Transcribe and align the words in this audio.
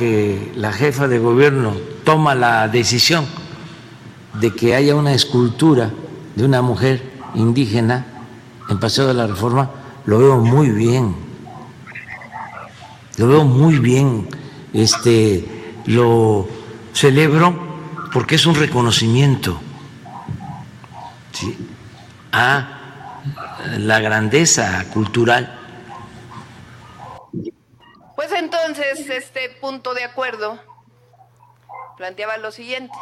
que 0.00 0.52
la 0.56 0.72
jefa 0.72 1.08
de 1.08 1.18
gobierno 1.18 1.74
toma 2.04 2.34
la 2.34 2.68
decisión 2.68 3.26
de 4.40 4.50
que 4.54 4.74
haya 4.74 4.94
una 4.96 5.12
escultura 5.12 5.90
de 6.34 6.42
una 6.42 6.62
mujer 6.62 7.02
indígena 7.34 8.06
en 8.70 8.80
Paseo 8.80 9.06
de 9.06 9.12
la 9.12 9.26
Reforma, 9.26 9.70
lo 10.06 10.18
veo 10.18 10.38
muy 10.38 10.70
bien. 10.70 11.14
Lo 13.18 13.28
veo 13.28 13.44
muy 13.44 13.78
bien. 13.78 14.26
Este, 14.72 15.44
lo 15.84 16.48
celebro 16.94 17.54
porque 18.10 18.36
es 18.36 18.46
un 18.46 18.54
reconocimiento 18.54 19.60
a 22.32 22.78
la 23.76 24.00
grandeza 24.00 24.82
cultural. 24.94 25.60
Pues 28.20 28.32
entonces 28.32 29.08
este 29.08 29.48
punto 29.70 29.94
de 29.94 30.02
acuerdo 30.02 30.58
planteaba 31.96 32.36
lo 32.38 32.50
siguiente, 32.50 32.98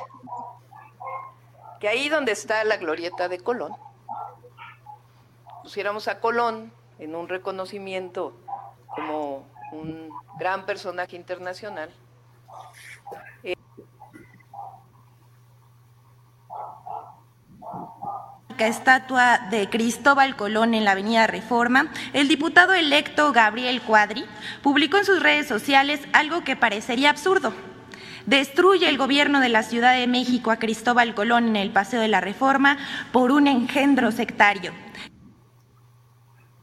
que 1.80 1.88
ahí 1.88 2.10
donde 2.10 2.32
está 2.32 2.62
la 2.64 2.76
glorieta 2.76 3.26
de 3.30 3.38
Colón, 3.38 3.74
pusiéramos 5.62 6.08
a 6.08 6.20
Colón 6.20 6.70
en 6.98 7.16
un 7.16 7.26
reconocimiento 7.26 8.34
como 8.94 9.46
un 9.72 10.10
gran 10.38 10.66
personaje 10.66 11.16
internacional. 11.16 11.90
Estatua 18.66 19.38
de 19.50 19.68
Cristóbal 19.68 20.34
Colón 20.36 20.74
en 20.74 20.84
la 20.84 20.92
Avenida 20.92 21.26
Reforma, 21.26 21.92
el 22.12 22.26
diputado 22.26 22.74
electo 22.74 23.32
Gabriel 23.32 23.80
Cuadri 23.82 24.24
publicó 24.62 24.96
en 24.96 25.04
sus 25.04 25.22
redes 25.22 25.46
sociales 25.46 26.00
algo 26.12 26.42
que 26.42 26.56
parecería 26.56 27.10
absurdo. 27.10 27.52
Destruye 28.26 28.88
el 28.88 28.98
gobierno 28.98 29.40
de 29.40 29.48
la 29.48 29.62
Ciudad 29.62 29.94
de 29.96 30.06
México 30.06 30.50
a 30.50 30.58
Cristóbal 30.58 31.14
Colón 31.14 31.48
en 31.48 31.56
el 31.56 31.70
Paseo 31.70 32.00
de 32.00 32.08
la 32.08 32.20
Reforma 32.20 32.78
por 33.12 33.30
un 33.30 33.46
engendro 33.46 34.10
sectario. 34.10 34.72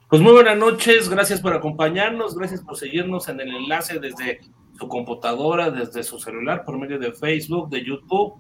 Pues 0.09 0.21
muy 0.21 0.33
buenas 0.33 0.57
noches, 0.57 1.09
gracias 1.09 1.41
por 1.41 1.53
acompañarnos, 1.53 2.35
gracias 2.35 2.61
por 2.61 2.77
seguirnos 2.77 3.27
en 3.29 3.39
el 3.39 3.55
enlace 3.55 3.99
desde 3.99 4.41
su 4.77 4.87
computadora, 4.87 5.71
desde 5.71 6.03
su 6.03 6.19
celular, 6.19 6.63
por 6.63 6.77
medio 6.77 6.99
de 6.99 7.11
Facebook, 7.13 7.69
de 7.69 7.83
YouTube. 7.83 8.35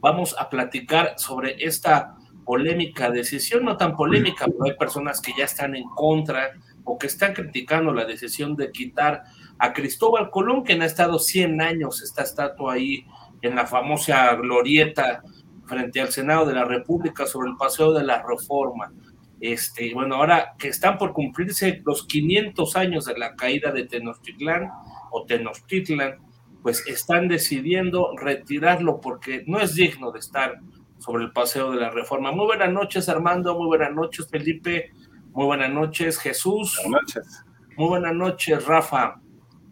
Vamos 0.00 0.34
a 0.38 0.48
platicar 0.48 1.14
sobre 1.18 1.62
esta 1.62 2.16
polémica 2.50 3.12
decisión, 3.12 3.64
no 3.64 3.76
tan 3.76 3.94
polémica, 3.94 4.44
pero 4.46 4.64
hay 4.64 4.74
personas 4.76 5.20
que 5.20 5.32
ya 5.38 5.44
están 5.44 5.76
en 5.76 5.88
contra 5.90 6.50
o 6.82 6.98
que 6.98 7.06
están 7.06 7.32
criticando 7.32 7.94
la 7.94 8.04
decisión 8.04 8.56
de 8.56 8.72
quitar 8.72 9.22
a 9.56 9.72
Cristóbal 9.72 10.30
Colón, 10.30 10.64
quien 10.64 10.82
ha 10.82 10.86
estado 10.86 11.20
100 11.20 11.62
años 11.62 12.02
esta 12.02 12.24
estatua 12.24 12.72
ahí 12.72 13.06
en 13.40 13.54
la 13.54 13.68
famosa 13.68 14.34
glorieta 14.34 15.22
frente 15.64 16.00
al 16.00 16.08
Senado 16.08 16.44
de 16.44 16.54
la 16.54 16.64
República 16.64 17.24
sobre 17.24 17.50
el 17.50 17.56
Paseo 17.56 17.92
de 17.92 18.02
la 18.02 18.20
Reforma. 18.20 18.92
Este, 19.40 19.94
bueno, 19.94 20.16
ahora 20.16 20.56
que 20.58 20.66
están 20.66 20.98
por 20.98 21.12
cumplirse 21.12 21.80
los 21.86 22.04
500 22.04 22.74
años 22.74 23.04
de 23.04 23.16
la 23.16 23.36
caída 23.36 23.70
de 23.70 23.84
Tenochtitlán 23.84 24.70
o 25.12 25.24
Tenochtitlan, 25.24 26.18
pues 26.64 26.84
están 26.88 27.28
decidiendo 27.28 28.16
retirarlo 28.16 29.00
porque 29.00 29.44
no 29.46 29.60
es 29.60 29.76
digno 29.76 30.10
de 30.10 30.18
estar 30.18 30.58
sobre 31.00 31.24
el 31.24 31.32
paseo 31.32 31.72
de 31.72 31.80
la 31.80 31.90
reforma. 31.90 32.30
Muy 32.30 32.46
buenas 32.46 32.72
noches, 32.72 33.08
Armando, 33.08 33.56
muy 33.56 33.66
buenas 33.66 33.92
noches, 33.92 34.28
Felipe, 34.30 34.92
muy 35.32 35.46
buenas 35.46 35.70
noches, 35.70 36.18
Jesús. 36.18 36.78
Buenas 36.84 37.02
noches. 37.02 37.44
Muy 37.76 37.88
buenas 37.88 38.14
noches, 38.14 38.64
Rafa. 38.66 39.20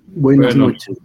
Buenas, 0.06 0.56
noches. 0.56 0.98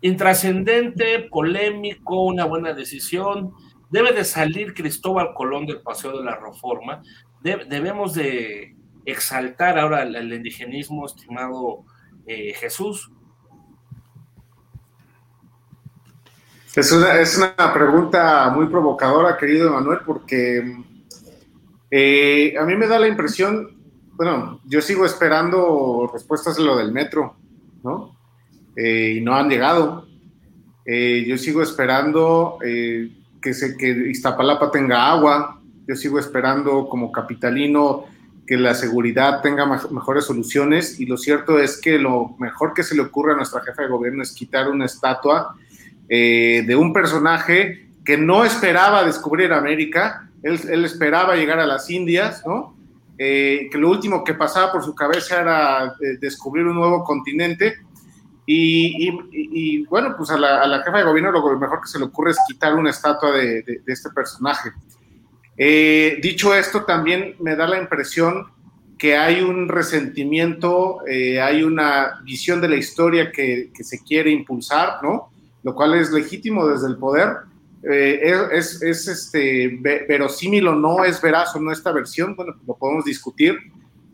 Intrascendente, 0.00 1.28
polémico, 1.30 2.24
una 2.24 2.44
buena 2.46 2.72
decisión 2.72 3.52
debe 3.90 4.12
de 4.12 4.24
salir 4.24 4.74
Cristóbal 4.74 5.34
Colón 5.34 5.66
del 5.66 5.80
Paseo 5.80 6.18
de 6.18 6.24
la 6.24 6.36
Reforma, 6.36 7.02
debemos 7.42 8.14
de 8.14 8.74
exaltar 9.04 9.78
ahora 9.78 10.02
el, 10.02 10.32
indigenismo, 10.32 11.06
estimado 11.06 11.84
eh, 12.26 12.54
Jesús. 12.54 13.12
Es 16.76 16.90
una, 16.90 17.20
es 17.20 17.38
una 17.38 17.72
pregunta 17.72 18.50
muy 18.50 18.66
provocadora, 18.66 19.36
querido 19.36 19.72
Manuel, 19.72 20.00
porque 20.04 20.76
eh, 21.88 22.54
a 22.58 22.64
mí 22.64 22.74
me 22.74 22.88
da 22.88 22.98
la 22.98 23.06
impresión, 23.06 23.70
bueno, 24.14 24.60
yo 24.64 24.80
sigo 24.82 25.06
esperando 25.06 26.10
respuestas 26.12 26.56
de 26.56 26.64
lo 26.64 26.76
del 26.76 26.90
metro, 26.90 27.36
¿no? 27.84 28.16
Eh, 28.74 29.18
y 29.18 29.20
no 29.20 29.36
han 29.36 29.48
llegado. 29.48 30.08
yo 30.84 31.38
sigo 31.38 31.62
esperando 31.62 32.58
que, 32.60 33.54
se, 33.54 33.76
que 33.76 34.10
Iztapalapa 34.10 34.72
tenga 34.72 35.10
agua. 35.10 35.60
Yo 35.86 35.94
sigo 35.94 36.18
esperando 36.18 36.88
como 36.88 37.12
capitalino 37.12 38.04
que 38.46 38.56
la 38.56 38.74
seguridad 38.74 39.42
tenga 39.42 39.64
mejores 39.90 40.24
soluciones 40.24 40.98
y 40.98 41.06
lo 41.06 41.16
cierto 41.16 41.58
es 41.58 41.80
que 41.80 41.98
lo 41.98 42.34
mejor 42.38 42.74
que 42.74 42.82
se 42.82 42.94
le 42.94 43.02
ocurre 43.02 43.32
a 43.32 43.36
nuestra 43.36 43.62
jefa 43.62 43.82
de 43.82 43.88
gobierno 43.88 44.22
es 44.22 44.32
quitar 44.32 44.68
una 44.68 44.86
estatua 44.86 45.54
eh, 46.08 46.64
de 46.66 46.76
un 46.76 46.92
personaje 46.92 47.88
que 48.04 48.16
no 48.16 48.44
esperaba 48.44 49.04
descubrir 49.04 49.52
América, 49.52 50.28
él, 50.42 50.60
él 50.70 50.84
esperaba 50.84 51.36
llegar 51.36 51.58
a 51.58 51.66
las 51.66 51.90
Indias, 51.90 52.42
¿no? 52.46 52.74
Eh, 53.16 53.68
que 53.70 53.78
lo 53.78 53.90
último 53.90 54.24
que 54.24 54.34
pasaba 54.34 54.72
por 54.72 54.82
su 54.82 54.92
cabeza 54.92 55.40
era 55.40 55.94
eh, 56.00 56.16
descubrir 56.20 56.66
un 56.66 56.74
nuevo 56.74 57.04
continente 57.04 57.76
y, 58.44 59.86
bueno, 59.86 60.16
pues 60.18 60.30
a 60.30 60.36
la, 60.36 60.82
jefa 60.84 60.98
de 60.98 61.04
gobierno 61.04 61.30
lo 61.30 61.58
mejor 61.58 61.80
que 61.80 61.86
se 61.86 61.98
le 61.98 62.06
ocurre 62.06 62.32
es 62.32 62.38
quitar 62.46 62.74
una 62.74 62.90
estatua 62.90 63.32
de, 63.32 63.80
este 63.86 64.10
personaje. 64.10 64.70
Dicho 66.20 66.54
esto, 66.54 66.84
también 66.84 67.36
me 67.40 67.56
da 67.56 67.66
la 67.66 67.78
impresión 67.78 68.48
que 68.98 69.16
hay 69.16 69.40
un 69.40 69.66
resentimiento, 69.66 70.98
hay 71.06 71.62
una 71.62 72.20
visión 72.22 72.60
de 72.60 72.68
la 72.68 72.76
historia 72.76 73.32
que, 73.32 73.70
se 73.80 74.02
quiere 74.02 74.30
impulsar, 74.30 74.98
¿no? 75.02 75.30
Lo 75.64 75.74
cual 75.74 75.94
es 75.94 76.12
legítimo 76.12 76.66
desde 76.68 76.86
el 76.86 76.96
poder. 76.96 77.38
Eh, 77.82 78.32
es, 78.52 78.80
es, 78.80 79.08
este, 79.08 79.78
verosímil 80.08 80.68
o 80.68 80.74
no, 80.74 81.04
es 81.04 81.20
veraz 81.20 81.54
o 81.56 81.60
no 81.60 81.72
esta 81.72 81.92
versión, 81.92 82.36
bueno, 82.36 82.54
lo 82.66 82.76
podemos 82.76 83.04
discutir, 83.04 83.58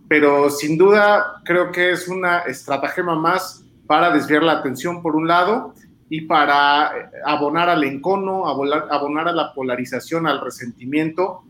pero 0.09 0.51
sin 0.51 0.77
duda 0.77 1.41
creo 1.45 1.71
que 1.71 1.93
es 1.93 2.09
una 2.09 2.41
estratagema 2.41 3.15
más 3.15 3.65
para 3.87 4.11
desviar 4.11 4.43
la 4.43 4.53
atención 4.53 5.03
por 5.03 5.15
un 5.15 5.29
lado 5.29 5.73
y 6.09 6.23
para 6.23 6.87
eh, 6.87 7.11
abonar 7.25 7.69
al 7.69 7.85
encono, 7.85 8.49
abonar 8.49 9.29
a 9.29 9.33
la 9.33 9.55
polarización, 9.55 10.27
al 10.27 10.41
resentimiento 10.41 11.45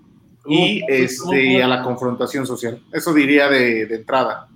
y 0.46 0.82
este, 0.88 1.62
a 1.62 1.68
la 1.68 1.82
confrontación 1.82 2.46
social. 2.46 2.82
Eso 2.92 3.14
diría 3.14 3.48
de, 3.48 3.82
entrada. 3.94 4.48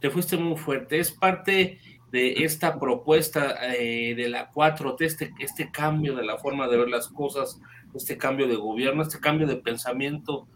Te 0.00 0.10
fuiste 0.10 0.36
muy 0.36 0.56
fuerte. 0.56 0.98
Es 0.98 1.10
parte 1.10 1.78
de 2.16 2.44
esta 2.44 2.80
propuesta 2.80 3.56
eh, 3.78 4.14
de 4.16 4.30
la 4.30 4.50
4T, 4.50 4.96
este, 5.00 5.34
este 5.38 5.70
cambio 5.70 6.16
de 6.16 6.24
la 6.24 6.38
forma 6.38 6.66
de 6.66 6.78
ver 6.78 6.88
las 6.88 7.08
cosas, 7.08 7.60
este 7.94 8.16
cambio 8.16 8.48
de 8.48 8.56
gobierno, 8.56 9.02
este 9.02 9.20
cambio 9.20 9.46
de 9.46 9.56
pensamiento. 9.56 10.48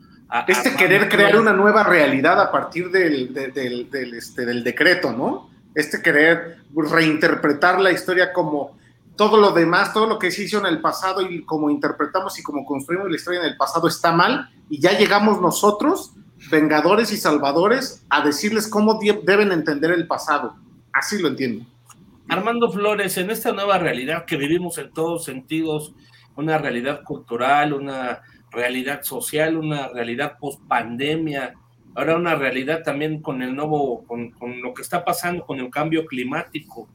este 0.49 0.75
querer 0.75 1.11
crear 1.11 1.39
una 1.39 1.53
nueva 1.53 1.85
realidad 1.85 2.41
a 2.41 2.51
partir 2.51 2.91
del, 2.91 3.35
del, 3.35 4.15
este, 4.15 4.47
del 4.47 4.65
decreto, 4.65 5.13
¿no? 5.13 5.51
este 5.75 6.01
querer 6.01 6.57
reinterpretar 6.75 7.79
la 7.79 7.93
historia 7.93 8.33
como 8.33 8.79
todo 9.17 9.37
lo 9.37 9.53
demás, 9.53 9.93
todo 9.93 10.07
lo 10.07 10.19
que 10.19 10.31
se 10.31 10.45
hizo 10.45 10.61
en 10.61 10.67
el 10.67 10.81
pasado 10.81 11.21
y 11.21 11.45
como 11.45 11.69
interpretamos 11.69 12.39
y 12.39 12.43
como 12.43 12.65
construimos 12.65 13.11
la 13.11 13.17
historia 13.17 13.41
en 13.41 13.47
el 13.47 13.57
pasado 13.59 13.87
está 13.87 14.13
mal 14.13 14.49
y 14.71 14.81
ya 14.81 14.97
llegamos 14.97 15.43
nosotros, 15.43 16.15
vengadores 16.51 17.13
y 17.13 17.19
salvadores, 17.19 18.03
a 18.09 18.25
decirles 18.25 18.67
cómo 18.67 18.99
deben 18.99 19.53
entender 19.53 19.91
el 19.91 20.07
pasado. 20.07 20.57
Así 20.93 21.21
lo 21.21 21.29
entiendo. 21.29 21.65
Armando 22.29 22.71
Flores, 22.71 23.17
en 23.19 23.31
esta 23.31 23.53
nueva 23.53 23.79
realidad 23.79 24.25
que 24.25 24.37
vivimos 24.37 24.79
en 24.79 24.93
todos 24.93 25.25
sentidos, 25.25 25.95
una 26.37 26.59
realidad 26.59 27.03
cultural, 27.03 27.73
una 27.73 28.23
realidad 28.51 29.03
social, 29.03 29.57
una 29.57 29.89
realidad 29.89 30.39
post 30.39 30.61
pandemia, 30.69 31.55
ahora 31.95 32.17
una 32.17 32.35
realidad 32.35 32.83
también 32.83 33.21
con 33.21 33.43
el 33.43 33.55
nuevo, 33.55 34.05
con, 34.05 34.33
lo 34.63 34.75
que 34.75 34.83
está 34.83 35.05
pasando 35.05 35.45
con 35.45 35.59
el 35.59 35.71
cambio 35.71 36.07
climático, 36.07 36.89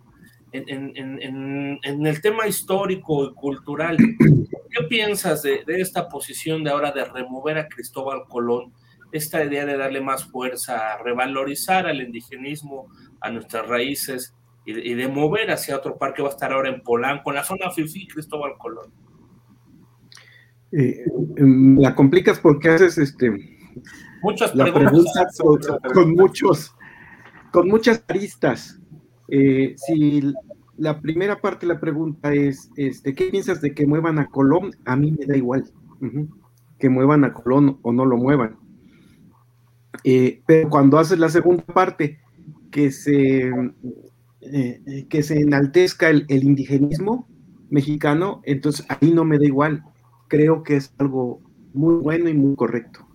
en, 0.52 1.80
el 1.84 2.22
tema 2.22 2.48
histórico 2.48 3.26
y 3.26 3.34
cultural. 3.34 3.98
¿Qué 3.98 4.84
piensas 4.88 5.42
de, 5.44 5.64
esta 5.68 6.08
posición 6.08 6.64
de 6.64 6.72
ahora 6.72 6.92
de 6.92 7.04
remover 7.04 7.58
a 7.58 7.68
Cristóbal 7.68 8.24
Colón? 8.28 8.72
Esta 9.16 9.46
idea 9.46 9.66
de 9.66 9.78
darle 9.78 10.02
más 10.02 10.26
fuerza, 10.26 10.98
revalorizar 11.02 11.88
al 11.88 12.02
indigenismo, 12.02 12.90
a 13.22 13.32
nuestras 13.32 13.66
raíces 13.66 14.36
y, 14.66 14.94
de 14.94 15.08
mover 15.08 15.52
hacia 15.52 15.78
otro 15.78 15.98
parque 15.98 16.22
va 16.22 16.28
a 16.28 16.32
estar 16.32 16.52
ahora 16.52 16.70
en 16.70 16.82
Polanco, 16.82 17.30
en 17.30 17.38
la 17.38 17.44
zona 17.46 17.72
FIFI, 17.72 18.08
Cristóbal 18.08 18.58
Colón. 18.58 18.92
Eh, 20.74 21.06
em, 21.38 21.78
la 21.78 21.96
complicas 21.96 22.40
porque 22.40 22.70
haces 22.70 22.98
este 22.98 23.32
Muchas 24.22 24.52
preguntas. 24.52 25.40
con, 25.94 26.12
muchos, 26.14 26.76
con 27.54 27.70
muchas 27.70 28.04
aristas. 28.10 28.82
Eh, 29.30 29.76
si 29.78 30.34
la 30.76 31.00
primera 31.00 31.40
parte 31.40 31.66
de 31.66 31.74
la 31.74 31.80
pregunta 31.80 32.34
es, 32.34 32.70
este, 32.76 33.16
¿qué 33.16 33.30
piensas 33.30 33.62
de 33.62 33.74
que 33.74 33.88
muevan 33.88 34.20
a 34.20 34.28
Colón? 34.28 34.72
A 34.84 34.98
mí 34.98 35.14
me 35.18 35.26
da 35.26 35.38
igual 35.38 35.64
que 36.80 36.90
muevan 36.90 37.24
a 37.24 37.32
Colón 37.32 37.80
o 37.82 37.94
no 37.94 38.04
lo 38.04 38.18
muevan. 38.18 38.65
Eh, 40.08 40.44
pero 40.46 40.70
cuando 40.70 41.00
haces 41.00 41.18
la 41.18 41.30
segunda 41.30 41.64
parte, 41.64 42.20
que 42.70 42.92
se, 42.92 43.52
eh, 44.42 45.06
que 45.10 45.24
se 45.24 45.40
enaltezca 45.40 46.12
el, 46.12 46.26
indigenismo 46.30 47.28
mexicano, 47.72 48.42
entonces 48.44 48.86
ahí 48.88 49.12
no 49.12 49.26
me 49.26 49.40
da 49.40 49.46
igual. 49.46 49.84
Creo 50.28 50.62
que 50.62 50.76
es 50.76 50.94
algo 51.00 51.42
muy 51.74 51.96
bueno 51.96 52.30
y 52.30 52.36
muy 52.36 52.56
correcto. 52.56 53.08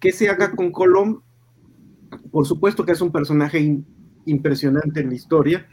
¿Qué 0.00 0.12
se 0.12 0.28
haga 0.28 0.52
con 0.52 0.70
Colón? 0.70 1.22
Por 2.30 2.46
supuesto 2.46 2.86
que 2.86 2.92
es 2.92 3.00
un 3.00 3.10
personaje 3.10 3.82
impresionante 4.26 5.00
en 5.00 5.08
la 5.08 5.14
historia. 5.16 5.66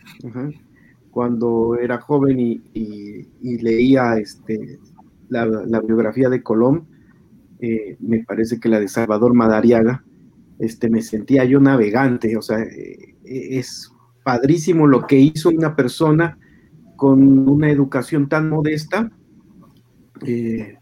Cuando 1.12 1.75
era 1.80 2.01
joven 2.01 2.39
y, 2.39 3.27
leía 3.41 4.18
este, 4.18 4.80
la, 5.30 5.81
biografía 5.81 6.30
de 6.30 6.41
Colón, 6.41 6.88
eh, 7.59 7.98
me 8.00 8.24
parece 8.24 8.59
que 8.59 8.69
la 8.69 8.80
de 8.80 8.88
Salvador 8.88 9.33
Madariaga, 9.33 10.04
este, 10.59 10.89
me 10.89 11.01
sentía 11.01 11.44
yo 11.45 11.59
navegante, 11.59 12.38
o 12.38 12.42
sea, 12.42 12.59
eh, 12.59 13.15
es 13.24 13.92
padrísimo 14.24 14.86
lo 14.86 15.07
que 15.07 15.18
hizo 15.19 15.50
una 15.50 15.75
persona 15.75 16.38
con 16.95 17.48
una 17.48 17.69
educación 17.69 18.27
tan 18.27 18.50
modesta 18.50 19.12
eh, 20.25 20.77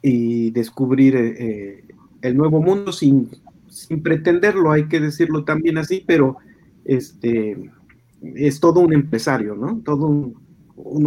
y 0.00 0.50
descubrir 0.50 1.16
el 1.16 2.36
nuevo 2.36 2.60
mundo 2.60 2.92
sin, 2.92 3.28
sin 3.68 4.02
pretenderlo, 4.02 4.72
hay 4.72 4.88
que 4.88 5.00
decirlo 5.00 5.44
también 5.44 5.78
así, 5.78 6.02
pero 6.06 6.38
este, 6.84 7.70
es 8.22 8.60
todo 8.60 8.80
un 8.80 8.92
empresario, 8.92 9.54
¿no? 9.54 9.80
Todo 9.84 10.06
un, 10.06 10.42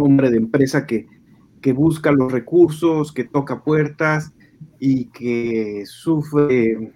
hombre 0.00 0.30
de 0.30 0.38
empresa 0.38 0.86
que, 0.86 1.06
que, 1.60 1.72
busca 1.72 2.12
los 2.12 2.32
recursos, 2.32 3.12
que 3.12 3.24
toca 3.24 3.62
puertas 3.62 4.32
y 4.88 5.06
que 5.06 5.82
sufre 5.84 6.92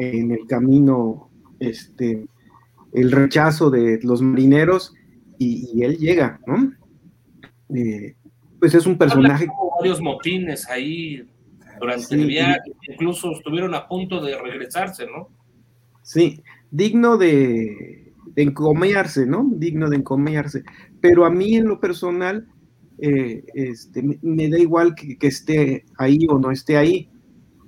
en 0.00 0.30
el 0.30 0.46
camino 0.46 1.28
este, 1.60 2.26
el 2.94 3.12
rechazo 3.12 3.68
de 3.68 4.00
los 4.02 4.22
marineros 4.22 4.94
y, 5.38 5.82
él 5.82 5.98
llega, 5.98 6.40
¿no? 6.46 6.72
Eh, 7.76 8.14
pues 8.58 8.74
es 8.74 8.86
un 8.86 8.96
personaje. 8.96 9.46
varios 9.78 10.00
motines 10.00 10.66
ahí 10.70 11.28
durante 11.78 12.14
el 12.14 12.28
viaje, 12.28 12.72
incluso 12.88 13.32
estuvieron 13.32 13.74
a 13.74 13.86
punto 13.86 14.24
de 14.24 14.40
regresarse, 14.40 15.04
¿no? 15.04 15.28
Sí, 16.00 16.42
digno 16.70 17.18
de, 17.18 18.10
de 18.34 18.42
encomiarse, 18.42 19.26
¿no? 19.26 19.46
Digno 19.52 19.90
de 19.90 19.96
encomiarse. 19.96 20.64
Pero 21.02 21.26
a 21.26 21.30
mí 21.30 21.56
en 21.56 21.66
lo 21.66 21.78
personal, 21.78 22.48
eh, 22.98 23.44
este, 23.54 24.02
me, 24.22 24.48
da 24.48 24.58
igual 24.58 24.94
que, 24.94 25.18
esté 25.26 25.84
ahí 25.98 26.26
o 26.28 26.38
no 26.38 26.50
esté 26.50 26.78
ahí. 26.78 27.10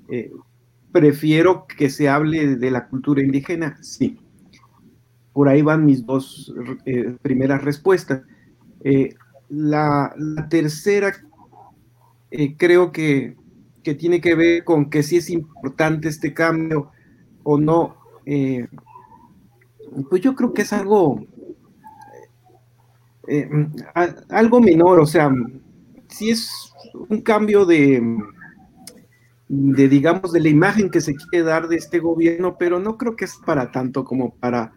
Eh, 0.09 0.31
prefiero 0.93 1.67
que 1.67 1.91
se 1.91 2.09
hable 2.09 2.57
de 2.57 2.71
la 2.71 2.89
cultura 2.89 3.23
indígena, 3.23 3.79
sí. 3.83 4.19
Por 5.33 5.49
ahí 5.49 5.63
van 5.63 5.85
mis 5.85 6.07
dos 6.07 6.55
eh, 6.87 7.17
primeras 7.23 7.63
respuestas. 7.63 8.23
La, 9.49 10.15
la, 10.17 10.49
tercera 10.49 11.13
creo 12.57 12.93
que, 12.93 13.37
que, 13.83 13.95
tiene 13.95 14.21
que 14.21 14.35
ver 14.35 14.65
con 14.65 14.91
que 14.91 15.03
si 15.03 15.17
es 15.17 15.29
importante 15.29 16.09
este 16.09 16.33
cambio 16.33 16.91
o 17.43 17.59
no. 17.59 17.97
Pues 20.11 20.23
yo 20.23 20.35
creo 20.35 20.53
que 20.53 20.63
es 20.63 20.73
algo, 20.73 21.25
eh, 23.29 23.49
algo 24.29 24.61
menor, 24.61 25.01
o 25.01 25.07
sea, 25.07 25.33
sí 26.09 26.31
es 26.31 26.73
un 27.09 27.21
cambio 27.23 27.65
de, 27.65 28.01
de, 29.49 29.89
digamos, 29.89 30.33
de 30.33 30.41
la 30.41 30.49
imagen 30.49 30.91
que 30.91 31.01
se 31.01 31.15
quiere 31.15 31.45
dar 31.45 31.69
de 31.69 31.77
este 31.77 31.99
gobierno, 31.99 32.57
pero 32.59 32.79
no 32.79 32.97
creo 32.97 33.17
que 33.17 33.25
es 33.25 33.37
para 33.45 33.71
tanto 33.71 34.05
como 34.05 34.35
para 34.35 34.73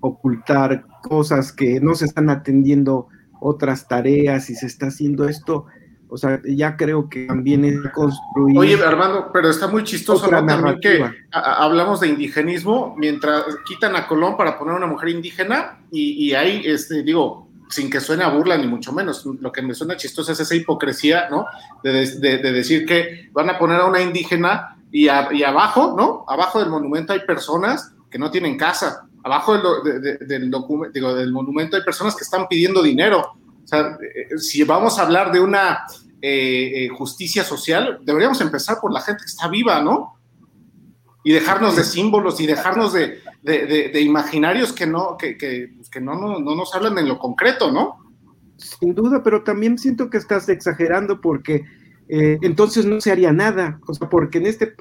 ocultar 0.00 0.84
cosas 1.02 1.52
que 1.52 1.80
no 1.80 1.94
se 1.94 2.04
están 2.04 2.30
atendiendo 2.30 3.08
otras 3.40 3.86
tareas 3.88 4.50
y 4.50 4.54
se 4.54 4.66
está 4.66 4.86
haciendo 4.86 5.28
esto 5.28 5.66
o 6.10 6.16
sea, 6.16 6.40
ya 6.44 6.76
creo 6.76 7.08
que 7.08 7.26
también 7.26 7.64
es 7.64 7.76
construir. 7.92 8.58
Oye, 8.58 8.82
Armando, 8.82 9.30
pero 9.32 9.50
está 9.50 9.66
muy 9.66 9.84
chistoso 9.84 10.30
¿no? 10.30 10.44
también 10.44 10.80
que 10.80 11.04
hablamos 11.30 12.00
de 12.00 12.08
indigenismo 12.08 12.94
mientras 12.96 13.44
quitan 13.66 13.94
a 13.94 14.06
Colón 14.06 14.36
para 14.36 14.58
poner 14.58 14.74
a 14.74 14.78
una 14.78 14.86
mujer 14.86 15.10
indígena 15.10 15.80
y, 15.90 16.32
ahí, 16.32 16.62
este, 16.64 17.02
digo, 17.02 17.47
sin 17.68 17.90
que 17.90 18.00
suene 18.00 18.24
a 18.24 18.30
burla 18.30 18.56
ni 18.56 18.66
mucho 18.66 18.92
menos, 18.92 19.24
lo 19.24 19.52
que 19.52 19.62
me 19.62 19.74
suena 19.74 19.96
chistoso 19.96 20.32
es 20.32 20.40
esa 20.40 20.54
hipocresía, 20.54 21.28
¿no? 21.28 21.46
De, 21.82 21.90
decir 22.38 22.86
que 22.86 23.28
van 23.32 23.50
a 23.50 23.58
poner 23.58 23.80
a 23.80 23.86
una 23.86 24.00
indígena 24.00 24.76
y, 24.90 25.08
abajo, 25.08 25.94
¿no? 25.96 26.24
Abajo 26.26 26.60
del 26.60 26.70
monumento 26.70 27.12
hay 27.12 27.20
personas 27.20 27.92
que 28.10 28.18
no 28.18 28.30
tienen 28.30 28.56
casa. 28.56 29.04
Abajo 29.22 29.58
del, 29.82 30.18
del, 30.26 30.50
digo, 30.92 31.14
del 31.14 31.32
monumento 31.32 31.76
hay 31.76 31.82
personas 31.82 32.16
que 32.16 32.24
están 32.24 32.48
pidiendo 32.48 32.82
dinero 32.82 33.38
o 33.64 33.70
sea, 33.70 33.98
eh, 34.00 34.38
si 34.38 34.64
vamos 34.64 34.98
a 34.98 35.02
hablar 35.02 35.30
de 35.30 35.40
una 35.40 35.84
eh, 36.22 36.86
eh, 36.86 36.88
justicia 36.88 37.44
social, 37.44 37.98
deberíamos 38.02 38.40
empezar 38.40 38.78
por 38.80 38.90
la 38.90 39.02
gente 39.02 39.24
que 39.24 39.30
está 39.30 39.46
viva, 39.48 39.82
¿no? 39.82 40.17
Y 41.28 41.32
dejarnos 41.32 41.76
de 41.76 41.84
símbolos 41.84 42.40
y 42.40 42.46
dejarnos 42.46 42.94
de, 42.94 44.00
imaginarios 44.00 44.72
que, 44.72 44.86
no, 44.86 45.18
que, 45.18 45.36
pues, 45.76 46.02
no, 46.02 46.38
no, 46.40 46.54
nos 46.56 46.74
hablan 46.74 46.96
en 46.96 47.06
lo 47.06 47.18
concreto, 47.18 47.70
¿no? 47.70 47.98
Sin 48.56 48.94
duda, 48.94 49.22
pero 49.22 49.44
también 49.44 49.76
siento 49.76 50.08
que 50.08 50.16
estás 50.16 50.48
exagerando 50.48 51.20
porque 51.20 51.66
entonces 52.08 52.86
no 52.86 52.98
se 53.02 53.12
haría 53.12 53.30
nada. 53.30 53.78
O 53.86 53.92
sea, 53.92 54.08
porque 54.08 54.38
en 54.38 54.46
este 54.46 54.74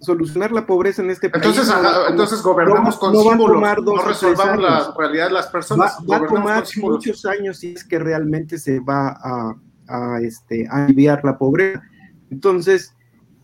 solucionar 0.00 0.52
la 0.52 0.64
pobreza 0.64 1.02
en 1.02 1.10
este 1.10 1.28
país. 1.28 1.44
Entonces, 1.44 1.74
entonces 2.08 2.42
gobernamos 2.42 2.96
con 2.96 3.14
símbolos, 3.14 3.84
no 3.84 4.02
resolvamos 4.06 4.62
la 4.62 4.94
realidad 4.96 5.26
de 5.26 5.34
las 5.34 5.48
personas. 5.48 5.98
Va, 6.10 6.16
a 6.16 6.26
tomar 6.26 6.64
muchos 6.76 7.26
años 7.26 7.58
si 7.58 7.74
es 7.74 7.84
que 7.84 7.98
realmente 7.98 8.56
se 8.56 8.80
va 8.80 9.18
a, 9.22 9.54
a, 9.86 10.18
este, 10.22 10.66
aliviar 10.70 11.22
la 11.22 11.36
pobreza. 11.36 11.82
Entonces, 12.30 12.96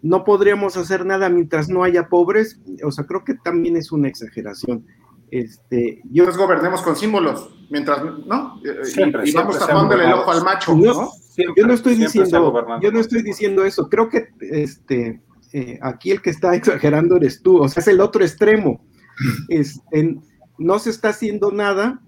no 0.03 0.25
podríamos 0.25 0.77
hacer 0.77 1.05
nada 1.05 1.29
mientras 1.29 1.69
no 1.69 1.83
haya 1.83 2.09
pobres. 2.09 2.61
O 2.85 2.91
sea, 2.91 3.05
creo 3.05 3.25
que 3.25 3.35
también 3.35 3.77
es 3.77 3.93
una 3.93 4.09
exageración. 4.09 4.87
Este, 5.31 6.01
yo, 6.11 6.25
Entonces 6.25 6.41
gobernemos 6.41 6.81
con 6.83 6.97
símbolos, 6.97 7.51
mientras, 7.71 8.03
¿no? 8.27 8.61
y, 8.63 9.33
vamos 9.33 9.59
tapándole 9.59 10.07
el 10.07 10.13
ojo 10.13 10.31
al 10.31 10.43
macho, 10.43 10.75
¿no? 10.75 11.11
yo 11.57 11.67
no 11.67 11.75
estoy 11.75 11.95
diciendo, 11.95 12.81
yo 12.81 12.91
no 12.91 13.01
estoy 13.01 13.23
diciendo 13.23 13.65
eso. 13.65 13.89
Creo 13.89 14.09
que 14.09 14.29
este 14.41 15.21
eh, 15.53 15.79
aquí 15.83 16.11
el 16.11 16.21
que 16.21 16.31
está 16.31 16.55
exagerando 16.55 17.17
eres 17.17 17.43
tú, 17.43 17.59
o 17.59 17.69
sea, 17.69 17.81
es 17.81 17.89
el 17.89 18.01
otro 18.01 18.23
extremo. 18.23 18.85
no 20.59 20.79
se 20.79 20.91
está 20.91 21.11
haciendo 21.11 21.53
nada 21.53 22.01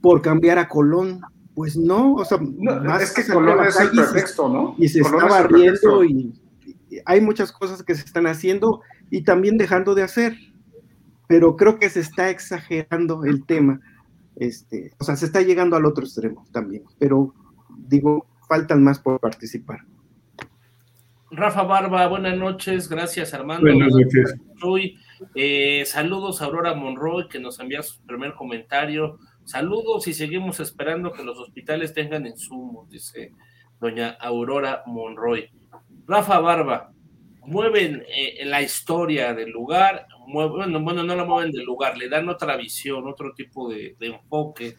por 0.00 0.22
cambiar 0.22 0.58
a 0.58 0.68
Colón. 0.68 1.20
Pues 1.54 1.76
no, 1.76 2.14
o 2.14 2.24
sea, 2.24 2.38
es 3.00 3.12
que 3.12 3.32
Colón 3.32 3.64
es 3.64 3.80
el 3.80 3.90
pretexto, 3.90 4.48
¿no? 4.48 4.74
Y 4.78 4.88
se 4.88 5.00
está 5.00 5.24
barriendo 5.24 6.04
y, 6.04 6.34
hay 7.04 7.20
muchas 7.20 7.52
cosas 7.52 7.82
que 7.82 7.94
se 7.94 8.04
están 8.04 8.26
haciendo 8.26 8.80
y 9.10 9.22
también 9.22 9.58
dejando 9.58 9.94
de 9.94 10.02
hacer. 10.02 10.36
Pero 11.28 11.56
creo 11.56 11.78
que 11.78 11.90
se 11.90 12.00
está 12.00 12.30
exagerando 12.30 13.24
el 13.24 13.44
tema. 13.44 13.80
Este, 14.36 14.92
o 14.98 15.04
sea, 15.04 15.16
se 15.16 15.26
está 15.26 15.40
llegando 15.42 15.76
al 15.76 15.86
otro 15.86 16.04
extremo 16.04 16.46
también. 16.52 16.84
Pero 16.98 17.34
digo, 17.88 18.26
faltan 18.48 18.82
más 18.82 18.98
por 18.98 19.18
participar. 19.18 19.80
Rafa 21.30 21.64
Barba, 21.64 22.06
buenas 22.06 22.38
noches, 22.38 22.88
gracias 22.88 23.34
Armando. 23.34 23.62
Buenas 23.62 23.92
noches. 23.92 24.36
Eh, 25.34 25.84
saludos 25.86 26.40
a 26.40 26.44
Aurora 26.44 26.74
Monroy 26.74 27.28
que 27.28 27.40
nos 27.40 27.58
envía 27.58 27.82
su 27.82 28.00
primer 28.02 28.34
comentario. 28.34 29.18
Saludos 29.44 30.06
y 30.08 30.12
seguimos 30.12 30.60
esperando 30.60 31.12
que 31.12 31.24
los 31.24 31.38
hospitales 31.38 31.94
tengan 31.94 32.26
insumos, 32.26 32.88
dice 32.90 33.32
doña 33.80 34.16
Aurora 34.20 34.82
Monroy. 34.86 35.50
Rafa 36.06 36.38
Barba, 36.40 36.92
mueven 37.46 38.04
eh, 38.08 38.44
la 38.44 38.60
historia 38.62 39.32
del 39.32 39.50
lugar, 39.50 40.06
bueno, 40.28 40.80
bueno, 40.80 41.02
no 41.02 41.14
la 41.14 41.24
mueven 41.24 41.52
del 41.52 41.64
lugar, 41.64 41.96
le 41.96 42.08
dan 42.08 42.28
otra 42.28 42.56
visión, 42.56 43.06
otro 43.06 43.32
tipo 43.34 43.68
de, 43.68 43.96
enfoque, 44.00 44.76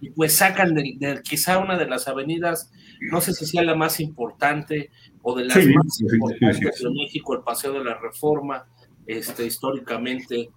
y 0.00 0.10
pues 0.10 0.34
sacan 0.34 0.74
de, 0.74 1.20
quizá 1.22 1.58
una 1.58 1.76
de 1.76 1.86
las 1.86 2.08
avenidas, 2.08 2.72
no 3.00 3.20
sé 3.20 3.34
si 3.34 3.46
sea 3.46 3.62
la 3.62 3.74
más 3.74 4.00
importante 4.00 4.90
o 5.22 5.36
de 5.36 5.44
las 5.44 5.56
más 5.56 6.00
importantes 6.00 6.80
de 6.80 6.90
México, 6.90 7.34
el 7.34 7.42
Paseo 7.42 7.72
de 7.72 7.84
la 7.84 7.98
Reforma, 7.98 8.66
este, 9.06 9.46
históricamente 9.46 10.50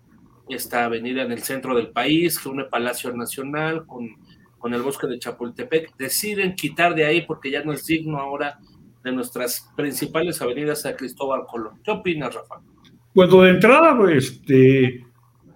esta 0.49 0.85
avenida 0.85 1.23
en 1.23 1.31
el 1.31 1.43
centro 1.43 1.75
del 1.75 1.91
país, 1.91 2.39
que 2.39 2.49
une 2.49 2.65
Palacio 2.65 3.13
Nacional 3.13 3.85
con, 3.85 4.09
con 4.57 4.73
el 4.73 4.81
bosque 4.81 5.07
de 5.07 5.19
Chapultepec, 5.19 5.95
deciden 5.97 6.55
quitar 6.55 6.95
de 6.95 7.05
ahí 7.05 7.21
porque 7.21 7.51
ya 7.51 7.63
no 7.63 7.71
es 7.71 7.85
digno 7.85 8.17
ahora 8.17 8.59
de 9.03 9.11
nuestras 9.11 9.69
principales 9.75 10.41
avenidas 10.41 10.85
a 10.85 10.95
Cristóbal 10.95 11.43
Colón. 11.47 11.79
¿Qué 11.83 11.91
opinas, 11.91 12.33
Rafa? 12.33 12.61
Bueno, 13.13 13.41
de 13.41 13.49
entrada, 13.49 13.97
este, 14.11 15.05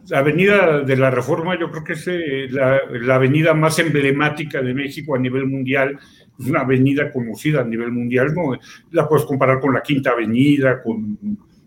la 0.10 0.20
avenida 0.20 0.82
de 0.82 0.98
la 0.98 1.10
Reforma 1.10 1.58
yo 1.58 1.70
creo 1.72 1.84
que 1.84 1.94
es 1.94 2.08
eh, 2.08 2.48
la, 2.50 2.82
la, 2.90 3.16
avenida 3.16 3.54
más 3.54 3.80
emblemática 3.80 4.62
de 4.62 4.74
México 4.74 5.16
a 5.16 5.20
nivel 5.20 5.46
mundial, 5.46 5.98
es 6.38 6.48
una 6.48 6.62
avenida 6.62 7.12
conocida 7.12 7.62
a 7.62 7.64
nivel 7.64 7.92
mundial, 7.92 8.34
¿no? 8.34 8.58
La 8.92 9.08
puedes 9.08 9.26
comparar 9.26 9.60
con 9.60 9.74
la 9.74 9.82
Quinta 9.82 10.12
Avenida, 10.12 10.82
con, 10.82 11.18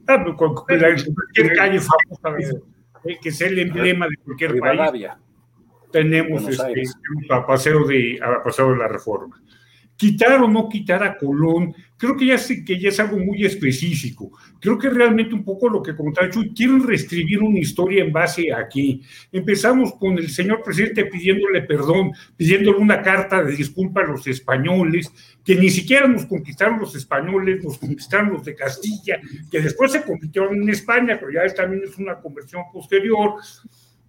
ah, 0.06 0.24
con, 0.36 0.54
cualquier 0.54 1.54
calle 1.56 1.80
famosa, 1.80 2.60
eh, 3.04 3.18
que 3.20 3.30
es 3.30 3.40
el 3.40 3.58
emblema 3.58 4.06
de 4.08 4.16
cualquier 4.16 4.58
país. 4.58 5.08
Tenemos 5.90 6.46
este, 6.46 6.82
a 7.30 7.46
paseo 7.46 7.86
de, 7.86 8.20
a 8.22 8.42
paseo 8.42 8.72
de 8.72 8.76
la 8.76 8.88
Reforma 8.88 9.40
quitar 9.98 10.40
o 10.40 10.48
no 10.48 10.68
quitar 10.68 11.02
a 11.02 11.18
Colón, 11.18 11.74
creo 11.96 12.16
que 12.16 12.24
ya, 12.24 12.36
es 12.36 13.00
algo 13.00 13.18
muy 13.18 13.44
específico. 13.44 14.30
Creo 14.60 14.78
que 14.78 14.88
realmente 14.88 15.34
un 15.34 15.44
poco 15.44 15.68
lo 15.68 15.82
que 15.82 15.96
comentaba 15.96 16.30
Chuy, 16.30 16.54
quieren 16.54 16.86
reescribir 16.86 17.42
una 17.42 17.58
historia 17.58 18.04
en 18.04 18.12
base 18.12 18.52
a 18.52 18.60
aquí. 18.60 19.02
Empezamos 19.32 19.94
con 19.94 20.16
el 20.16 20.30
señor 20.30 20.62
presidente 20.62 21.06
pidiéndole 21.06 21.62
perdón, 21.62 22.12
pidiéndole 22.36 22.78
una 22.78 23.02
carta 23.02 23.42
de 23.42 23.56
disculpa 23.56 24.02
a 24.02 24.06
los 24.06 24.24
españoles, 24.28 25.12
que 25.44 25.56
ni 25.56 25.68
siquiera 25.68 26.06
nos 26.06 26.26
conquistaron 26.26 26.78
los 26.78 26.94
españoles, 26.94 27.64
nos 27.64 27.76
conquistaron 27.76 28.34
los 28.34 28.44
de 28.44 28.54
Castilla, 28.54 29.20
que 29.50 29.60
después 29.60 29.90
se 29.90 30.04
convirtieron 30.04 30.62
en 30.62 30.68
España, 30.68 31.18
pero 31.18 31.32
ya 31.32 31.52
también 31.52 31.82
es 31.84 31.98
una 31.98 32.20
conversión 32.20 32.62
posterior. 32.72 33.34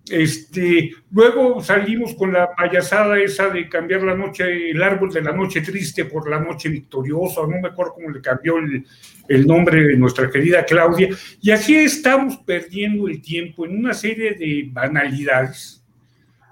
Este, 0.09 0.91
luego 1.11 1.61
salimos 1.61 2.15
con 2.15 2.33
la 2.33 2.55
payasada 2.55 3.19
esa 3.19 3.49
de 3.49 3.69
cambiar 3.69 4.03
la 4.03 4.15
noche, 4.15 4.71
el 4.71 4.81
árbol 4.81 5.11
de 5.11 5.21
la 5.21 5.31
noche 5.31 5.61
triste 5.61 6.05
por 6.05 6.29
la 6.29 6.39
noche 6.39 6.69
victoriosa, 6.69 7.41
no 7.41 7.59
me 7.61 7.67
acuerdo 7.67 7.93
cómo 7.93 8.09
le 8.09 8.21
cambió 8.21 8.57
el, 8.57 8.85
el, 9.27 9.45
nombre 9.45 9.83
de 9.83 9.97
nuestra 9.97 10.29
querida 10.29 10.65
Claudia, 10.65 11.09
y 11.41 11.51
así 11.51 11.75
estamos 11.75 12.37
perdiendo 12.37 13.07
el 13.07 13.21
tiempo 13.21 13.65
en 13.65 13.77
una 13.77 13.93
serie 13.93 14.33
de 14.33 14.69
banalidades, 14.71 15.83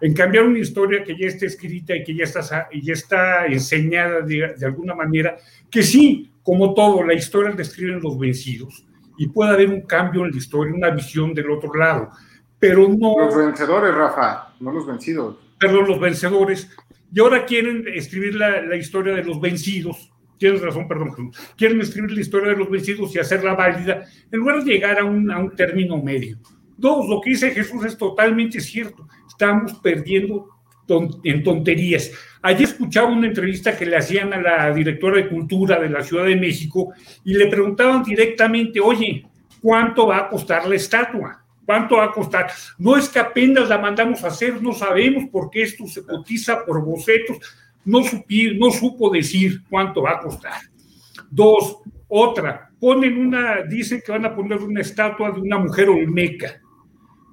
en 0.02 0.14
cambiar 0.14 0.46
una 0.46 0.60
historia 0.60 1.04
que 1.04 1.18
ya 1.18 1.28
está 1.28 1.48
escrita 1.48 1.96
y 1.96 2.04
que 2.04 2.16
ya 2.16 2.26
está, 2.26 2.70
ya 2.72 2.94
está 2.94 3.48
enseñada 3.48 4.22
de, 4.22 4.54
de 4.56 4.66
alguna 4.66 4.94
manera, 4.94 5.38
que 5.72 5.82
sí, 5.82 6.32
como 6.44 6.74
todo, 6.76 7.04
la 7.04 7.16
historia 7.16 7.52
describe 7.54 8.00
los 8.00 8.20
vencidos, 8.20 8.86
y 9.18 9.28
puede 9.30 9.52
haber 9.52 9.70
un 9.70 9.82
cambio 9.82 10.26
en 10.26 10.32
la 10.32 10.38
historia, 10.38 10.76
una 10.76 10.92
visión 10.92 11.34
del 11.34 11.50
otro 11.50 11.74
lado 11.74 12.12
pero 12.60 12.88
no... 12.88 13.16
Los 13.20 13.38
vencedores, 13.38 13.94
Rafa, 13.94 14.54
no 14.60 14.72
los 14.72 14.86
vencidos. 14.86 15.38
Perdón, 15.60 15.88
los 15.88 16.00
vencedores. 16.00 16.70
Y 17.14 17.20
ahora 17.20 17.46
quieren 17.46 17.86
escribir 17.94 18.36
la, 18.36 18.62
la 18.62 18.76
historia 18.76 19.16
de 19.16 19.24
los 19.24 19.40
vencidos. 19.40 20.12
Tienes 20.38 20.62
razón, 20.62 20.88
perdón. 20.88 21.32
Quieren 21.56 21.82
escribir 21.82 22.12
la 22.12 22.22
historia 22.22 22.50
de 22.50 22.58
los 22.58 22.70
vencidos 22.70 23.16
y 23.16 23.20
hacerla 23.20 23.56
válida, 23.56 24.06
en 24.32 24.40
lugar 24.40 24.64
de 24.64 24.72
llegar 24.72 25.00
a 25.00 25.04
un, 25.04 25.32
a 25.32 25.40
un 25.40 25.56
término 25.56 26.02
medio. 26.02 26.38
Dos, 26.78 27.10
lo 27.10 27.22
que 27.22 27.32
dice 27.32 27.52
Jesús 27.52 27.84
es 27.86 27.98
totalmente 27.98 28.60
cierto. 28.60 29.08
Estamos 29.28 29.74
perdiendo 29.80 30.50
en 31.24 31.44
tonterías. 31.44 32.12
Ayer 32.42 32.64
escuchaba 32.64 33.08
una 33.10 33.28
entrevista 33.28 33.76
que 33.76 33.86
le 33.86 33.98
hacían 33.98 34.32
a 34.34 34.42
la 34.42 34.74
directora 34.74 35.18
de 35.18 35.28
Cultura 35.28 35.80
de 35.80 35.90
la 35.90 36.04
Ciudad 36.04 36.26
de 36.26 36.36
México 36.36 36.94
y 37.26 37.34
le 37.34 37.48
preguntaban 37.48 38.04
directamente, 38.04 38.80
oye, 38.80 39.26
¿cuánto 39.62 40.08
va 40.08 40.18
a 40.18 40.30
costar 40.30 40.68
la 40.68 40.76
estatua? 40.76 41.44
¿Cuánto 41.68 41.98
va 41.98 42.06
a 42.06 42.12
costar? 42.12 42.50
No 42.78 42.96
es 42.96 43.10
que 43.10 43.20
apenas 43.20 43.68
la 43.68 43.78
mandamos 43.78 44.24
a 44.24 44.28
hacer, 44.28 44.64
no 44.64 44.72
sabemos 44.72 45.26
por 45.30 45.50
qué 45.50 45.64
esto 45.64 45.86
se 45.86 46.02
cotiza 46.02 46.64
por 46.64 46.82
bocetos, 46.82 47.40
no, 47.84 48.00
no 48.58 48.72
supo 48.72 49.10
decir 49.10 49.64
cuánto 49.70 50.04
va 50.04 50.12
a 50.12 50.20
costar. 50.20 50.62
Dos, 51.30 51.80
otra, 52.08 52.72
ponen 52.80 53.18
una, 53.18 53.64
dicen 53.64 54.02
que 54.04 54.14
van 54.14 54.24
a 54.24 54.34
poner 54.34 54.60
una 54.60 54.80
estatua 54.80 55.32
de 55.32 55.42
una 55.42 55.58
mujer 55.58 55.90
olmeca. 55.90 56.62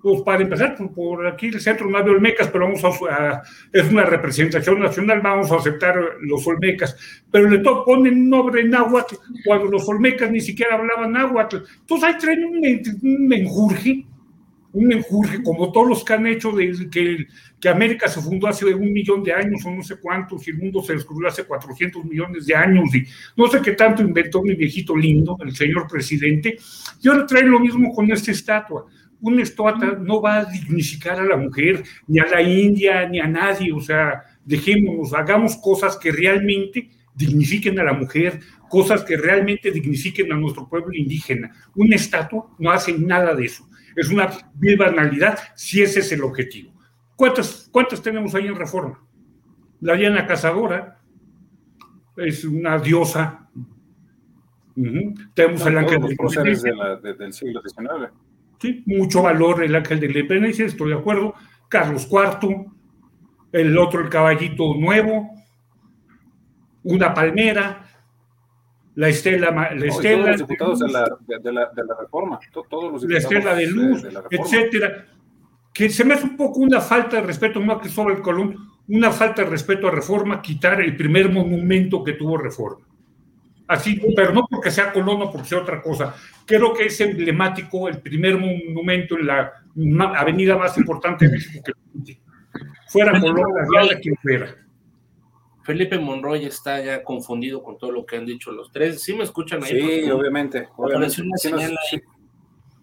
Pues 0.03 0.23
para 0.23 0.43
empezar, 0.43 0.75
pues, 0.77 0.91
por 0.91 1.25
aquí 1.29 1.47
el 1.47 1.61
centro 1.61 1.89
no 1.89 1.97
hay 1.97 2.09
olmecas, 2.09 2.49
pero 2.49 2.65
vamos 2.65 2.83
a, 2.85 3.41
es 3.73 3.89
una 3.89 4.05
representación 4.05 4.81
nacional, 4.81 5.21
vamos 5.21 5.53
a 5.53 5.59
aceptar 5.59 5.95
los 6.23 6.45
olmecas. 6.45 7.23
Pero 7.31 7.49
le 7.49 7.61
ponen 7.61 8.15
un 8.15 8.31
nombre 8.31 8.63
en 8.63 8.71
náhuatl 8.71 9.15
cuando 9.45 9.67
los 9.71 9.89
olmecas 9.89 10.29
ni 10.29 10.41
siquiera 10.41 10.75
hablaban 10.75 11.13
náhuatl. 11.13 11.59
Entonces 11.83 12.09
ahí 12.09 12.19
traen 12.19 12.45
un, 12.45 12.57
un 13.03 13.29
un 14.75 14.89
menjurje, 14.89 15.43
como 15.43 15.71
todos 15.71 15.89
los 15.89 16.05
que 16.05 16.15
han 16.15 16.27
hecho 16.27 16.51
desde 16.51 16.91
que, 16.91 17.27
que, 17.61 17.69
América 17.69 18.09
se 18.09 18.21
fundó 18.21 18.49
hace 18.49 18.67
un 18.67 18.93
millón 18.93 19.23
de 19.23 19.33
años 19.33 19.65
o 19.65 19.71
no 19.71 19.83
sé 19.85 19.97
cuántos, 20.01 20.47
y 20.47 20.51
el 20.51 20.59
mundo 20.59 20.83
se 20.83 20.95
descubrió 20.95 21.29
hace 21.29 21.45
400 21.45 22.05
millones 22.05 22.45
de 22.47 22.57
años, 22.57 22.93
y 22.95 23.05
no 23.37 23.47
sé 23.47 23.63
qué 23.63 23.73
tanto 23.73 24.03
inventó 24.03 24.43
mi 24.43 24.55
viejito 24.55 24.97
lindo, 24.97 25.39
el 25.41 25.55
señor 25.55 25.87
presidente, 25.87 26.59
y 27.01 27.09
ahora 27.09 27.25
traen 27.25 27.51
lo 27.51 27.61
mismo 27.61 27.95
con 27.95 28.11
esta 28.11 28.33
estatua. 28.33 28.87
Una 29.21 29.43
estatua 29.43 29.97
no 30.01 30.21
va 30.21 30.39
a 30.39 30.45
dignificar 30.45 31.21
a 31.21 31.25
la 31.25 31.37
mujer, 31.37 31.85
ni 32.09 32.19
a 32.19 32.27
la 32.27 32.43
India, 32.43 33.09
ni 33.09 33.21
a 33.21 33.29
nadie, 33.29 33.73
o 33.73 33.81
sea, 33.81 34.25
dejémonos, 34.45 35.15
hagamos 35.15 35.57
cosas 35.57 35.97
que 35.97 36.11
realmente 36.11 36.91
dignifiquen 37.15 37.79
a 37.79 37.85
la 37.85 37.93
mujer, 37.93 38.41
cosas 38.69 39.05
que 39.05 39.17
realmente 39.17 39.71
dignifiquen 39.71 40.33
a 40.33 40.37
nuestro 40.37 40.69
pueblo 40.69 40.93
indígena. 40.93 41.53
Una 41.75 41.97
estatua 41.97 42.55
no 42.59 42.71
hace 42.71 42.99
nada 42.99 43.35
de 43.35 43.47
eso 43.47 43.69
es 43.97 44.11
una 44.11 44.31
vil 44.55 44.77
banalidad 44.77 45.39
si 45.55 45.83
ese 45.83 46.01
es 46.01 46.13
el 46.13 46.23
objetivo. 46.23 46.73
¿Cuántas, 47.17 47.69
cuántas 47.71 48.03
tenemos 48.03 48.35
ahí 48.35 48.47
en 48.47 48.57
Reforma? 48.57 49.01
La 49.81 49.95
Diana 49.95 50.27
Cazadora 50.27 51.01
es 52.17 52.45
una 52.45 52.79
diosa. 52.79 53.49
Tenemos 55.35 55.65
el 55.67 55.79
ángel 55.79 56.01
de 56.01 57.15
del 57.15 57.33
siglo 57.33 57.63
XIX. 57.63 58.13
Sí, 58.61 58.83
mucho 58.87 59.23
valor 59.23 59.63
el 59.63 59.75
ángel 59.75 60.01
de 60.01 60.07
la 60.09 60.19
independencia, 60.19 60.67
estoy 60.67 60.89
de 60.89 60.97
acuerdo. 60.97 61.35
Carlos 61.69 62.09
IV, 62.11 62.67
el 63.53 63.79
otro, 63.79 64.01
el 64.01 64.09
caballito 64.09 64.75
nuevo, 64.75 65.31
una 66.85 67.13
palmera, 67.13 67.85
la 68.95 69.09
estela, 69.09 69.51
la 69.51 69.87
estela 69.87 70.17
todos 70.17 70.29
los 70.29 70.49
diputados 70.49 70.79
de 70.79 70.89
la, 70.89 71.05
de, 71.27 71.53
la, 71.53 71.71
de 71.75 71.85
la, 71.85 71.97
reforma, 72.01 72.39
todos 72.53 72.93
los 72.93 73.05
la 73.05 73.19
estela 73.19 73.55
de 73.55 73.67
luz, 73.67 74.05
etcétera, 74.31 75.07
que 75.73 75.91
se 75.91 76.05
me 76.05 76.15
hace 76.15 76.25
un 76.25 76.37
poco 76.37 76.61
una 76.61 76.81
falta 76.81 77.17
de 77.17 77.23
respeto, 77.23 77.59
no 77.59 77.73
a 77.73 77.81
Cristóbal 77.81 78.23
Colón, 78.23 78.71
una 78.89 79.11
falta 79.11 79.43
de 79.43 79.51
respeto 79.51 79.89
a 79.89 79.91
Reforma, 79.91 80.41
quitar 80.41 80.81
el 80.81 80.97
primer 80.97 81.31
monumento 81.31 82.05
que 82.05 82.13
tuvo 82.13 82.39
Reforma. 82.39 82.87
Así, 83.67 84.01
pero 84.15 84.33
no 84.33 84.47
porque 84.49 84.71
sea 84.71 84.93
Colón 84.93 85.23
o 85.23 85.33
porque 85.33 85.49
sea 85.49 85.59
otra 85.59 85.81
cosa. 85.81 86.15
Creo 86.45 86.75
que 86.75 86.87
es 86.87 87.01
emblemático 87.01 87.89
el 87.89 88.01
primer 88.01 88.39
monumento 88.39 89.19
en 89.19 89.27
la 89.27 89.53
avenida 90.17 90.57
más 90.57 90.77
importante 90.77 91.27
de 91.27 91.33
México 91.33 91.61
que 91.65 92.19
fuera 92.89 93.19
Colón, 93.19 93.47
la 93.89 93.99
quien 93.99 94.15
fuera. 94.17 94.55
Felipe 95.65 95.99
Monroy 95.99 96.45
está 96.45 96.83
ya 96.85 97.03
confundido 97.03 97.63
con 97.63 97.79
todo 97.79 97.91
lo 97.91 98.05
que 98.05 98.17
han 98.17 98.27
dicho 98.27 98.53
los 98.53 98.71
tres. 98.71 99.03
¿Sí 99.03 99.15
me 99.15 99.25
escuchan 99.25 99.65
ahí? 99.65 100.03
Sí, 100.03 100.11
obviamente. 100.11 100.69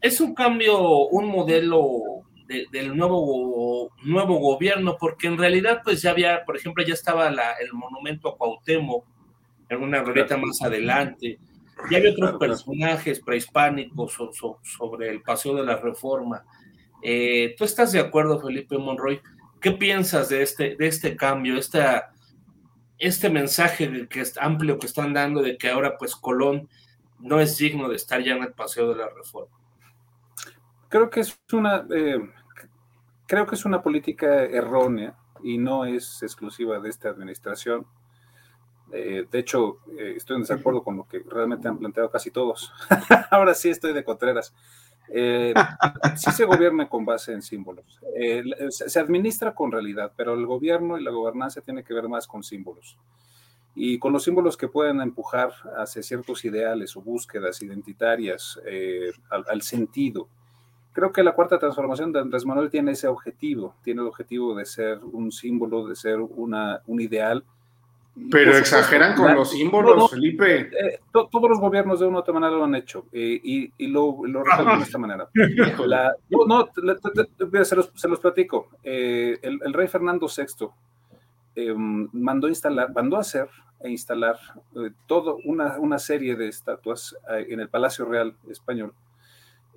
Es 0.01 0.19
un 0.19 0.33
cambio, 0.33 1.07
un 1.09 1.27
modelo 1.27 2.23
del 2.71 2.97
nuevo, 2.97 3.91
nuevo 4.03 4.39
gobierno, 4.39 4.97
porque 4.99 5.27
en 5.27 5.37
realidad 5.37 5.81
pues 5.83 6.01
ya 6.01 6.09
había, 6.09 6.43
por 6.43 6.57
ejemplo, 6.57 6.83
ya 6.83 6.95
estaba 6.95 7.27
el 7.29 7.71
monumento 7.71 8.29
a 8.29 8.35
Cuauhtémoc 8.35 9.05
en 9.69 9.83
una 9.83 10.01
glorieta 10.01 10.35
más 10.37 10.61
adelante. 10.63 11.39
Ya 11.91 11.99
había 11.99 12.11
otros 12.11 12.39
personajes 12.39 13.19
prehispánicos 13.19 14.17
sobre 14.63 15.09
el 15.09 15.21
paseo 15.21 15.55
de 15.55 15.65
la 15.65 15.77
reforma. 15.77 16.43
Eh, 17.03 17.53
¿Tú 17.57 17.63
estás 17.63 17.91
de 17.91 17.99
acuerdo, 17.99 18.39
Felipe 18.39 18.77
Monroy? 18.77 19.21
¿Qué 19.59 19.71
piensas 19.71 20.29
de 20.29 20.41
este, 20.41 20.75
de 20.75 20.87
este 20.87 21.15
cambio, 21.15 21.57
esta 21.57 22.11
este 23.01 23.31
mensaje 23.31 24.07
que 24.07 24.21
es 24.21 24.37
amplio 24.37 24.77
que 24.77 24.85
están 24.85 25.11
dando 25.11 25.41
de 25.41 25.57
que 25.57 25.69
ahora 25.69 25.97
pues 25.97 26.15
Colón 26.15 26.69
no 27.19 27.39
es 27.39 27.57
digno 27.57 27.89
de 27.89 27.95
estar 27.95 28.21
ya 28.23 28.35
en 28.35 28.43
el 28.43 28.53
paseo 28.53 28.89
de 28.89 28.95
la 28.95 29.09
reforma. 29.09 29.57
Creo 30.87 31.09
que 31.09 31.21
es 31.21 31.39
una 31.51 31.85
eh, 31.93 32.19
creo 33.25 33.47
que 33.47 33.55
es 33.55 33.65
una 33.65 33.81
política 33.81 34.43
errónea 34.43 35.15
y 35.43 35.57
no 35.57 35.85
es 35.85 36.21
exclusiva 36.21 36.79
de 36.79 36.89
esta 36.89 37.09
administración. 37.09 37.87
Eh, 38.91 39.25
de 39.31 39.39
hecho, 39.39 39.79
eh, 39.97 40.13
estoy 40.17 40.35
en 40.35 40.43
desacuerdo 40.43 40.83
con 40.83 40.97
lo 40.97 41.07
que 41.07 41.23
realmente 41.27 41.67
han 41.67 41.79
planteado 41.79 42.11
casi 42.11 42.29
todos. 42.29 42.71
Ahora 43.31 43.55
sí 43.55 43.69
estoy 43.69 43.93
de 43.93 44.03
Contreras. 44.03 44.53
Eh, 45.13 45.53
sí 46.15 46.31
se 46.31 46.45
gobierna 46.45 46.87
con 46.87 47.05
base 47.05 47.33
en 47.33 47.41
símbolos. 47.41 47.99
Se 48.69 48.99
administra 48.99 49.53
con 49.53 49.71
realidad, 49.71 50.11
pero 50.15 50.33
el 50.33 50.45
gobierno 50.45 50.97
y 50.97 51.03
la 51.03 51.11
gobernanza 51.11 51.61
tiene 51.61 51.83
que 51.83 51.93
ver 51.93 52.07
más 52.07 52.27
con 52.27 52.43
símbolos. 52.43 52.97
Y 53.73 53.99
con 53.99 54.11
los 54.11 54.23
símbolos 54.23 54.57
que 54.57 54.67
pueden 54.67 54.99
empujar 55.01 55.51
hacia 55.77 56.03
ciertos 56.03 56.43
ideales 56.43 56.95
o 56.97 57.01
búsquedas 57.01 57.61
identitarias 57.61 58.59
eh, 58.65 59.11
al, 59.29 59.61
sentido. 59.61 60.27
Creo 60.91 61.13
que 61.13 61.23
la 61.23 61.33
cuarta 61.33 61.57
transformación 61.57 62.11
de 62.11 62.19
Andrés 62.19 62.45
Manuel 62.45 62.69
tiene 62.69 62.91
ese 62.91 63.07
objetivo, 63.07 63.75
tiene 63.81 64.01
el 64.01 64.07
objetivo 64.07 64.53
de 64.55 64.65
ser 64.65 64.99
un 64.99 65.31
símbolo, 65.31 65.87
de 65.87 65.95
ser 65.95 66.19
una, 66.19 66.81
un 66.85 66.99
ideal 66.99 67.45
Pero 68.29 68.57
exageran 68.57 69.15
con 69.15 69.33
los 69.33 69.51
símbolos, 69.51 70.11
Felipe. 70.11 70.69
Eh, 70.77 70.99
todos 71.11 71.49
los 71.49 71.59
gobiernos 71.59 71.99
de 71.99 72.07
una 72.07 72.17
u 72.17 72.19
otra 72.19 72.33
manera 72.33 72.51
lo 72.51 72.65
han 72.65 72.75
hecho 72.75 73.05
eh, 73.11 73.39
y, 73.41 73.87
lo, 73.87 74.25
lo 74.25 74.43
de 74.43 74.83
esta 74.83 74.97
manera. 74.97 75.29
no, 76.47 76.69
se, 77.63 78.07
los, 78.07 78.19
platico. 78.19 78.69
Eh, 78.83 79.39
el, 79.41 79.73
rey 79.73 79.87
Fernando 79.87 80.27
VI 80.27 80.67
em, 81.55 82.09
mandó, 82.11 82.49
instalar, 82.49 82.93
mandó 82.93 83.17
hacer 83.17 83.47
e 83.79 83.89
instalar 83.89 84.37
toda 85.07 85.33
una, 85.45 85.79
una, 85.79 85.97
serie 85.97 86.35
de 86.35 86.49
estatuas 86.49 87.15
en 87.29 87.61
el 87.61 87.69
Palacio 87.69 88.05
Real 88.05 88.35
Español, 88.49 88.93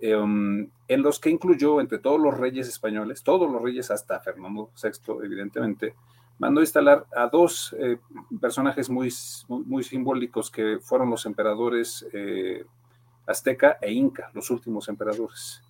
em, 0.01 0.69
en 0.89 1.03
los 1.03 1.21
que 1.21 1.31
incluyó 1.31 1.81
entre 1.81 1.99
todos 1.99 2.21
los 2.21 2.37
reyes 2.37 2.69
españoles, 2.69 3.23
todos 3.23 3.51
los 3.51 3.63
reyes 3.63 3.91
hasta 3.93 4.21
Fernando 4.21 4.71
VI, 4.83 5.25
evidentemente, 5.25 5.95
mandó 6.39 6.61
instalar 6.61 7.07
a 7.15 7.29
dos 7.29 7.75
eh, 7.79 7.99
personajes 8.41 8.91
muy, 8.91 9.13
muy, 9.49 9.83
simbólicos 9.83 10.51
que 10.51 10.79
fueron 10.81 11.11
los 11.11 11.27
emperadores 11.27 12.07
eh, 12.13 12.65
azteca 13.27 13.79
e 13.81 13.93
inca, 13.93 14.31
los 14.35 14.51
últimos 14.51 14.89
emperadores. 14.89 15.63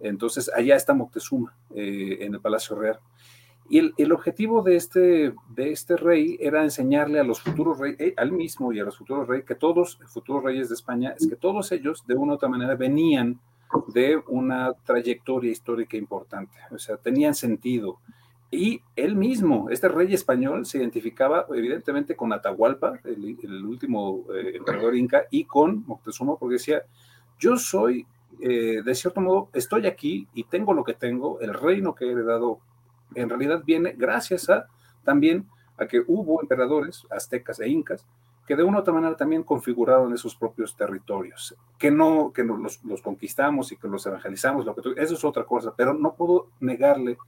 Entonces, 0.00 0.50
allá 0.54 0.76
está 0.76 0.94
Moctezuma, 0.94 1.56
eh, 1.74 2.18
en 2.20 2.34
el 2.34 2.40
Palacio 2.40 2.76
Real. 2.76 3.00
Y 3.70 3.92
el, 4.02 4.12
objetivo 4.12 4.62
de 4.62 4.76
este, 4.76 5.34
de 5.50 5.72
este 5.72 5.96
rey 5.96 6.38
era 6.40 6.62
enseñarle 6.62 7.20
a 7.20 7.24
los 7.24 7.42
futuros 7.42 7.78
reyes, 7.78 8.14
al 8.16 8.32
mismo 8.32 8.72
y 8.72 8.80
a 8.80 8.84
los 8.84 8.96
futuros 8.96 9.28
reyes, 9.28 9.44
que 9.44 9.54
todos, 9.54 9.98
futuros 10.06 10.42
reyes 10.42 10.70
de 10.70 10.74
España, 10.74 11.14
es 11.18 11.28
que 11.28 11.36
todos 11.36 11.70
ellos, 11.72 12.06
de 12.06 12.14
una 12.14 12.32
u 12.32 12.34
otra 12.36 12.48
manera, 12.48 12.76
venían 12.76 13.38
de 13.88 14.22
una 14.28 14.72
trayectoria 14.72 15.50
histórica 15.50 15.98
importante, 15.98 16.56
o 16.70 16.78
sea, 16.78 16.96
tenían 16.96 17.34
sentido, 17.34 18.00
y 18.50 18.80
él 18.96 19.14
mismo, 19.14 19.68
este 19.70 19.88
rey 19.88 20.14
español, 20.14 20.64
se 20.64 20.78
identificaba 20.78 21.46
evidentemente 21.54 22.16
con 22.16 22.32
Atahualpa, 22.32 22.98
el, 23.04 23.64
último 23.64 24.24
eh, 24.34 24.52
emperador 24.56 24.96
inca, 24.96 25.24
y 25.30 25.44
con 25.44 25.84
Moctezuma, 25.86 26.36
porque 26.36 26.54
decía, 26.54 26.82
yo 27.38 27.58
soy, 27.58 28.06
eh, 28.40 28.80
de 28.82 28.94
cierto 28.94 29.20
modo, 29.20 29.50
estoy 29.52 29.86
aquí 29.86 30.26
y 30.32 30.44
tengo 30.44 30.72
lo 30.72 30.82
que 30.82 30.94
tengo, 30.94 31.38
el 31.40 31.52
reino 31.52 31.94
que 31.94 32.06
he 32.06 32.12
heredado, 32.12 32.60
en 33.14 33.28
realidad 33.28 33.62
viene 33.66 33.94
gracias 33.96 34.48
a 34.48 34.66
también 35.04 35.46
a 35.76 35.86
que 35.86 36.02
hubo 36.06 36.40
emperadores 36.40 37.06
aztecas 37.10 37.60
e 37.60 37.68
incas 37.68 38.06
que 38.46 38.56
de 38.56 38.64
una 38.64 38.78
u 38.78 38.80
otra 38.80 38.94
manera 38.94 39.14
también 39.14 39.42
configuraron 39.42 40.14
esos 40.14 40.34
propios 40.34 40.74
territorios, 40.74 41.54
que 41.78 41.90
no, 41.90 42.32
que 42.32 42.42
los, 42.42 42.82
los 42.82 43.02
conquistamos 43.02 43.72
y 43.72 43.76
que 43.76 43.88
los 43.88 44.06
evangelizamos, 44.06 44.64
lo 44.64 44.74
que 44.74 44.80
eso 44.96 45.14
es 45.14 45.24
otra 45.24 45.44
cosa, 45.44 45.74
pero 45.76 45.92
no 45.92 46.14
puedo 46.14 46.48
negarle 46.58 47.18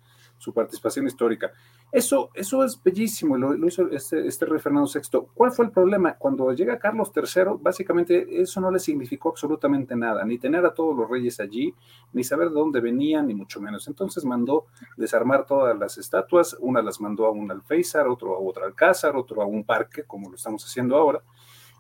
su 0.41 0.55
participación 0.55 1.07
histórica. 1.07 1.53
Eso, 1.93 2.31
eso 2.35 2.65
es 2.65 2.83
bellísimo, 2.83 3.37
lo, 3.37 3.53
lo 3.53 3.67
hizo 3.67 3.91
este, 3.91 4.27
este, 4.27 4.47
rey 4.47 4.59
Fernando 4.59 4.89
VI. 4.93 5.27
¿Cuál 5.35 5.53
fue 5.53 5.67
el 5.67 5.71
problema? 5.71 6.15
Cuando 6.15 6.51
llega 6.53 6.79
Carlos 6.79 7.13
III, 7.15 7.59
básicamente 7.61 8.41
eso 8.41 8.61
no 8.61 8.71
le 8.71 8.79
significó 8.79 9.29
absolutamente 9.29 9.95
nada, 9.95 10.25
ni 10.25 10.39
tener 10.39 10.65
a 10.65 10.73
todos 10.73 10.97
los 10.97 11.11
reyes 11.11 11.39
allí, 11.41 11.75
ni 12.15 12.25
saber 12.25 12.49
de 12.49 12.55
dónde 12.55 12.81
venían, 12.81 13.27
ni 13.27 13.35
mucho 13.35 13.61
menos. 13.61 13.87
Entonces 13.87 14.25
mandó 14.25 14.67
desarmar 14.97 15.45
todas 15.45 15.79
las 15.79 15.99
estatuas, 15.99 16.57
una 16.61 16.81
las 16.81 17.01
mandó 17.01 17.27
a 17.27 17.31
un 17.31 17.51
alféizar, 17.51 18.09
otro 18.09 18.35
a 18.35 18.39
otro 18.39 18.65
alcázar, 18.65 19.17
otro 19.17 19.43
a 19.43 19.47
un 19.47 19.65
parque, 19.65 20.05
como 20.05 20.31
lo 20.31 20.37
estamos 20.37 20.65
haciendo 20.65 20.97
ahora. 20.97 21.23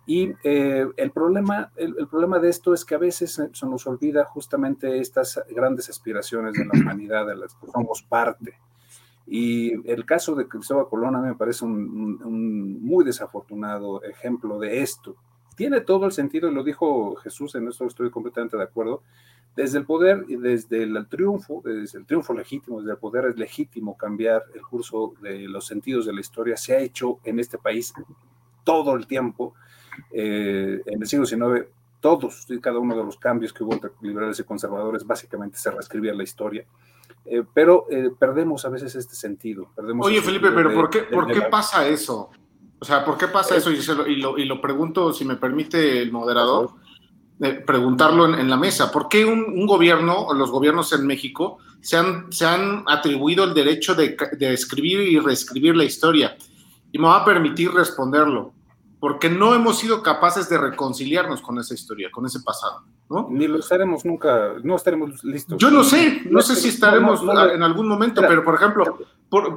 Y 0.07 0.33
eh, 0.42 0.87
el, 0.97 1.11
problema, 1.11 1.71
el, 1.76 2.09
problema 2.09 2.38
de 2.38 2.49
esto 2.49 2.75
es 2.75 2.85
que 2.85 2.95
a 2.95 2.99
veces 2.99 3.40
se 3.52 3.66
nos 3.66 3.87
olvida 3.87 4.25
justamente 4.25 4.99
estas 4.99 5.40
grandes 5.50 5.88
aspiraciones 5.88 6.54
de 6.54 6.64
la 6.64 6.73
humanidad 6.80 7.26
de 7.26 7.37
las 7.37 7.54
que 7.54 7.66
somos 7.66 8.02
parte. 8.02 8.59
Y 9.26 9.88
el 9.88 10.04
caso 10.04 10.35
de 10.35 10.49
Cristóbal 10.49 10.88
Colón 10.88 11.14
a 11.14 11.20
mí 11.20 11.29
me 11.29 11.37
parece 11.37 11.64
un, 11.64 12.83
muy 12.83 13.05
desafortunado 13.05 14.03
ejemplo 14.03 14.59
de 14.59 14.83
esto. 14.83 15.14
Tiene 15.55 15.83
todo 15.83 16.07
el 16.07 16.12
sentido, 16.12 16.51
y 16.51 16.55
lo 16.55 16.64
dijo 16.64 17.14
Jesús, 17.16 17.55
en 17.55 17.68
esto 17.68 17.85
estoy 17.85 18.11
completamente 18.11 18.57
de 18.57 18.64
acuerdo, 18.64 19.03
desde 19.55 19.79
el 19.79 19.85
poder 19.85 20.25
y 20.29 20.37
desde 20.37 20.83
el 20.83 21.07
triunfo, 21.09 21.62
desde 21.64 21.98
el 21.98 22.07
triunfo 22.07 22.35
legítimo, 22.35 22.81
desde 22.81 22.92
el 22.92 22.98
poder 22.98 23.27
es 23.27 23.37
legítimo 23.37 23.96
cambiar 23.96 24.42
el 24.55 24.62
curso 24.62 25.14
de 25.20 25.46
los 25.48 25.66
sentidos 25.66 26.07
de 26.07 26.12
la 26.12 26.20
historia, 26.20 26.57
se 26.57 26.75
ha 26.75 26.81
hecho 26.81 27.18
en 27.25 27.38
este 27.38 27.59
país 27.59 27.92
todo 28.64 28.94
el 28.94 29.07
tiempo 29.07 29.55
eh, 30.12 30.83
en 30.87 31.01
el 31.01 31.09
siglo 31.09 31.27
XIX, 31.27 31.66
todos 32.01 32.46
y 32.49 32.59
cada 32.61 32.79
uno 32.79 32.96
de 32.96 33.05
los 33.05 33.16
cambios 33.16 33.53
que 33.53 33.62
hubo 33.62 33.75
entre 33.75 33.90
liberales 34.01 34.38
y 34.40 34.44
conservadores, 34.44 35.07
básicamente 35.07 35.59
se 35.59 35.70
reescribía 35.70 36.14
la 36.14 36.23
historia. 36.23 36.64
Eh, 37.27 37.44
pero 37.53 37.87
eh, 37.90 38.11
perdemos 38.18 38.64
a 38.64 38.70
veces 38.70 38.94
este 38.94 39.14
sentido. 39.14 39.68
Perdemos 39.77 40.07
Oye, 40.07 40.23
Felipe, 40.23 40.51
pero 40.51 40.75
¿por 40.75 40.90
qué, 40.90 41.03
¿por 41.03 41.31
qué 41.31 41.42
pasa 41.42 41.87
eso? 41.87 42.31
O 42.79 42.85
sea, 42.85 43.05
¿por 43.05 43.18
qué 43.18 43.29
pasa 43.29 43.57
eso? 43.57 43.70
Y, 43.70 44.16
lo, 44.16 44.38
y, 44.38 44.46
lo, 44.46 44.61
pregunto, 44.61 45.12
si 45.12 45.27
me 45.27 45.37
permite 45.37 46.01
el 46.01 46.11
moderador, 46.11 46.70
preguntarlo 47.66 48.38
en, 48.38 48.49
la 48.49 48.57
mesa. 48.57 48.90
¿Por 48.90 49.09
qué 49.09 49.27
un, 49.27 49.66
gobierno 49.66 50.18
o 50.18 50.33
los 50.33 50.51
gobiernos 50.51 50.92
en 50.94 51.07
México 51.07 51.59
se 51.83 51.99
han, 51.99 52.33
se 52.33 52.46
han 52.46 52.85
atribuido 52.87 53.44
el 53.44 53.53
derecho 53.53 53.94
de, 53.94 54.16
de 54.38 54.55
escribir 54.55 55.01
y 55.01 55.18
reescribir 55.18 55.77
la 55.77 55.85
historia? 55.85 56.37
Y 56.90 56.99
me 56.99 57.09
va 57.09 57.18
a 57.18 57.25
permitir 57.25 57.70
responderlo 57.70 58.55
porque 59.01 59.31
no 59.31 59.55
hemos 59.55 59.79
sido 59.79 60.03
capaces 60.03 60.49
de 60.51 60.59
reconciliarnos 60.59 61.41
con 61.41 61.59
esa 61.59 61.73
historia, 61.73 62.11
con 62.13 62.27
ese 62.27 62.41
pasado, 62.41 62.85
¿no? 63.09 63.29
Ni 63.31 63.49
lo 63.49 63.59
estaremos 63.59 64.05
nunca, 64.05 64.53
no 64.63 64.77
estaremos 64.77 65.25
listos. 65.25 65.57
Yo 65.59 65.71
no 65.71 65.83
sé, 65.83 66.23
no, 66.27 66.43
sé 66.43 66.55
si 66.55 66.69
estaremos 66.69 67.23
en 67.23 67.63
algún 67.63 67.89
momento, 67.89 68.21
pero 68.21 68.45
por 68.45 68.57
ejemplo... 68.57 68.99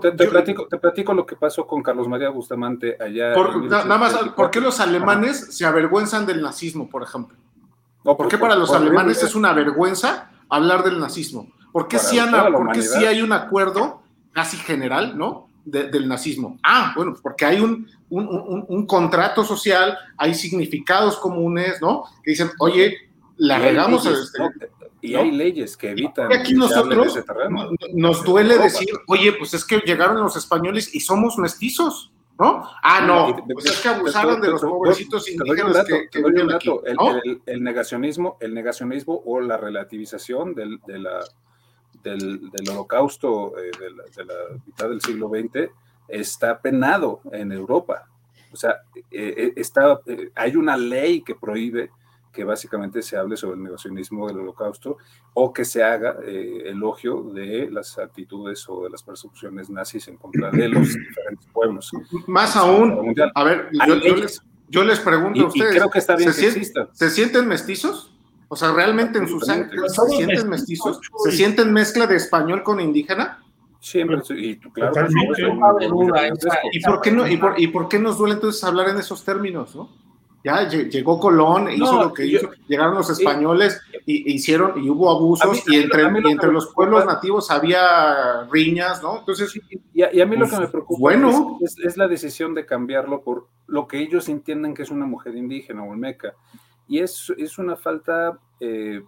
te, 0.01 0.77
platico, 0.79 1.13
lo 1.13 1.25
que 1.25 1.35
pasó 1.35 1.67
con 1.67 1.83
Carlos 1.83 2.07
María 2.07 2.29
Bustamante 2.29 2.95
allá. 2.97 3.33
nada 3.69 3.97
más, 3.97 4.13
¿por 4.29 4.49
qué 4.49 4.61
los 4.61 4.79
alemanes 4.79 5.53
se 5.55 5.65
avergüenzan 5.65 6.25
del 6.25 6.41
nazismo, 6.41 6.89
por 6.89 7.03
ejemplo? 7.03 7.37
¿Por 8.03 8.29
qué 8.29 8.37
para 8.37 8.55
los 8.55 8.71
alemanes 8.71 9.23
es 9.23 9.35
una 9.35 9.51
vergüenza 9.51 10.31
hablar 10.47 10.83
del 10.83 10.99
nazismo? 10.99 11.49
¿Por 11.73 11.89
qué, 11.89 11.99
si, 11.99 12.17
si 12.17 13.05
hay 13.05 13.21
un 13.21 13.33
acuerdo 13.33 14.03
casi 14.31 14.55
general, 14.57 15.17
¿no? 15.17 15.49
Del 15.65 16.07
nazismo. 16.07 16.57
Ah, 16.63 16.93
bueno, 16.95 17.15
porque 17.21 17.45
hay 17.45 17.59
un, 17.59 17.87
un, 18.09 18.85
contrato 18.85 19.43
social, 19.43 19.97
hay 20.17 20.33
significados 20.33 21.17
comunes, 21.17 21.81
¿no? 21.81 22.03
Que 22.23 22.31
dicen, 22.31 22.51
oye, 22.59 22.97
la 23.37 23.59
regamos. 23.59 24.05
este, 24.05 24.69
y 25.01 25.15
hay 25.15 25.31
leyes 25.31 25.75
que 25.75 25.91
evitan. 25.91 26.31
Y 26.31 26.35
aquí 26.35 26.53
nosotros 26.53 27.19
nos 27.93 28.23
duele 28.23 28.57
decir, 28.57 28.87
oye, 29.07 29.33
pues 29.33 29.53
es 29.53 29.65
que 29.65 29.79
llegaron 29.79 30.21
los 30.21 30.35
españoles 30.37 30.93
y 30.95 30.99
somos 31.01 31.37
mestizos. 31.37 32.11
¿No? 32.39 32.67
Ah, 32.81 32.99
no, 33.05 33.45
pues 33.53 33.65
es 33.67 33.79
que 33.79 33.89
abusaron 33.89 34.41
de 34.41 34.49
los 34.49 34.59
pobrecitos 34.59 35.29
indígenas 35.29 35.85
que, 35.85 36.09
que 36.09 36.17
viven 36.17 36.51
aquí, 36.51 36.67
el, 37.45 37.63
negacionismo, 37.63 38.37
el 38.41 38.55
negacionismo 38.55 39.21
o 39.23 39.39
la 39.39 39.55
relativización 39.55 40.55
del, 40.55 40.79
de 40.87 40.97
la, 40.97 41.23
del, 42.01 42.49
del 42.49 42.69
holocausto 42.69 43.53
eh, 43.57 43.71
de, 43.79 44.25
la, 44.25 44.33
mitad 44.65 44.89
del 44.89 45.01
siglo 45.01 45.29
XX 45.29 45.69
está 46.07 46.59
penado 46.59 47.21
en 47.31 47.51
Europa. 47.51 48.07
O 48.51 48.55
sea, 48.55 48.81
eh, 48.95 49.33
eh, 49.37 49.53
está, 49.55 49.99
hay 50.35 50.55
una 50.55 50.77
ley 50.77 51.21
que 51.21 51.35
prohíbe 51.35 51.91
que 52.31 52.43
básicamente 52.43 53.03
se 53.03 53.15
hable 53.15 53.37
sobre 53.37 53.57
el 53.57 53.63
negacionismo 53.63 54.27
del 54.27 54.39
holocausto 54.39 54.97
o 55.35 55.53
que 55.53 55.65
se 55.65 55.83
haga 55.83 56.17
elogio 56.23 57.21
de 57.31 57.69
las 57.69 57.99
actitudes 57.99 58.67
o 58.67 58.83
de 58.83 58.89
las 58.89 59.03
persecuciones 59.03 59.69
nazis 59.69 60.07
en 60.07 60.17
contra 60.17 60.49
de 60.49 60.67
los 60.67 60.87
diferentes 60.93 61.47
pueblos. 61.53 61.91
Más 62.25 62.55
aún, 62.55 63.13
a 63.35 63.43
ver, 63.43 63.69
yo, 64.67 64.83
les, 64.83 64.99
pregunto 64.99 65.43
a 65.43 65.47
ustedes, 65.47 65.75
creo 65.75 65.91
que 65.91 65.99
está 65.99 66.15
bien 66.15 66.33
¿se 66.33 67.09
sienten 67.11 67.47
mestizos? 67.47 68.12
O 68.53 68.55
sea, 68.55 68.71
realmente 68.71 69.17
en 69.17 69.27
su 69.27 69.39
sangre 69.39 69.75
se 69.89 70.15
sienten 70.15 70.47
mestizos, 70.47 70.99
se 71.23 71.31
sienten 71.31 71.73
mezcla 71.73 72.05
de 72.05 72.17
español 72.17 72.61
con 72.61 72.79
indígena. 72.79 73.43
Siempre, 73.79 74.19
y 74.37 74.57
claro. 74.57 75.07
¿Y 76.71 76.79
por, 76.79 77.01
qué 77.01 77.11
no, 77.11 77.27
y, 77.27 77.37
por, 77.37 77.59
¿Y 77.59 77.67
por 77.67 77.89
qué 77.89 77.97
nos 77.97 78.19
duele 78.19 78.35
entonces 78.35 78.63
hablar 78.63 78.89
en 78.89 78.99
esos 78.99 79.25
términos, 79.25 79.75
no? 79.75 79.89
Ya 80.43 80.67
llegó 80.67 81.19
Colón, 81.19 81.71
hizo 81.71 82.03
lo 82.03 82.13
que 82.13 82.27
hizo, 82.27 82.51
llegaron 82.67 82.93
los 82.93 83.09
españoles 83.09 83.81
y, 84.05 84.33
hicieron, 84.33 84.83
y 84.83 84.87
hubo 84.87 85.09
abusos, 85.09 85.63
y 85.67 85.77
entre, 85.77 86.03
entre 86.03 86.51
los 86.51 86.71
pueblos 86.75 87.07
nativos 87.07 87.49
había 87.49 88.43
riñas, 88.51 89.01
¿no? 89.01 89.19
Entonces. 89.19 89.59
Y 89.95 90.03
a, 90.03 90.25
mí 90.27 90.37
lo 90.37 90.45
que 90.45 90.51
pues, 90.51 90.59
me 90.59 90.67
preocupa 90.67 90.99
bueno. 90.99 91.57
es, 91.59 91.75
es, 91.79 91.97
la 91.97 92.07
decisión 92.07 92.53
de 92.53 92.67
cambiarlo 92.67 93.23
por 93.23 93.47
lo 93.65 93.87
que 93.87 93.99
ellos 93.99 94.29
entienden 94.29 94.75
que 94.75 94.83
es 94.83 94.91
una 94.91 95.07
mujer 95.07 95.35
indígena 95.35 95.81
o 95.83 95.95
meca. 95.95 96.35
Y 96.87 96.99
es, 96.99 97.31
es 97.37 97.57
una 97.57 97.75
falta 97.75 98.39
eh, 98.59 99.01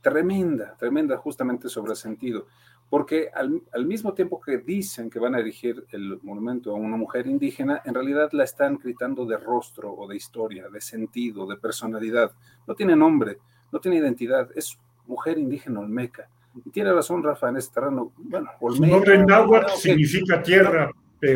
tremenda, 0.00 0.76
tremenda 0.78 1.16
justamente 1.16 1.68
sobre 1.68 1.94
sentido, 1.94 2.46
porque 2.90 3.30
al, 3.34 3.62
al, 3.72 3.86
mismo 3.86 4.12
tiempo 4.12 4.40
que 4.40 4.58
dicen 4.58 5.10
que 5.10 5.18
van 5.18 5.34
a 5.34 5.40
erigir 5.40 5.84
el 5.90 6.20
monumento 6.22 6.70
a 6.70 6.74
una 6.74 6.96
mujer 6.96 7.26
indígena, 7.26 7.80
en 7.84 7.94
realidad 7.94 8.30
la 8.32 8.44
están 8.44 8.78
gritando 8.78 9.24
de 9.24 9.38
rostro 9.38 9.92
o 9.92 10.06
de 10.06 10.16
historia, 10.16 10.68
de 10.68 10.80
sentido, 10.80 11.46
de 11.46 11.56
personalidad. 11.56 12.32
No 12.66 12.74
tiene 12.74 12.94
nombre, 12.94 13.38
no 13.72 13.80
tiene 13.80 13.96
identidad, 13.96 14.50
es 14.54 14.78
mujer 15.06 15.38
indígena 15.38 15.80
olmeca. 15.80 16.28
Y 16.64 16.70
tiene 16.70 16.92
razón 16.92 17.22
Rafa 17.22 17.48
en 17.48 17.56
este 17.56 17.74
terreno. 17.74 18.12
Bueno, 18.16 18.50
olmeca. 18.60 18.86
Su 18.86 18.92
nombre 18.92 19.14
en 19.14 19.26
náhuatl 19.26 19.72
significa 19.72 20.42
tierra. 20.42 20.90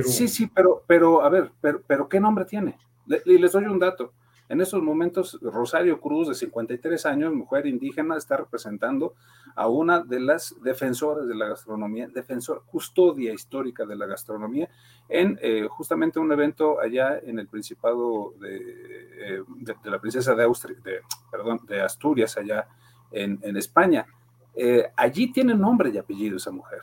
Sí, 0.04 0.28
sí, 0.28 0.46
pero, 0.54 0.82
pero 0.86 1.22
a 1.22 1.30
ver, 1.30 1.50
pero, 1.60 1.82
pero 1.86 2.08
¿qué 2.08 2.20
nombre 2.20 2.44
tiene? 2.44 2.76
Y 3.24 3.38
les 3.38 3.52
doy 3.52 3.64
un 3.64 3.78
dato. 3.78 4.12
En 4.48 4.60
estos 4.60 4.82
momentos, 4.82 5.38
Rosario 5.42 6.00
Cruz, 6.00 6.28
de 6.28 6.34
53 6.34 7.04
años, 7.06 7.34
mujer 7.34 7.66
indígena, 7.66 8.16
está 8.16 8.36
representando 8.36 9.14
a 9.54 9.68
una 9.68 10.00
de 10.00 10.20
las 10.20 10.54
defensoras 10.62 11.26
de 11.26 11.34
la 11.34 11.48
gastronomía, 11.48 12.08
defensor, 12.08 12.62
custodia 12.66 13.32
histórica 13.32 13.84
de 13.84 13.96
la 13.96 14.06
gastronomía, 14.06 14.68
en 15.08 15.38
eh, 15.42 15.66
justamente 15.68 16.18
un 16.18 16.32
evento 16.32 16.80
allá 16.80 17.18
en 17.18 17.38
el 17.38 17.48
Principado 17.48 18.32
de, 18.40 19.38
eh, 19.38 19.42
la 19.84 20.00
Princesa 20.00 20.34
de, 20.34 20.44
Austria, 20.44 20.78
de, 20.82 21.00
perdón, 21.30 21.60
de 21.66 21.80
Asturias, 21.82 22.36
allá 22.38 22.66
en, 23.10 23.56
España. 23.56 24.06
Eh, 24.54 24.90
allí 24.96 25.30
tiene 25.32 25.54
nombre 25.54 25.90
y 25.90 25.98
apellido 25.98 26.36
esa 26.36 26.50
mujer 26.50 26.80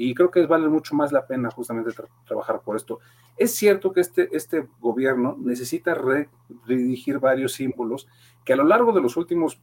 y 0.00 0.14
creo 0.14 0.30
que 0.30 0.46
vale 0.46 0.68
mucho 0.68 0.94
más 0.94 1.10
la 1.10 1.26
pena 1.26 1.50
justamente 1.50 1.90
trabajar 2.24 2.60
por 2.64 2.76
esto. 2.76 3.00
Es 3.36 3.52
cierto 3.56 3.92
que 3.92 4.00
este, 4.00 4.28
este 4.32 4.64
gobierno 4.80 5.36
necesita 5.40 5.92
redirigir 5.94 7.18
varios 7.18 7.54
símbolos 7.54 8.06
que 8.44 8.52
a 8.52 8.56
lo 8.56 8.64
largo 8.64 8.92
de 8.92 9.02
los 9.02 9.16
últimos 9.16 9.60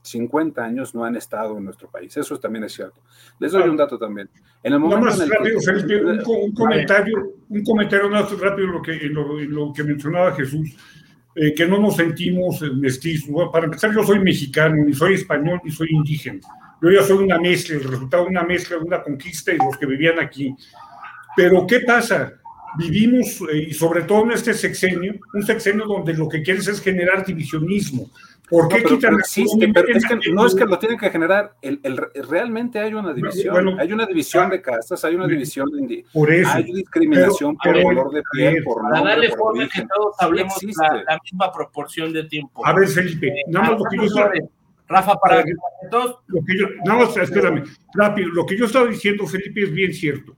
50 0.00 0.64
años 0.64 0.94
no 0.94 1.04
han 1.04 1.16
estado 1.16 1.58
en 1.58 1.64
nuestro 1.64 1.90
país. 1.90 2.16
Eso 2.16 2.40
también 2.40 2.64
es 2.64 2.72
cierto. 2.72 2.98
Les 3.38 3.52
doy 3.52 3.68
un 3.68 3.76
dato 3.76 3.98
también. 3.98 4.30
En 4.62 4.72
el 4.72 4.80
momento 4.80 5.04
más 5.04 5.28
rápido, 5.28 5.60
Felipe, 5.60 6.02
un, 6.02 6.52
comentario, 6.54 7.34
un 7.50 7.62
comentario 7.62 8.08
más 8.08 8.40
rápido 8.40 8.68
lo 8.68 8.82
que, 8.82 8.94
lo, 9.04 9.70
que 9.70 9.84
mencionaba 9.84 10.34
Jesús, 10.34 10.74
eh, 11.34 11.52
que 11.54 11.66
no 11.66 11.78
nos 11.78 11.96
sentimos 11.96 12.62
mestizos. 12.74 13.28
para 13.52 13.66
empezar, 13.66 13.92
yo 13.94 14.02
soy 14.02 14.18
mexicano, 14.18 14.76
ni 14.76 14.94
soy 14.94 15.14
español, 15.14 15.60
ni 15.62 15.70
soy 15.70 15.88
indígena. 15.90 16.40
Yo 16.82 16.90
ya 16.90 17.02
soy 17.02 17.24
una 17.24 17.38
mezcla, 17.38 17.76
el 17.76 17.84
resultado 17.84 18.24
de 18.24 18.30
una 18.30 18.42
mezcla 18.42 18.76
de 18.76 18.82
una 18.82 19.02
conquista 19.02 19.52
y 19.52 19.58
los 19.58 19.78
que 19.78 19.86
vivían 19.86 20.18
aquí. 20.18 20.54
Pero 21.36 21.64
¿qué 21.66 21.80
pasa? 21.80 22.32
Vivimos, 22.76 23.40
eh, 23.52 23.68
y 23.68 23.74
sobre 23.74 24.02
todo 24.02 24.24
en 24.24 24.32
este 24.32 24.52
sexenio, 24.52 25.14
un 25.32 25.42
sexenio 25.44 25.86
donde 25.86 26.14
lo 26.14 26.28
que 26.28 26.42
quieres 26.42 26.66
es 26.66 26.80
generar 26.80 27.24
divisionismo. 27.24 28.10
¿Por 28.48 28.68
qué 28.68 28.82
quitan 28.82 29.14
existe, 29.14 29.68
pero 29.72 29.88
es 29.96 30.04
que 30.04 30.30
no 30.30 30.46
es 30.46 30.54
que 30.54 30.66
lo 30.66 30.78
tienen 30.78 30.98
que 30.98 31.08
generar, 31.08 31.54
el, 31.62 31.80
el, 31.84 31.96
realmente 32.28 32.78
hay 32.78 32.92
una 32.92 33.14
división, 33.14 33.80
hay 33.80 33.92
una 33.92 34.04
división 34.04 34.50
de 34.50 34.60
castas, 34.60 35.02
hay 35.04 35.14
una 35.14 35.26
división 35.26 35.70
de 35.70 36.04
por 36.12 36.30
eso, 36.30 36.50
hay 36.52 36.64
discriminación 36.64 37.56
por 37.56 37.82
color 37.82 38.12
de 38.12 38.22
piel, 38.30 38.62
por 38.62 38.82
Para 38.82 39.02
darle 39.02 39.30
forma 39.30 39.66
que 39.68 39.86
todos 39.86 40.16
hablemos 40.18 40.62
la, 40.76 41.02
la, 41.08 41.18
misma 41.22 41.50
proporción 41.50 42.12
de 42.12 42.24
tiempo. 42.24 42.66
A 42.66 42.74
ver, 42.74 42.88
Felipe, 42.88 43.28
eh, 43.28 43.44
nada 43.48 43.70
más 43.70 43.78
lo 43.78 43.84
que 43.86 43.96
yo 43.96 44.14
Rafa, 44.92 45.14
para 45.16 45.42
que 45.42 45.52
todos. 45.90 46.18
Lo 46.26 46.44
que 46.44 46.58
yo, 46.58 46.66
no, 46.84 47.02
espérame, 47.02 47.64
rápido. 47.94 48.28
Lo 48.28 48.44
que 48.46 48.56
yo 48.56 48.66
estaba 48.66 48.86
diciendo, 48.86 49.26
Felipe, 49.26 49.62
es 49.64 49.72
bien 49.72 49.92
cierto. 49.92 50.36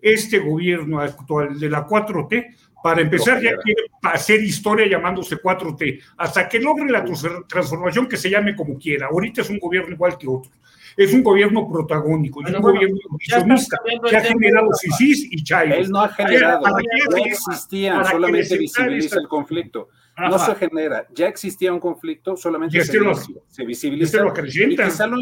Este 0.00 0.38
gobierno 0.38 1.00
actual 1.00 1.58
de 1.58 1.68
la 1.68 1.86
4T, 1.86 2.54
para 2.82 3.00
empezar, 3.00 3.42
ya 3.42 3.56
quiere 3.56 3.82
hacer 4.02 4.42
historia 4.42 4.86
llamándose 4.86 5.36
4T, 5.36 6.00
hasta 6.18 6.48
que 6.48 6.60
logre 6.60 6.88
la 6.88 7.04
transformación 7.48 8.06
que 8.06 8.16
se 8.16 8.30
llame 8.30 8.54
como 8.54 8.78
quiera. 8.78 9.08
Ahorita 9.08 9.40
es 9.40 9.50
un 9.50 9.58
gobierno 9.58 9.94
igual 9.94 10.16
que 10.16 10.28
otros. 10.28 10.54
Es 10.96 11.12
un 11.12 11.22
gobierno 11.22 11.68
protagónico, 11.70 12.46
es 12.46 12.54
un 12.54 12.62
gobierno 12.62 12.96
visionista 13.18 13.78
que 14.08 14.16
ha 14.16 14.20
generado 14.22 14.70
CICIS 14.80 15.28
y 15.30 15.42
Chávez. 15.44 15.86
Él 15.86 15.90
no 15.90 16.00
ha 16.00 16.08
generado, 16.08 16.62
no 16.66 17.16
existían, 17.18 18.04
solamente 18.06 18.56
visibiliza 18.56 19.18
el 19.18 19.28
conflicto 19.28 19.88
no 20.16 20.38
se 20.38 20.54
genera, 20.54 21.06
ya 21.12 21.28
existía 21.28 21.72
un 21.72 21.80
conflicto, 21.80 22.36
solamente 22.36 22.82
se, 22.84 22.98
lo, 22.98 23.14
se, 23.14 23.64
visibiliza 23.64 24.22
lo 24.22 24.32
y 24.44 24.76
quizá 24.76 25.06
lo, 25.06 25.18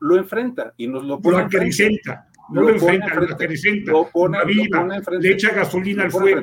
lo, 0.00 0.16
enfrenta 0.16 0.72
y 0.76 0.86
nos 0.86 1.04
lo 1.04 1.20
pone. 1.20 1.38
Lo 1.38 1.44
acrecenta, 1.44 2.28
no 2.50 2.62
lo, 2.62 2.70
enfrenta, 2.70 3.14
lo 3.14 3.34
acrecenta, 3.34 3.90
lo 3.90 4.08
pone, 4.08 4.44
viva, 4.44 4.86
le 5.18 5.30
echa 5.30 5.52
gasolina 5.52 6.04
al 6.04 6.10
fuego. 6.12 6.42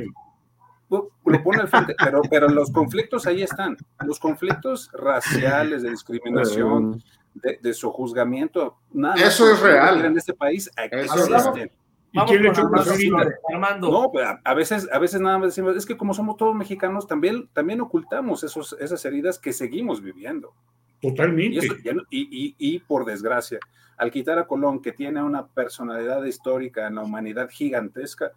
Lo 0.89 1.43
pone 1.43 1.61
al 1.61 1.67
frente, 1.69 1.95
pero, 1.97 2.21
pero 2.29 2.49
los 2.49 2.71
conflictos 2.71 3.25
ahí 3.25 3.41
están, 3.41 3.77
los 4.05 4.19
conflictos 4.19 4.91
raciales, 4.93 5.81
de 5.81 5.89
discriminación, 5.89 7.01
de, 7.33 7.57
de 7.61 7.73
sojuzgamiento, 7.73 8.77
nada 8.91 9.15
Eso 9.15 9.51
es 9.51 9.59
real. 9.61 10.05
En 10.05 10.17
este 10.17 10.33
país 10.33 10.69
existen. 10.75 11.71
¿Y 12.13 12.19
quién 12.21 12.43
le 12.43 12.49
echó 12.49 12.69
gasolina? 12.69 13.25
Armando. 13.51 13.91
No, 13.91 14.11
pues 14.11 14.27
a 14.43 14.53
veces, 14.53 14.87
a 14.91 14.99
veces 14.99 15.19
nada 15.19 15.39
más 15.39 15.47
decimos, 15.47 15.75
es 15.75 15.85
que 15.85 15.97
como 15.97 16.13
somos 16.13 16.37
todos 16.37 16.55
mexicanos, 16.55 17.07
también, 17.07 17.49
también 17.53 17.81
ocultamos 17.81 18.43
esos, 18.43 18.77
esas 18.79 19.03
heridas 19.03 19.39
que 19.39 19.51
seguimos 19.51 20.01
viviendo. 20.01 20.53
Totalmente. 21.01 21.67
Y, 22.11 22.55
y, 22.57 22.79
por 22.79 23.03
desgracia, 23.05 23.59
al 23.97 24.11
quitar 24.11 24.39
a 24.39 24.47
Colón, 24.47 24.81
que 24.81 24.91
tiene 24.91 25.21
una 25.21 25.45
personalidad 25.45 26.23
histórica 26.23 26.87
en 26.87 26.95
la 26.95 27.03
humanidad 27.03 27.49
gigantesca, 27.49 28.31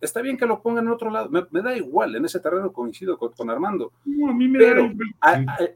está 0.00 0.22
bien 0.22 0.36
que 0.36 0.46
lo 0.46 0.60
pongan 0.60 0.86
en 0.86 0.92
otro 0.92 1.10
lado, 1.10 1.30
me, 1.30 1.62
da 1.62 1.76
igual, 1.76 2.16
en 2.16 2.24
ese 2.24 2.40
terreno 2.40 2.72
coincido 2.72 3.16
con, 3.18 3.50
Armando. 3.50 3.92
No, 4.04 4.30
a 4.30 4.34
mí 4.34 4.48
me 4.48 4.58
pero 4.58 4.90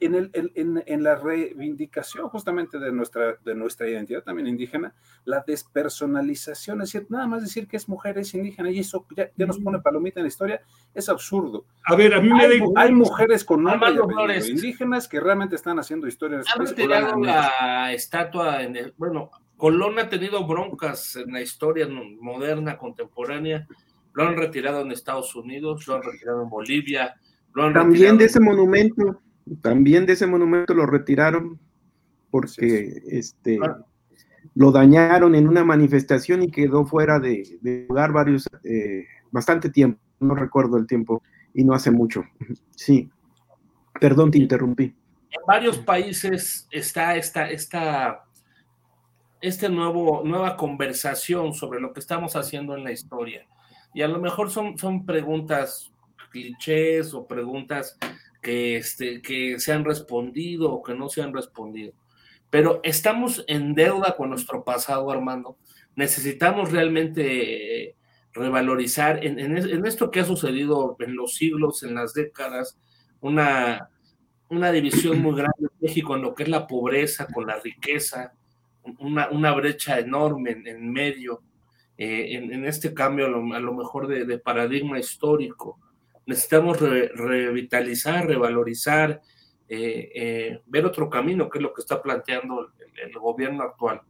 en, 0.00 0.14
el, 0.14 0.30
en, 0.34 0.82
en, 0.86 1.02
la 1.02 1.14
reivindicación 1.14 2.28
justamente 2.28 2.78
de 2.78 2.90
nuestra, 2.90 3.36
de 3.44 3.54
nuestra 3.54 3.88
identidad 3.88 4.22
también 4.22 4.48
indígena, 4.48 4.92
la 5.24 5.44
despersonalización, 5.46 6.82
es 6.82 6.92
decir, 6.92 7.06
nada 7.10 7.26
más 7.26 7.42
decir 7.42 7.68
que 7.68 7.76
es 7.76 7.88
mujer, 7.88 8.18
es 8.18 8.34
indígena 8.34 8.70
y 8.70 8.80
eso 8.80 9.06
ya, 9.16 9.30
nos 9.36 9.58
pone 9.58 9.78
palomita 9.78 10.20
en 10.20 10.24
la 10.24 10.28
historia, 10.28 10.62
es 10.92 11.08
absurdo. 11.08 11.64
A 11.84 11.94
ver, 11.94 12.14
a 12.14 12.20
mí 12.20 12.28
me 12.28 12.42
hay, 12.42 12.48
da 12.48 12.54
igual. 12.54 12.72
Hay 12.76 12.92
mujeres 12.92 13.44
con 13.44 13.62
nombres 13.62 14.48
indígenas 14.48 15.06
que 15.06 15.20
realmente 15.20 15.54
están 15.54 15.78
haciendo 15.78 16.08
historias. 16.08 16.46
Han 16.54 16.66
retirado 16.66 17.20
la 17.20 17.92
estatua 17.92 18.62
en 18.62 18.76
el, 18.76 18.89
bueno, 18.96 19.30
Colón 19.56 19.98
ha 19.98 20.08
tenido 20.08 20.46
broncas 20.46 21.16
en 21.16 21.32
la 21.32 21.42
historia 21.42 21.86
moderna, 22.20 22.78
contemporánea. 22.78 23.66
Lo 24.14 24.26
han 24.26 24.36
retirado 24.36 24.80
en 24.80 24.90
Estados 24.90 25.34
Unidos, 25.36 25.86
lo 25.86 25.96
han 25.96 26.02
retirado 26.02 26.42
en 26.42 26.48
Bolivia. 26.48 27.14
también 27.54 28.16
de 28.16 28.24
ese 28.24 28.40
monumento, 28.40 29.20
también 29.60 30.06
de 30.06 30.14
ese 30.14 30.26
monumento 30.26 30.74
lo 30.74 30.86
retiraron 30.86 31.58
porque 32.30 33.02
este, 33.08 33.58
lo 34.54 34.72
dañaron 34.72 35.34
en 35.34 35.48
una 35.48 35.64
manifestación 35.64 36.42
y 36.42 36.50
quedó 36.50 36.86
fuera 36.86 37.18
de, 37.18 37.58
lugar 37.88 38.12
varios, 38.12 38.48
eh, 38.64 39.04
bastante 39.30 39.70
tiempo, 39.70 40.00
no 40.20 40.34
recuerdo 40.34 40.76
el 40.76 40.86
tiempo, 40.86 41.22
y 41.54 41.64
no 41.64 41.74
hace 41.74 41.90
mucho. 41.90 42.24
Sí, 42.74 43.10
perdón, 44.00 44.30
te 44.30 44.38
interrumpí. 44.38 44.84
En 44.84 45.42
varios 45.46 45.76
países 45.76 46.66
está 46.70 47.14
esta, 47.16 47.50
esta 47.50 48.24
este 49.40 49.68
nuevo, 49.68 50.22
nueva 50.24 50.56
conversación 50.56 51.54
sobre 51.54 51.80
lo 51.80 51.92
que 51.92 52.00
estamos 52.00 52.36
haciendo 52.36 52.76
en 52.76 52.84
la 52.84 52.92
historia. 52.92 53.46
Y 53.94 54.02
a 54.02 54.08
lo 54.08 54.18
mejor 54.18 54.50
son, 54.50 54.78
son 54.78 55.04
preguntas 55.06 55.92
clichés 56.30 57.12
o 57.12 57.26
preguntas 57.26 57.98
que, 58.40 58.76
este, 58.76 59.20
que 59.20 59.58
se 59.58 59.72
han 59.72 59.84
respondido 59.84 60.72
o 60.72 60.82
que 60.82 60.94
no 60.94 61.08
se 61.08 61.22
han 61.22 61.34
respondido. 61.34 61.92
Pero 62.48 62.80
estamos 62.82 63.44
en 63.46 63.74
deuda 63.74 64.16
con 64.16 64.30
nuestro 64.30 64.64
pasado, 64.64 65.10
Armando. 65.10 65.56
Necesitamos 65.94 66.72
realmente 66.72 67.96
revalorizar 68.32 69.24
en, 69.24 69.38
en, 69.38 69.86
esto 69.86 70.10
que 70.10 70.20
ha 70.20 70.24
sucedido 70.24 70.96
en 71.00 71.16
los 71.16 71.34
siglos, 71.34 71.82
en 71.82 71.94
las 71.94 72.14
décadas, 72.14 72.78
una, 73.20 73.90
una 74.48 74.72
división 74.72 75.20
muy 75.20 75.36
grande 75.36 75.58
en 75.60 75.68
México 75.80 76.14
en 76.14 76.22
lo 76.22 76.34
que 76.34 76.44
es 76.44 76.48
la 76.48 76.66
pobreza 76.66 77.26
con 77.26 77.46
la 77.46 77.58
riqueza, 77.58 78.34
una, 78.98 79.52
brecha 79.52 79.98
enorme 79.98 80.62
en, 80.64 80.92
medio, 80.92 81.42
eh, 81.96 82.34
en, 82.34 82.64
este 82.64 82.94
cambio 82.94 83.26
a 83.26 83.60
lo, 83.60 83.74
mejor 83.74 84.06
de, 84.06 84.38
paradigma 84.38 84.98
histórico. 84.98 85.78
Necesitamos 86.26 86.78
revitalizar, 86.80 88.26
revalorizar, 88.26 89.20
eh, 89.68 90.10
eh, 90.14 90.60
ver 90.66 90.86
otro 90.86 91.08
camino, 91.08 91.48
que 91.48 91.58
es 91.58 91.62
lo 91.62 91.72
que 91.72 91.80
está 91.80 92.00
planteando 92.00 92.72
el, 93.02 93.12
gobierno 93.12 93.62
actual. 93.62 94.02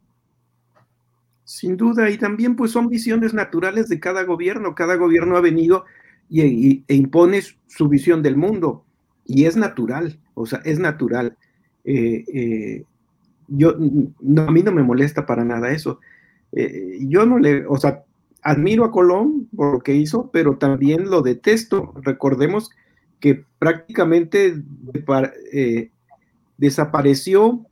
Sin 1.43 1.75
duda, 1.75 2.09
y 2.09 2.17
también 2.17 2.55
pues 2.55 2.71
son 2.71 2.87
visiones 2.87 3.33
naturales 3.33 3.89
de 3.89 3.99
cada 3.99 4.23
gobierno. 4.23 4.75
Cada 4.75 4.95
gobierno 4.95 5.37
ha 5.37 5.41
venido 5.41 5.85
y, 6.29 6.83
e 6.87 6.95
impone 6.95 7.41
su 7.67 7.87
visión 7.89 8.21
del 8.23 8.37
mundo 8.37 8.85
y 9.25 9.45
es 9.45 9.57
natural, 9.57 10.19
o 10.33 10.45
sea, 10.45 10.61
es 10.63 10.79
natural 10.79 11.37
yo, 13.53 13.75
no, 13.77 14.41
a 14.43 14.51
mí 14.51 14.63
no 14.63 14.71
me 14.71 14.83
molesta 14.83 15.25
para 15.25 15.43
nada 15.43 15.71
eso. 15.71 15.99
Eh, 16.53 16.99
yo 17.01 17.25
no 17.25 17.37
le, 17.37 17.65
o 17.67 17.77
sea, 17.77 18.03
admiro 18.41 18.85
a 18.85 18.91
Colón 18.91 19.47
por 19.55 19.73
lo 19.73 19.79
que 19.79 19.93
hizo, 19.95 20.29
pero 20.31 20.57
también 20.57 21.09
lo 21.09 21.21
detesto. 21.21 21.93
Recordemos 22.01 22.71
que 23.19 23.45
prácticamente 23.59 24.61
eh, 25.53 25.91
desapareció 26.57 27.65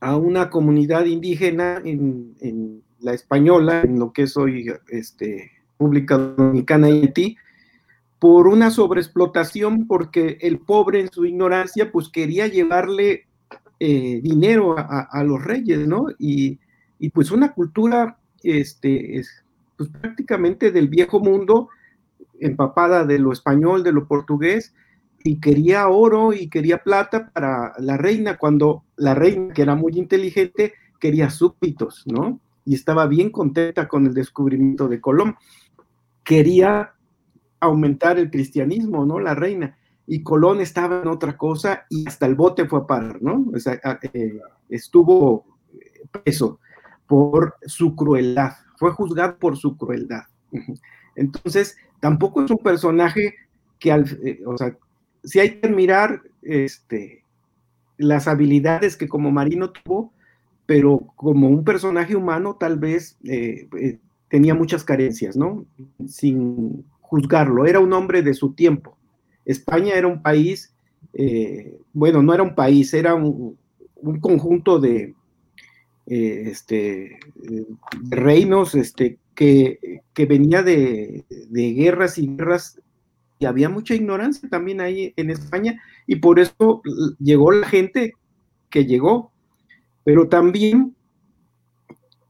a 0.00 0.16
una 0.16 0.50
comunidad 0.50 1.06
indígena 1.06 1.80
en, 1.84 2.82
la 2.98 3.12
española, 3.12 3.82
en 3.82 3.98
lo 3.98 4.12
que 4.12 4.22
es 4.22 4.36
hoy 4.36 4.72
este, 4.88 5.52
República 5.72 6.16
Dominicana 6.16 6.88
y 6.90 7.02
Haití, 7.02 7.36
por 8.18 8.48
una 8.48 8.70
sobreexplotación, 8.70 9.86
porque 9.86 10.38
el 10.40 10.58
pobre 10.58 11.00
en 11.00 11.12
su 11.12 11.24
ignorancia, 11.24 11.92
pues 11.92 12.08
quería 12.08 12.46
llevarle 12.48 13.26
eh, 13.78 14.20
dinero 14.22 14.74
a, 14.78 15.22
los 15.24 15.42
reyes, 15.44 15.86
¿no? 15.86 16.06
Y, 16.18 16.58
pues 17.12 17.30
una 17.30 17.52
cultura 17.52 18.18
este, 18.42 19.22
pues 19.76 19.90
prácticamente 19.90 20.72
del 20.72 20.88
viejo 20.88 21.20
mundo, 21.20 21.68
empapada 22.40 23.04
de 23.04 23.18
lo 23.18 23.32
español, 23.32 23.82
de 23.82 23.92
lo 23.92 24.06
portugués, 24.06 24.74
y 25.22 25.40
quería 25.40 25.88
oro 25.88 26.32
y 26.32 26.48
quería 26.48 26.82
plata 26.82 27.30
para 27.30 27.72
la 27.78 27.96
reina, 27.96 28.38
cuando 28.38 28.84
la 28.96 29.14
reina, 29.14 29.52
que 29.52 29.62
era 29.62 29.74
muy 29.74 29.92
inteligente, 29.96 30.74
quería 30.98 31.30
súbditos, 31.30 32.04
¿no? 32.06 32.40
Y 32.64 32.74
estaba 32.74 33.06
bien 33.06 33.30
contenta 33.30 33.88
con 33.88 34.06
el 34.06 34.14
descubrimiento 34.14 34.88
de 34.88 35.00
Colón. 35.00 35.36
Quería 36.24 36.94
aumentar 37.60 38.18
el 38.18 38.30
cristianismo, 38.30 39.04
¿no? 39.04 39.20
La 39.20 39.34
reina. 39.34 39.76
Y 40.06 40.22
Colón 40.22 40.60
estaba 40.60 41.02
en 41.02 41.08
otra 41.08 41.36
cosa 41.36 41.86
y 41.90 42.06
hasta 42.06 42.26
el 42.26 42.34
bote 42.34 42.66
fue 42.66 42.80
a 42.80 42.86
parar, 42.86 43.20
¿no? 43.20 43.46
O 43.52 43.58
sea, 43.58 43.80
eh, 44.12 44.38
estuvo 44.68 45.44
preso 46.10 46.60
por 47.06 47.56
su 47.66 47.94
crueldad, 47.94 48.52
fue 48.76 48.90
juzgado 48.92 49.38
por 49.38 49.56
su 49.56 49.76
crueldad. 49.76 50.22
Entonces, 51.16 51.76
tampoco 52.00 52.44
es 52.44 52.50
un 52.50 52.58
personaje 52.58 53.34
que, 53.78 53.92
al, 53.92 54.04
eh, 54.24 54.42
o 54.46 54.56
sea, 54.56 54.76
si 55.24 55.40
hay 55.40 55.60
que 55.60 55.68
mirar 55.68 56.22
este, 56.42 57.24
las 57.98 58.28
habilidades 58.28 58.96
que 58.96 59.08
como 59.08 59.30
marino 59.30 59.70
tuvo, 59.70 60.12
pero 60.66 61.00
como 61.16 61.48
un 61.48 61.64
personaje 61.64 62.16
humano 62.16 62.56
tal 62.56 62.78
vez 62.78 63.18
eh, 63.24 63.98
tenía 64.28 64.54
muchas 64.54 64.84
carencias, 64.84 65.36
¿no? 65.36 65.64
Sin 66.06 66.84
juzgarlo, 67.00 67.66
era 67.66 67.80
un 67.80 67.92
hombre 67.92 68.22
de 68.22 68.34
su 68.34 68.52
tiempo. 68.52 68.95
España 69.46 69.94
era 69.94 70.06
un 70.06 70.20
país, 70.20 70.74
bueno, 71.94 72.22
no 72.22 72.34
era 72.34 72.42
un 72.42 72.54
país, 72.54 72.92
era 72.92 73.14
un, 73.14 73.56
conjunto 74.20 74.78
de, 74.78 75.14
este, 76.04 77.18
reinos 78.10 78.74
este, 78.74 79.18
que, 79.34 80.02
venía 80.28 80.62
de, 80.62 81.24
guerras 81.50 82.18
y 82.18 82.26
guerras, 82.26 82.80
y 83.38 83.46
había 83.46 83.68
mucha 83.68 83.94
ignorancia 83.94 84.48
también 84.48 84.80
ahí 84.80 85.14
en 85.16 85.30
España, 85.30 85.80
y 86.06 86.16
por 86.16 86.38
eso 86.38 86.82
llegó 87.18 87.52
la 87.52 87.66
gente 87.66 88.12
que 88.68 88.84
llegó. 88.84 89.32
Pero 90.04 90.28
también 90.28 90.94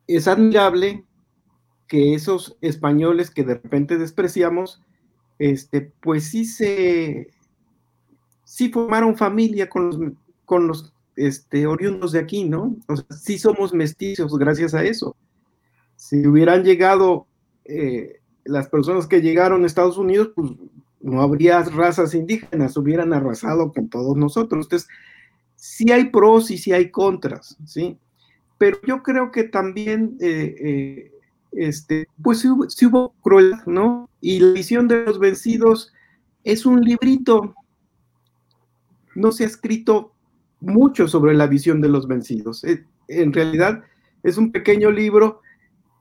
es 0.06 0.28
admirable 0.28 1.04
que 1.86 2.14
esos 2.14 2.56
españoles 2.60 3.30
que 3.30 3.44
de 3.44 3.54
repente 3.54 3.98
despreciamos, 3.98 4.82
este, 5.38 5.92
pues 6.00 6.28
sí 6.28 6.44
se, 6.44 7.28
sí 8.44 8.70
formaron 8.70 9.16
familia 9.16 9.68
con 9.68 10.68
los, 10.68 10.92
este, 11.16 11.66
oriundos 11.66 12.12
de 12.12 12.20
aquí, 12.20 12.44
¿no? 12.44 12.76
O 12.88 12.96
sea, 12.96 13.16
sí 13.16 13.38
somos 13.38 13.72
mestizos 13.72 14.36
gracias 14.38 14.74
a 14.74 14.84
eso. 14.84 15.16
Si 15.96 16.26
hubieran 16.26 16.62
llegado 16.62 17.26
eh, 17.64 18.20
las 18.44 18.68
personas 18.68 19.06
que 19.06 19.22
llegaron 19.22 19.64
a 19.64 19.66
Estados 19.66 19.98
Unidos, 19.98 20.30
pues 20.34 20.52
no 21.00 21.22
habría 21.22 21.62
razas 21.62 22.14
indígenas, 22.14 22.76
hubieran 22.76 23.12
arrasado 23.12 23.72
con 23.72 23.88
todos 23.88 24.16
nosotros. 24.16 24.66
Entonces, 24.66 24.88
sí 25.56 25.90
hay 25.90 26.10
pros 26.10 26.50
y 26.50 26.58
sí 26.58 26.72
hay 26.72 26.90
contras, 26.90 27.56
¿sí? 27.64 27.98
Pero 28.58 28.78
yo 28.86 29.02
creo 29.02 29.30
que 29.30 29.44
también, 29.44 30.16
eh, 30.20 30.54
eh, 30.60 31.12
este, 31.56 32.08
pues 32.22 32.40
sí 32.40 32.86
hubo, 32.86 33.14
crueldad, 33.22 33.64
¿no? 33.66 34.08
Y 34.20 34.40
la 34.40 34.52
visión 34.52 34.88
de 34.88 35.04
los 35.04 35.18
vencidos 35.18 35.92
es 36.44 36.66
un 36.66 36.82
librito. 36.82 37.54
No 39.14 39.32
se 39.32 39.44
ha 39.44 39.46
escrito 39.46 40.12
mucho 40.60 41.08
sobre 41.08 41.34
la 41.34 41.46
visión 41.46 41.80
de 41.80 41.88
los 41.88 42.06
vencidos. 42.06 42.64
En 43.08 43.32
realidad 43.32 43.82
es 44.22 44.36
un 44.36 44.52
pequeño 44.52 44.90
libro 44.90 45.40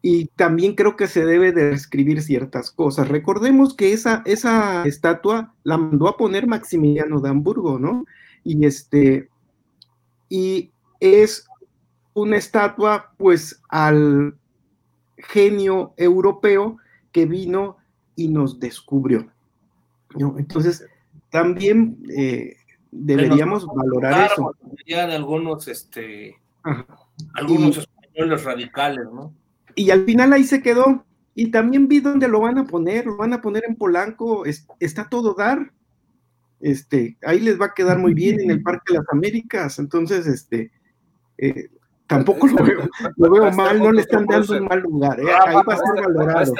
y 0.02 0.28
también 0.36 0.76
creo 0.76 0.96
que 0.96 1.08
se 1.08 1.26
debe 1.26 1.52
de 1.52 1.72
escribir 1.72 2.22
ciertas 2.22 2.70
cosas. 2.70 3.08
Recordemos 3.08 3.74
que 3.74 3.94
esa, 3.94 4.22
esa 4.26 4.86
estatua 4.86 5.56
la 5.64 5.78
mandó 5.78 6.08
a 6.08 6.18
poner 6.18 6.46
Maximiliano 6.46 7.22
de 7.22 7.30
Hamburgo, 7.30 7.80
¿no? 7.80 8.06
Y 8.44 8.66
este, 8.66 9.30
y 10.30 10.72
es 11.00 11.48
una 12.14 12.38
estatua, 12.38 13.14
pues, 13.18 13.62
al 13.70 14.36
genio 15.30 15.94
europeo 15.98 16.78
que 17.12 17.26
vino 17.26 17.78
y 18.16 18.28
nos 18.28 18.60
descubrió. 18.60 19.28
¿no? 20.18 20.36
Entonces, 20.38 20.86
también 21.30 21.98
eh, 22.16 22.56
deberíamos 22.92 23.66
valorar 23.66 24.32
eso. 24.32 24.56
Ya 24.88 25.08
de 25.08 25.16
algunos, 25.16 25.68
este, 25.68 26.36
algunos 27.34 27.78
españoles 27.78 28.44
radicales, 28.44 29.06
¿no? 29.14 29.34
Y 29.76 29.90
al 29.92 30.06
final 30.06 30.34
ahí 30.34 30.44
se 30.44 30.62
quedó. 30.62 31.06
Y 31.38 31.52
también 31.52 31.90
vi 31.90 32.00
dónde 32.00 32.30
lo 32.30 32.40
van 32.40 32.58
a 32.58 32.66
poner, 32.66 33.06
lo 33.06 33.18
van 33.18 33.34
a 33.34 33.42
poner 33.42 33.66
en 33.68 33.76
Polanco, 33.76 34.46
está 34.80 35.10
todo 35.10 35.34
dar. 35.34 35.74
Este, 36.62 37.18
ahí 37.24 37.42
les 37.42 37.60
va 37.60 37.66
a 37.68 37.74
quedar 37.74 38.00
muy 38.00 38.14
bien 38.14 38.40
en 38.40 38.52
el 38.52 38.64
Parque 38.64 38.94
de 38.94 39.00
las 39.00 39.08
Américas. 39.12 39.78
Entonces, 39.78 40.28
este, 40.28 40.72
eh, 41.38 41.70
tampoco 42.08 42.48
lo 42.48 42.56
veo, 42.64 42.90
lo 43.18 43.32
veo 43.32 43.52
mal, 43.52 43.80
no 43.80 43.92
le 43.92 44.02
están 44.02 44.26
dando 44.26 44.58
un 44.58 44.66
mal 44.66 44.80
lugar. 44.80 45.20
¿eh? 45.20 45.26
Ahí 45.46 45.56
va 45.56 45.74
a 45.74 45.78
ser 45.78 46.04
valorado. 46.04 46.54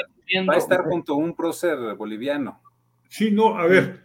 Va 0.48 0.54
a 0.54 0.58
estar 0.58 0.82
junto 0.84 1.14
a 1.14 1.16
un 1.16 1.34
prócer 1.34 1.76
boliviano. 1.96 2.60
Sí, 3.08 3.30
no, 3.30 3.56
a 3.56 3.66
ver. 3.66 4.02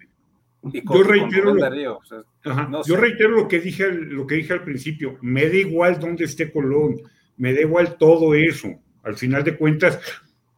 yo 0.63 1.03
reitero, 1.03 1.53
lo, 1.55 2.83
yo 2.85 2.95
reitero 2.95 3.31
lo 3.31 3.47
que 3.47 3.59
dije, 3.59 3.91
lo 3.91 4.27
que 4.27 4.35
dije 4.35 4.53
al 4.53 4.63
principio. 4.63 5.17
Me 5.21 5.47
da 5.47 5.55
igual 5.55 5.99
dónde 5.99 6.25
esté 6.25 6.51
Colón, 6.51 6.97
me 7.37 7.53
da 7.53 7.61
igual 7.61 7.97
todo 7.97 8.35
eso. 8.35 8.67
Al 9.03 9.15
final 9.15 9.43
de 9.43 9.57
cuentas, 9.57 9.99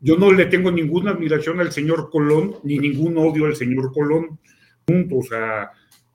yo 0.02 0.18
no 0.18 0.34
le 0.34 0.48
tengo 0.48 0.70
ninguna 0.70 1.12
admiración 1.12 1.62
al 1.62 1.72
señor 1.72 2.10
Colón, 2.10 2.56
ni 2.64 2.78
ningún 2.78 3.18
odio 3.18 3.46
al 3.46 3.56
señor 3.56 3.94
Colón. 3.94 4.40
Punto. 4.84 5.20
O 5.20 5.24
sea, 5.24 5.72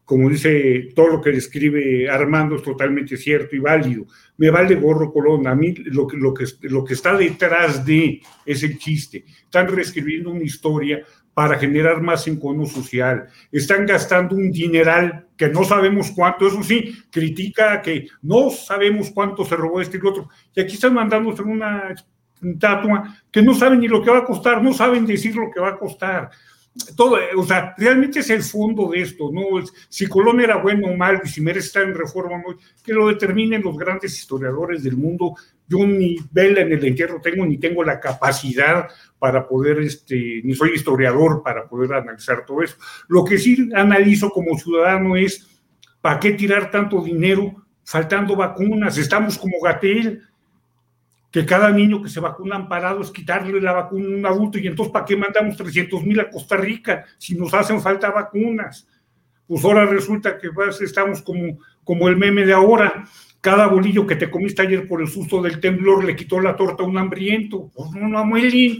como 0.08 0.30
dice 0.30 0.88
todo 0.96 1.08
lo 1.08 1.20
que 1.20 1.32
describe 1.32 2.08
Armando 2.08 2.56
es 2.56 2.62
totalmente 2.62 3.18
cierto 3.18 3.54
y 3.54 3.58
válido. 3.58 4.06
Me 4.38 4.48
vale 4.48 4.74
gorro 4.76 5.12
Colón. 5.12 5.46
A 5.46 5.54
mí 5.54 5.74
lo 5.74 6.06
que, 6.06 6.16
lo 6.16 6.32
que, 6.32 6.46
lo 6.62 6.82
que 6.82 6.94
está 6.94 7.14
detrás 7.14 7.84
de 7.84 8.22
es 8.46 8.62
el 8.62 8.78
chiste. 8.78 9.26
Están 9.44 9.68
reescribiendo 9.68 10.30
una 10.30 10.44
historia 10.44 11.02
para 11.34 11.58
generar 11.58 12.00
más 12.00 12.26
encono 12.26 12.64
social. 12.64 13.26
Están 13.52 13.84
gastando 13.84 14.34
un 14.34 14.50
dineral 14.50 15.26
que 15.36 15.48
no 15.50 15.62
sabemos 15.62 16.10
cuánto, 16.12 16.46
eso 16.46 16.62
sí, 16.62 16.96
critica 17.10 17.82
que 17.82 18.08
no 18.22 18.48
sabemos 18.48 19.10
cuánto 19.10 19.44
se 19.44 19.56
robó 19.56 19.82
este 19.82 20.00
y 20.02 20.06
otro. 20.06 20.30
Y 20.56 20.62
aquí 20.62 20.76
están 20.76 20.94
mandándose 20.94 21.42
una 21.42 21.94
tatua 22.58 23.14
que 23.30 23.42
no 23.42 23.52
saben 23.52 23.80
ni 23.80 23.88
lo 23.88 24.02
que 24.02 24.10
va 24.10 24.20
a 24.20 24.24
costar, 24.24 24.62
no 24.62 24.72
saben 24.72 25.04
decir 25.04 25.36
lo 25.36 25.50
que 25.50 25.60
va 25.60 25.68
a 25.68 25.78
costar. 25.78 26.30
Todo, 26.96 27.18
o 27.36 27.44
sea, 27.44 27.74
realmente 27.76 28.20
es 28.20 28.30
el 28.30 28.42
fondo 28.42 28.90
de 28.90 29.02
esto, 29.02 29.30
¿no? 29.32 29.42
Si 29.88 30.06
Colón 30.06 30.40
era 30.40 30.56
bueno 30.56 30.88
o 30.88 30.96
mal, 30.96 31.20
si 31.24 31.40
merece 31.40 31.66
estar 31.66 31.82
en 31.82 31.94
reforma, 31.94 32.42
que 32.82 32.92
lo 32.92 33.08
determinen 33.08 33.62
los 33.62 33.76
grandes 33.76 34.16
historiadores 34.16 34.84
del 34.84 34.96
mundo. 34.96 35.34
Yo 35.66 35.84
ni 35.86 36.16
vela 36.30 36.60
en 36.60 36.72
el 36.72 36.84
entierro 36.84 37.20
tengo, 37.20 37.44
ni 37.44 37.58
tengo 37.58 37.84
la 37.84 38.00
capacidad 38.00 38.88
para 39.18 39.46
poder, 39.46 39.80
este, 39.80 40.40
ni 40.44 40.54
soy 40.54 40.72
historiador 40.74 41.42
para 41.42 41.68
poder 41.68 41.94
analizar 41.94 42.44
todo 42.46 42.62
eso. 42.62 42.76
Lo 43.08 43.24
que 43.24 43.38
sí 43.38 43.68
analizo 43.74 44.30
como 44.30 44.58
ciudadano 44.58 45.16
es, 45.16 45.60
¿para 46.00 46.20
qué 46.20 46.32
tirar 46.32 46.70
tanto 46.70 47.02
dinero 47.02 47.66
faltando 47.84 48.36
vacunas? 48.36 48.98
Estamos 48.98 49.36
como 49.36 49.60
Gatel, 49.60 50.22
que 51.30 51.44
cada 51.44 51.70
niño 51.70 52.02
que 52.02 52.08
se 52.08 52.20
vacuna 52.20 52.56
amparado 52.56 53.02
es 53.02 53.10
quitarle 53.10 53.60
la 53.60 53.72
vacuna 53.72 54.06
a 54.06 54.18
un 54.18 54.26
adulto 54.26 54.58
y 54.58 54.66
entonces 54.66 54.92
¿para 54.92 55.04
qué 55.04 55.16
mandamos 55.16 55.56
300 55.56 56.02
mil 56.04 56.20
a 56.20 56.30
Costa 56.30 56.56
Rica 56.56 57.04
si 57.18 57.34
nos 57.34 57.52
hacen 57.52 57.80
falta 57.80 58.10
vacunas? 58.10 58.86
Pues 59.46 59.64
ahora 59.64 59.86
resulta 59.86 60.38
que 60.38 60.50
pues, 60.50 60.80
estamos 60.82 61.22
como, 61.22 61.58
como 61.82 62.08
el 62.08 62.16
meme 62.16 62.44
de 62.44 62.52
ahora. 62.52 63.08
Cada 63.40 63.66
bolillo 63.66 64.06
que 64.06 64.16
te 64.16 64.30
comiste 64.30 64.62
ayer 64.62 64.86
por 64.86 65.00
el 65.00 65.08
susto 65.08 65.40
del 65.40 65.58
temblor 65.58 66.04
le 66.04 66.14
quitó 66.14 66.38
la 66.38 66.54
torta 66.54 66.82
a 66.82 66.86
un 66.86 66.98
hambriento. 66.98 67.70
Pues 67.74 67.90
no, 67.92 68.08
no, 68.08 68.24
mueren. 68.26 68.78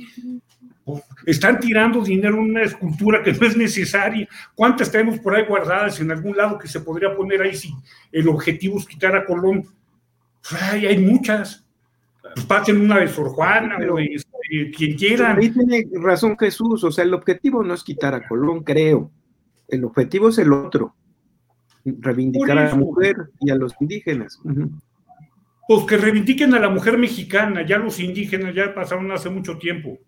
Pues, 0.85 1.03
están 1.25 1.59
tirando 1.59 2.03
dinero 2.03 2.35
en 2.35 2.51
una 2.51 2.63
escultura 2.65 3.23
que 3.23 3.33
no 3.33 3.47
es 3.47 3.57
necesaria. 3.57 4.29
¿Cuántas 4.55 4.91
tenemos 4.91 5.19
por 5.21 5.35
ahí 5.35 5.45
guardadas 5.47 6.01
en 6.01 6.11
algún 6.11 6.37
lado 6.37 6.59
que 6.59 6.69
se 6.69 6.81
podría 6.81 7.15
poner 7.15 7.41
ahí 7.41 7.55
si 7.55 7.73
el 8.13 8.29
objetivo 8.29 8.79
es 8.79 8.87
quitar 8.87 9.17
a 9.17 9.25
Colón? 9.25 9.63
Pues, 9.63 10.63
ay, 10.63 10.87
hay 10.87 10.99
muchas 10.99 11.65
pues 12.39 12.47
pasen 12.47 12.81
una 12.81 13.01
de 13.01 13.09
Sor 13.09 13.31
Juana 13.31 13.79
o 13.91 13.97
de 13.97 14.71
quien 14.71 14.97
quieran. 14.97 15.39
Ahí 15.39 15.51
tiene 15.51 15.89
razón 16.01 16.37
Jesús, 16.39 16.85
o 16.85 16.93
sea, 16.93 17.05
el 17.05 17.13
objetivo 17.13 17.65
no 17.65 17.75
es 17.75 17.83
quitar 17.83 18.15
a 18.15 18.27
Colón, 18.29 18.63
creo. 18.63 19.11
El 19.67 19.85
objetivo 19.85 20.29
es 20.29 20.39
el 20.39 20.53
otro, 20.53 20.95
reivindicar 21.85 22.59
a 22.59 22.69
la 22.69 22.75
mujer 22.77 23.17
y 23.41 23.51
a 23.51 23.57
los 23.57 23.75
indígenas. 23.81 24.41
Pues 25.67 25.85
que 25.85 25.97
reivindiquen 25.97 26.55
a 26.55 26.61
la 26.61 26.71
mujer 26.71 26.97
mexicana, 26.97 27.67
ya 27.67 27.79
los 27.79 27.99
indígenas 27.99 28.55
ya 28.55 28.73
pasaron 28.73 29.11
hace 29.11 29.31
mucho 29.31 29.59
tiempo. 29.59 29.99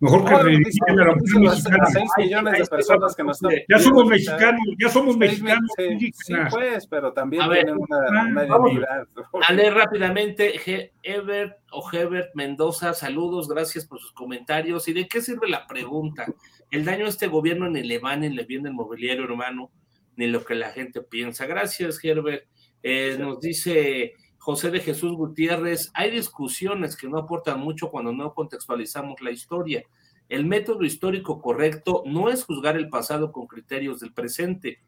Mejor 0.00 0.24
que 0.24 0.34
reivindiquen 0.34 0.98
a 0.98 1.04
la 1.04 1.14
mujer 1.14 1.40
mexicana. 1.40 1.88
millones 2.16 2.58
de 2.58 2.66
personas 2.66 3.14
que 3.14 3.22
nos 3.22 3.36
están 3.36 3.52
Ya 3.68 3.78
somos 3.78 4.06
mexicanos, 4.06 4.62
ya 4.78 4.88
somos 4.88 5.16
mexicanos 5.18 5.70
sí, 5.76 6.12
sí, 6.14 6.34
pues, 6.50 6.86
pero 6.86 7.12
también 7.12 7.42
A 7.42 7.48
ver, 7.48 7.66
tienen 7.66 7.82
una, 7.86 8.22
una 8.22 8.44
vamos 8.46 8.72
identidad. 8.72 9.06
A 9.46 9.52
leer 9.52 9.74
rápidamente, 9.74 10.58
Ebert 11.02 11.58
o 11.70 11.86
Hebert 11.92 12.34
Mendoza, 12.34 12.94
saludos, 12.94 13.46
gracias 13.46 13.84
por 13.84 14.00
sus 14.00 14.12
comentarios. 14.12 14.88
¿Y 14.88 14.94
de 14.94 15.06
qué 15.06 15.20
sirve 15.20 15.48
la 15.48 15.66
pregunta? 15.66 16.24
El 16.70 16.86
daño 16.86 17.04
a 17.04 17.10
este 17.10 17.26
gobierno 17.26 17.68
ni 17.68 17.82
le 17.82 17.98
va 17.98 18.16
ni 18.16 18.30
le 18.30 18.44
viene 18.44 18.70
el 18.70 18.74
mobiliario 18.74 19.24
hermano, 19.24 19.70
ni 20.16 20.28
lo 20.28 20.42
que 20.46 20.54
la 20.54 20.70
gente 20.70 21.02
piensa. 21.02 21.44
Gracias, 21.44 22.02
Herbert. 22.02 22.44
Eh, 22.82 23.16
nos 23.18 23.38
dice 23.38 24.14
José 24.40 24.70
de 24.70 24.80
Jesús 24.80 25.12
Gutiérrez, 25.12 25.90
hay 25.92 26.10
discusiones 26.10 26.96
que 26.96 27.06
no 27.08 27.18
aportan 27.18 27.60
mucho 27.60 27.90
cuando 27.90 28.10
no 28.10 28.32
contextualizamos 28.32 29.20
la 29.20 29.30
historia. 29.30 29.84
El 30.30 30.46
método 30.46 30.82
histórico 30.82 31.42
correcto 31.42 32.04
no 32.06 32.30
es 32.30 32.44
juzgar 32.44 32.78
el 32.78 32.88
pasado 32.88 33.32
con 33.32 33.46
criterios 33.46 34.00
del 34.00 34.14
presente. 34.14 34.80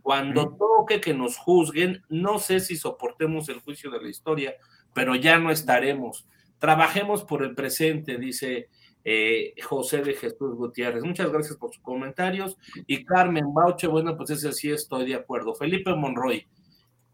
Cuando 0.00 0.56
toque 0.56 1.00
que 1.00 1.12
nos 1.12 1.36
juzguen, 1.38 2.04
no 2.08 2.38
sé 2.38 2.60
si 2.60 2.76
soportemos 2.76 3.48
el 3.48 3.58
juicio 3.58 3.90
de 3.90 4.00
la 4.00 4.08
historia, 4.08 4.54
pero 4.94 5.16
ya 5.16 5.38
no 5.38 5.50
estaremos. 5.50 6.28
Trabajemos 6.60 7.24
por 7.24 7.42
el 7.42 7.56
presente, 7.56 8.16
dice 8.16 8.68
eh, 9.04 9.54
José 9.60 10.02
de 10.02 10.14
Jesús 10.14 10.54
Gutiérrez. 10.54 11.02
Muchas 11.02 11.32
gracias 11.32 11.56
por 11.56 11.74
sus 11.74 11.82
comentarios. 11.82 12.56
Y 12.86 13.04
Carmen 13.04 13.52
Bauche, 13.52 13.88
bueno, 13.88 14.16
pues 14.16 14.30
ese 14.30 14.52
sí 14.52 14.70
estoy 14.70 15.06
de 15.06 15.16
acuerdo. 15.16 15.52
Felipe 15.56 15.92
Monroy, 15.96 16.46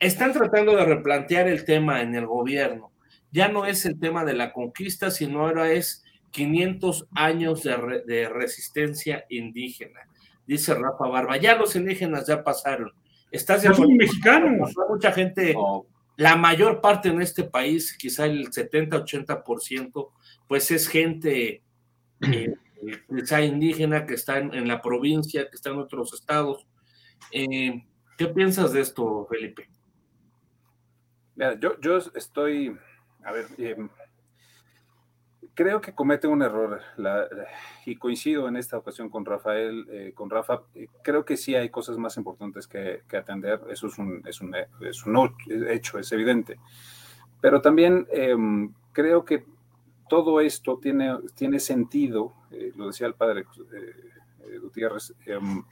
están 0.01 0.33
tratando 0.33 0.77
de 0.77 0.85
replantear 0.85 1.49
el 1.49 1.65
tema 1.65 2.03
en 2.03 2.15
el 2.15 2.27
gobierno. 2.27 2.93
Ya 3.33 3.49
no 3.49 3.67
es 3.67 3.85
el 3.87 3.99
tema 3.99 4.25
de 4.25 4.35
la 4.35 4.53
conquista, 4.53 5.11
sino 5.11 5.41
ahora 5.41 5.73
es 5.73 6.05
500 6.31 7.07
años 7.15 7.63
de, 7.63 7.77
re- 7.77 8.03
de 8.07 8.29
resistencia 8.29 9.25
indígena. 9.31 10.01
Dice 10.47 10.75
Rafa 10.75 11.09
Barba, 11.09 11.37
ya 11.39 11.57
los 11.57 11.75
indígenas 11.77 12.27
ya 12.27 12.45
pasaron. 12.45 12.93
¿Estás 13.31 13.63
de 13.63 13.69
acuerdo? 13.69 13.93
mexicanos. 13.93 14.73
Mucha 14.89 15.13
gente, 15.13 15.55
la 16.17 16.37
mayor 16.37 16.81
parte 16.81 17.09
en 17.09 17.21
este 17.21 17.43
país, 17.45 17.97
quizá 17.99 18.27
el 18.27 18.49
70-80%, 18.51 20.11
pues 20.47 20.71
es 20.71 20.89
gente 20.89 21.63
eh, 22.23 22.55
quizá 23.15 23.43
indígena 23.43 24.07
que 24.07 24.15
está 24.15 24.39
en, 24.39 24.55
en 24.55 24.69
la 24.69 24.81
provincia, 24.81 25.49
que 25.49 25.57
está 25.57 25.71
en 25.71 25.79
otros 25.79 26.15
estados. 26.15 26.67
Eh, 27.33 27.83
¿Qué 28.17 28.27
piensas 28.29 28.73
de 28.73 28.81
esto, 28.81 29.27
Felipe? 29.29 29.69
Yo, 31.61 31.97
estoy, 32.15 32.77
a 33.23 33.33
ver, 33.33 33.47
eh, 33.59 33.77
creo 35.55 35.81
que 35.81 35.95
comete 35.95 36.27
un 36.27 36.43
error 36.43 36.81
la- 36.97 37.29
y 37.85 37.97
coincido 37.97 38.49
en 38.49 38.57
esta 38.57 38.79
ocasión 38.79 39.11
con 39.11 39.25
Rafael, 39.25 39.87
eh, 39.91 40.13
con 40.15 40.31
Rafa. 40.31 40.63
eh, 40.75 40.89
creo 41.03 41.25
que 41.25 41.37
sí 41.37 41.55
hay 41.55 41.69
cosas 41.69 41.99
más 41.99 42.17
importantes 42.17 42.67
que, 42.67 43.03
atender, 43.17 43.61
eso 43.71 43.87
es 43.89 43.99
un, 43.99 44.23
es 44.27 44.41
un, 44.41 44.55
es 44.55 45.05
un 45.07 45.35
hecho, 45.69 45.99
es 45.99 46.11
evidente. 46.13 46.59
Pero 47.41 47.61
también 47.61 48.07
em, 48.11 48.73
creo 48.93 49.25
que 49.25 49.45
todo 50.09 50.41
esto 50.41 50.79
tiene, 50.79 51.17
tiene 51.35 51.61
sentido, 51.61 52.33
eh, 52.51 52.73
lo 52.77 52.87
decía 52.87 53.07
el 53.07 53.15
padre 53.15 53.41
eh, 53.73 53.95
eh, 54.41 54.59
Gutiérrez, 54.59 55.15
em, 55.27 55.65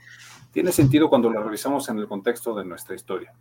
tiene 0.51 0.71
sentido 0.71 1.09
cuando 1.09 1.29
lo 1.29 1.43
revisamos 1.43 1.87
en 1.89 1.99
el 1.99 2.07
contexto 2.07 2.53
de 2.55 2.65
nuestra 2.65 2.95
historia. 2.95 3.33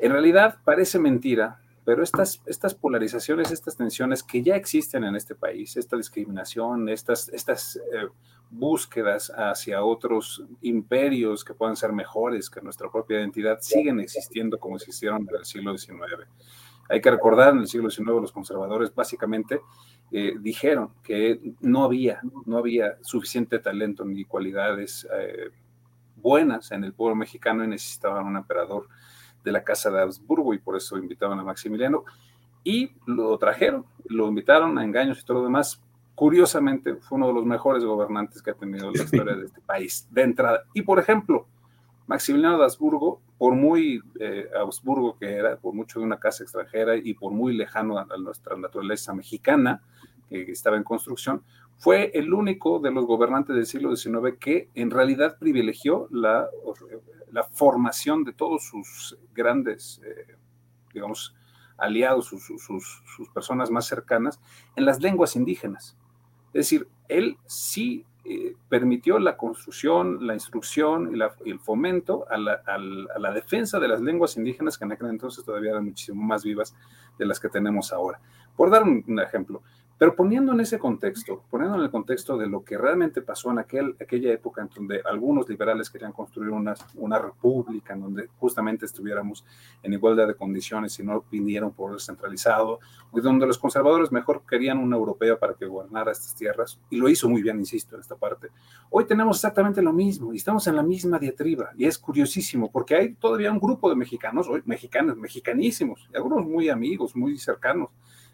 En 0.00 0.12
realidad 0.12 0.58
parece 0.64 0.98
mentira, 0.98 1.60
pero 1.84 2.02
estas, 2.02 2.42
estas 2.46 2.74
polarizaciones, 2.74 3.52
estas 3.52 3.76
tensiones 3.76 4.22
que 4.22 4.42
ya 4.42 4.56
existen 4.56 5.04
en 5.04 5.14
este 5.14 5.34
país, 5.34 5.76
esta 5.76 5.96
discriminación, 5.96 6.88
estas, 6.88 7.28
estas 7.28 7.76
eh, 7.76 8.08
búsquedas 8.50 9.30
hacia 9.30 9.84
otros 9.84 10.44
imperios 10.62 11.44
que 11.44 11.54
puedan 11.54 11.76
ser 11.76 11.92
mejores 11.92 12.50
que 12.50 12.60
nuestra 12.60 12.90
propia 12.90 13.20
identidad, 13.20 13.58
siguen 13.60 14.00
existiendo 14.00 14.58
como 14.58 14.76
existieron 14.76 15.28
en 15.28 15.36
el 15.36 15.44
siglo 15.44 15.76
XIX. 15.76 16.26
Hay 16.88 17.00
que 17.00 17.10
recordar, 17.10 17.52
en 17.52 17.60
el 17.60 17.68
siglo 17.68 17.90
XIX 17.90 18.20
los 18.20 18.32
conservadores 18.32 18.94
básicamente 18.94 19.60
eh, 20.12 20.34
dijeron 20.40 20.90
que 21.02 21.40
no 21.60 21.84
había, 21.84 22.20
no 22.46 22.58
había 22.58 22.96
suficiente 23.02 23.58
talento 23.58 24.04
ni 24.04 24.24
cualidades 24.24 25.06
eh, 25.16 25.50
buenas 26.16 26.70
en 26.70 26.84
el 26.84 26.92
pueblo 26.92 27.16
mexicano 27.16 27.64
y 27.64 27.68
necesitaban 27.68 28.26
un 28.26 28.36
emperador 28.36 28.88
de 29.46 29.52
la 29.52 29.62
casa 29.62 29.90
de 29.90 30.02
Habsburgo 30.02 30.52
y 30.52 30.58
por 30.58 30.76
eso 30.76 30.98
invitaban 30.98 31.38
a 31.38 31.44
Maximiliano 31.44 32.04
y 32.64 32.90
lo 33.06 33.38
trajeron, 33.38 33.86
lo 34.06 34.26
invitaron 34.26 34.76
a 34.76 34.82
engaños 34.82 35.20
y 35.20 35.24
todo 35.24 35.38
lo 35.38 35.44
demás. 35.44 35.80
Curiosamente, 36.16 36.96
fue 36.96 37.16
uno 37.16 37.28
de 37.28 37.34
los 37.34 37.46
mejores 37.46 37.84
gobernantes 37.84 38.42
que 38.42 38.50
ha 38.50 38.54
tenido 38.54 38.90
la 38.90 39.04
historia 39.04 39.36
de 39.36 39.46
este 39.46 39.60
país 39.60 40.08
de 40.10 40.22
entrada. 40.22 40.64
Y 40.74 40.82
por 40.82 40.98
ejemplo, 40.98 41.46
Maximiliano 42.08 42.58
de 42.58 42.64
Habsburgo, 42.64 43.20
por 43.38 43.54
muy 43.54 44.02
eh, 44.18 44.48
Habsburgo 44.60 45.16
que 45.16 45.32
era, 45.32 45.56
por 45.56 45.74
mucho 45.74 46.00
de 46.00 46.06
una 46.06 46.18
casa 46.18 46.42
extranjera 46.42 46.96
y 46.96 47.14
por 47.14 47.30
muy 47.30 47.56
lejano 47.56 47.98
a, 47.98 48.06
a 48.10 48.16
nuestra 48.16 48.56
naturaleza 48.56 49.14
mexicana, 49.14 49.80
que 50.28 50.50
estaba 50.50 50.76
en 50.76 50.82
construcción, 50.82 51.44
fue 51.78 52.10
el 52.14 52.32
único 52.32 52.78
de 52.78 52.90
los 52.90 53.06
gobernantes 53.06 53.54
del 53.54 53.66
siglo 53.66 53.94
XIX 53.94 54.36
que 54.38 54.70
en 54.74 54.90
realidad 54.90 55.38
privilegió 55.38 56.08
la, 56.10 56.48
formación 57.52 58.24
de 58.24 58.32
todos 58.32 58.64
sus 58.64 59.18
grandes, 59.34 60.00
eh, 60.04 60.36
digamos, 60.94 61.34
aliados, 61.76 62.26
sus, 62.28 63.28
personas 63.34 63.70
más 63.70 63.86
cercanas, 63.86 64.40
en 64.74 64.86
las 64.86 65.02
lenguas 65.02 65.36
indígenas. 65.36 65.98
Es 66.48 66.70
decir, 66.70 66.88
él 67.08 67.36
sí 67.44 68.06
eh, 68.24 68.56
permitió 68.70 69.18
la 69.18 69.36
construcción, 69.36 70.26
la 70.26 70.32
instrucción 70.32 71.14
y, 71.14 71.50
el 71.50 71.60
fomento 71.60 72.26
a 72.30 72.38
la, 72.38 73.32
defensa 73.34 73.78
de 73.78 73.88
las 73.88 74.00
lenguas 74.00 74.38
indígenas 74.38 74.78
que 74.78 74.86
en 74.86 74.92
aquel 74.92 75.08
entonces 75.08 75.44
todavía 75.44 75.72
eran 75.72 75.84
muchísimo 75.84 76.22
más 76.22 76.42
vivas 76.42 76.74
de 77.18 77.26
las 77.26 77.38
que 77.38 77.50
tenemos 77.50 77.92
ahora. 77.92 78.18
Por 78.56 78.70
dar 78.70 78.82
un 78.84 79.20
ejemplo, 79.20 79.62
pero 79.98 80.14
poniendo 80.14 80.52
en 80.52 80.60
ese 80.60 80.78
contexto, 80.78 81.42
poniendo 81.50 81.76
en 81.76 81.82
el 81.82 81.90
contexto 81.90 82.36
de 82.36 82.46
lo 82.46 82.62
que 82.62 82.76
realmente 82.76 83.22
pasó 83.22 83.50
en 83.50 83.58
aquel, 83.58 83.96
aquella 83.98 84.30
época 84.30 84.60
en 84.60 84.68
donde 84.74 85.00
algunos 85.04 85.48
liberales 85.48 85.88
querían 85.88 86.12
construir 86.12 86.50
una, 86.50 86.74
una 86.96 87.18
república 87.18 87.94
en 87.94 88.02
donde 88.02 88.28
justamente 88.38 88.84
estuviéramos 88.84 89.44
en 89.82 89.94
igualdad 89.94 90.26
de 90.26 90.34
condiciones 90.34 90.98
y 90.98 91.02
no 91.02 91.24
vinieron 91.30 91.72
por 91.72 91.94
el 91.94 92.00
centralizado, 92.00 92.78
y 93.14 93.20
donde 93.20 93.46
los 93.46 93.56
conservadores 93.56 94.12
mejor 94.12 94.42
querían 94.46 94.78
un 94.78 94.92
europeo 94.92 95.38
para 95.38 95.54
que 95.54 95.64
gobernara 95.64 96.12
estas 96.12 96.34
tierras, 96.34 96.78
y 96.90 96.96
lo 96.96 97.08
hizo 97.08 97.28
muy 97.28 97.40
bien, 97.40 97.58
insisto, 97.58 97.94
en 97.94 98.02
esta 98.02 98.16
parte. 98.16 98.48
Hoy 98.90 99.06
tenemos 99.06 99.38
exactamente 99.38 99.80
lo 99.80 99.94
mismo 99.94 100.34
y 100.34 100.36
estamos 100.36 100.66
en 100.66 100.76
la 100.76 100.82
misma 100.82 101.18
diatriba, 101.18 101.70
y 101.74 101.86
es 101.86 101.96
curiosísimo 101.96 102.70
porque 102.70 102.94
hay 102.94 103.14
todavía 103.14 103.50
un 103.50 103.58
grupo 103.58 103.88
de 103.88 103.96
mexicanos, 103.96 104.46
hoy 104.46 104.62
mexicanos, 104.66 105.16
mexicanísimos, 105.16 106.06
y 106.12 106.16
algunos 106.16 106.44
muy 106.44 106.68
amigos, 106.68 107.16
muy 107.16 107.38
cercanos, 107.38 107.88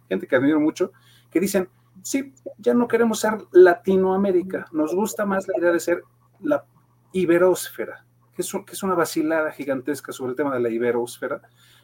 gente 0.09 0.27
que 0.27 0.35
admiro 0.35 0.59
mucho, 0.59 0.91
que 1.33 1.41
dicen, 1.41 1.69
sí, 2.03 2.33
ya 2.59 2.75
no 2.75 2.87
queremos 2.87 3.21
ser 3.21 3.39
Latinoamérica, 3.53 4.67
nos 4.73 4.95
gusta 4.95 5.25
más 5.27 5.49
la 5.49 5.59
idea 5.59 5.73
de 5.73 5.81
ser 5.81 6.03
la 6.41 6.65
iberósfera, 7.13 8.05
que 8.35 8.43
es, 8.43 8.53
que 8.67 8.73
es 8.73 8.83
una 8.83 8.95
vacilada 8.95 9.51
gigantesca 9.51 10.13
sobre 10.13 10.31
el 10.31 10.37
tema 10.37 10.55
de 10.55 10.61
la 10.61 10.69
iberósfera, 10.69 11.41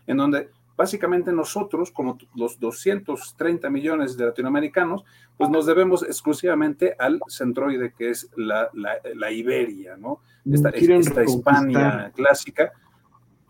en 0.06 0.16
donde 0.16 0.50
básicamente 0.76 1.32
nosotros, 1.32 1.90
como 1.90 2.16
los 2.36 2.60
230 2.60 3.68
millones 3.68 4.16
de 4.16 4.26
latinoamericanos, 4.26 5.04
pues 5.36 5.50
nos 5.50 5.66
debemos 5.66 6.04
exclusivamente 6.04 6.94
al 6.98 7.20
centroide, 7.28 7.92
que 7.92 8.10
es 8.10 8.30
la, 8.36 8.70
la, 8.74 8.92
la 9.16 9.32
Iberia, 9.32 9.96
¿no? 9.96 10.20
Esta, 10.50 10.70
esta 10.70 11.24
Hispania 11.24 12.12
clásica, 12.14 12.72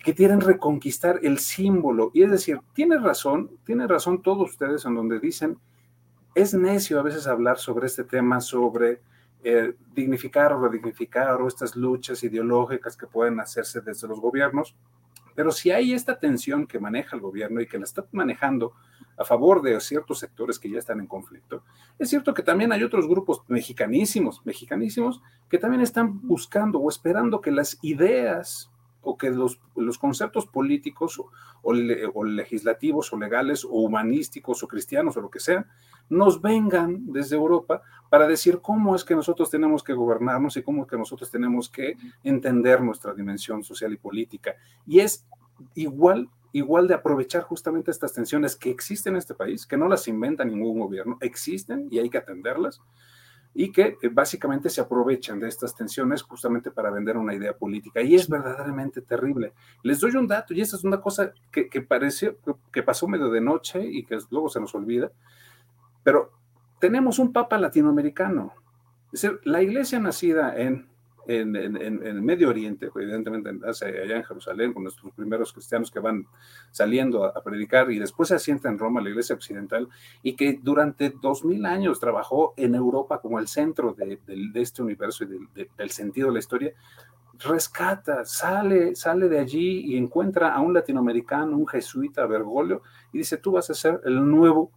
que 0.03 0.15
quieren 0.15 0.41
reconquistar 0.41 1.21
el 1.23 1.39
símbolo. 1.39 2.11
Y 2.15 2.23
es 2.23 2.31
decir, 2.31 2.61
tiene 2.73 2.99
razón, 2.99 3.51
tiene 3.65 3.87
razón 3.87 4.23
todos 4.23 4.51
ustedes 4.51 4.87
en 4.87 4.95
donde 4.95 5.21
dicen, 5.21 5.59
es 6.39 6.55
necio 6.55 7.01
a 7.01 7.03
veces 7.03 7.27
hablar 7.27 7.59
sobre 7.59 7.87
este 7.87 8.05
tema, 8.05 8.41
sobre 8.41 9.01
eh, 9.43 9.75
dignificar 9.93 10.53
o 10.53 10.61
redignificar 10.61 11.41
o 11.41 11.49
estas 11.49 11.75
luchas 11.75 12.23
ideológicas 12.23 12.97
que 12.97 13.09
pueden 13.09 13.41
hacerse 13.41 13.81
desde 13.81 14.07
los 14.07 14.21
gobiernos, 14.21 14.77
pero 15.35 15.51
si 15.51 15.71
hay 15.71 15.93
esta 15.93 16.19
tensión 16.19 16.67
que 16.67 16.79
maneja 16.79 17.17
el 17.17 17.23
gobierno 17.23 17.61
y 17.61 17.67
que 17.67 17.79
la 17.79 17.85
está 17.85 18.05
manejando 18.13 18.73
a 19.17 19.25
favor 19.25 19.63
de 19.63 19.81
ciertos 19.81 20.21
sectores 20.21 20.59
que 20.59 20.71
ya 20.71 20.79
están 20.79 21.01
en 21.01 21.07
conflicto, 21.07 21.65
es 21.99 22.09
cierto 22.09 22.35
que 22.35 22.43
también 22.43 22.73
hay 22.73 22.85
otros 22.85 23.09
grupos 23.09 23.43
mexicanísimos, 23.49 24.41
mexicanísimos, 24.45 25.21
que 25.49 25.59
también 25.59 25.83
están 25.83 26.21
buscando 26.27 26.79
o 26.79 26.89
esperando 26.89 27.41
que 27.41 27.51
las 27.51 27.79
ideas 27.83 28.71
o 29.09 29.17
que 29.17 29.31
los, 29.31 29.59
los 29.75 29.97
conceptos 29.97 30.47
políticos 30.47 31.19
o, 31.19 31.31
o, 31.63 31.73
le, 31.73 32.05
o, 32.13 32.25
legislativos 32.25 33.11
o 33.11 33.17
legales 33.17 33.65
o 33.65 33.71
humanísticos 33.71 34.63
o 34.63 34.69
cristianos 34.69 35.17
o 35.17 35.23
lo 35.23 35.31
que 35.31 35.41
sea, 35.41 35.67
nos 36.11 36.43
vengan 36.43 37.11
desde 37.11 37.37
Europa 37.37 37.81
para 38.11 38.29
decir 38.29 38.61
cómo 38.61 38.95
es 38.95 39.05
que 39.05 39.15
nosotros 39.15 39.49
tenemos 39.51 39.83
que 39.83 39.95
gobernarnos 39.95 40.59
y 40.59 40.63
cómo 40.63 40.83
es 40.83 40.89
que 40.89 40.99
nosotros 40.99 41.31
tenemos 41.31 41.71
que 41.71 41.97
entender 42.23 42.83
nuestra 42.83 43.15
dimensión 43.15 43.65
social 43.65 43.95
y 43.95 43.97
política. 43.97 44.57
Y 44.87 45.01
es 45.01 45.27
igual, 45.75 46.29
igual 46.53 46.87
de 46.87 46.95
aprovechar 46.95 47.45
justamente 47.45 47.91
estas 47.91 48.13
tensiones 48.13 48.57
que 48.57 48.71
existen 48.71 49.15
en 49.15 49.19
este 49.19 49.35
país, 49.35 49.67
que 49.67 49.79
no 49.79 49.89
las 49.89 50.07
inventa 50.07 50.45
ningún 50.45 50.79
gobierno, 50.79 51.17
existen 51.23 51.89
y 51.91 51.99
hay 51.99 52.11
que 52.11 52.19
atenderlas 52.19 52.83
y 53.61 53.73
que 53.73 53.99
eh, 54.01 54.09
básicamente 54.09 54.71
se 54.71 54.81
aprovechan 54.81 55.41
de 55.41 55.49
estas 55.49 55.75
tensiones 55.75 56.23
justamente 56.23 56.71
para 56.71 56.93
vender 56.93 57.17
una 57.17 57.35
idea 57.35 57.53
política. 57.57 58.01
Y 58.01 58.15
es 58.15 58.29
verdaderamente 58.29 59.03
terrible. 59.03 59.53
Les 59.83 59.99
doy 59.99 60.15
un 60.15 60.29
dato, 60.29 60.55
y 60.55 60.61
esta 60.61 60.77
es 60.77 60.85
una 60.85 61.01
cosa 61.01 61.33
que, 61.51 61.69
que 61.69 61.83
pareció, 61.83 62.37
que 62.71 62.85
pasó 62.85 63.09
medio 63.09 63.31
de 63.31 63.41
noche 63.41 63.85
y 63.85 64.05
que 64.05 64.17
luego 64.31 64.49
se 64.49 64.61
nos 64.61 64.77
olvida, 64.77 65.11
pero 66.05 66.31
tenemos 66.79 67.19
un 67.19 67.33
papa 67.33 67.59
latinoamericano. 67.59 68.53
Es 69.13 69.23
decir, 69.23 69.41
la 69.43 69.61
iglesia 69.61 69.99
nacida 69.99 70.57
en 70.57 70.87
en, 71.29 71.57
el 71.57 72.23
Medio 72.23 72.49
Oriente, 72.49 72.91
evidentemente 72.95 73.51
allá 73.51 74.17
en 74.17 74.25
Jerusalén, 74.25 74.73
con 74.73 74.83
nuestros 74.83 75.13
primeros 75.13 75.53
cristianos 75.53 75.91
que 75.91 76.01
van 76.01 76.27
saliendo 76.71 77.25
a, 77.25 77.43
predicar 77.43 77.91
y 77.91 77.99
después 77.99 78.31
se 78.31 78.35
asienta 78.35 78.69
en 78.69 78.79
Roma, 78.79 79.03
la 79.03 79.11
iglesia 79.11 79.35
occidental, 79.35 79.89
y 80.23 80.35
que 80.35 80.59
durante 80.63 81.11
dos 81.11 81.45
mil 81.45 81.67
años 81.67 82.01
trabajó 82.01 82.55
en 82.57 82.75
Europa 82.75 83.21
como 83.21 83.39
el 83.39 83.47
centro 83.47 83.93
de, 83.95 84.19
este 84.55 84.83
universo 84.83 85.25
y 85.25 85.67
del 85.77 85.91
sentido 85.91 86.29
de 86.29 86.33
la 86.35 86.39
historia, 86.41 86.73
rescata, 87.41 88.25
sale, 88.25 88.97
sale 88.97 89.29
de 89.29 89.39
allí 89.39 89.81
y 89.93 89.97
encuentra 89.97 90.55
a 90.55 90.61
un 90.61 90.75
latinoamericano, 90.75 91.57
un 91.57 91.67
jesuita, 91.67 92.27
Bergoglio, 92.27 92.83
y 93.13 93.19
dice, 93.19 93.37
tú 93.37 93.53
vas 93.53 93.71
a 93.71 93.75
ser 93.75 94.01
el 94.05 94.29
nuevo 94.29 94.73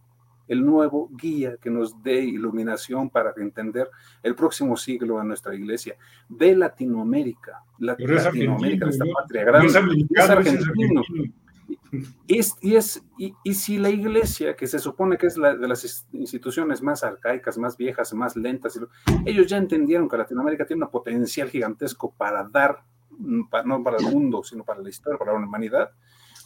el 0.52 0.64
nuevo 0.64 1.08
guía 1.12 1.56
que 1.56 1.70
nos 1.70 2.02
dé 2.02 2.20
iluminación 2.20 3.08
para 3.08 3.32
entender 3.38 3.88
el 4.22 4.34
próximo 4.34 4.76
siglo 4.76 5.18
a 5.18 5.24
nuestra 5.24 5.54
iglesia. 5.54 5.96
De 6.28 6.54
Latinoamérica, 6.54 7.62
Latinoamérica, 7.78 8.88
esta 8.88 9.04
patria 9.06 9.44
grande, 9.44 9.68
es, 9.68 10.30
argentino. 10.30 11.02
Y, 12.26 12.38
es, 12.76 13.02
y, 13.18 13.54
si 13.54 13.78
la 13.78 13.88
iglesia, 13.88 14.54
que 14.56 14.66
se 14.66 14.78
supone 14.78 15.16
que 15.16 15.26
es 15.26 15.36
la 15.36 15.54
de 15.54 15.68
las 15.68 16.06
instituciones 16.12 16.82
más 16.82 17.02
arcaicas, 17.02 17.56
más 17.56 17.76
viejas, 17.76 18.12
más 18.12 18.36
lentas, 18.36 18.78
ellos 19.24 19.46
ya 19.46 19.56
entendieron 19.56 20.08
que 20.08 20.16
Latinoamérica 20.16 20.66
tiene 20.66 20.84
un 20.84 20.90
potencial 20.90 21.48
gigantesco 21.48 22.12
para 22.16 22.44
dar, 22.44 22.82
no 23.18 23.82
para 23.82 23.96
el 23.98 24.04
mundo, 24.04 24.42
sino 24.42 24.64
para 24.64 24.82
la 24.82 24.88
historia, 24.90 25.18
para 25.18 25.32
la 25.32 25.38
humanidad, 25.38 25.90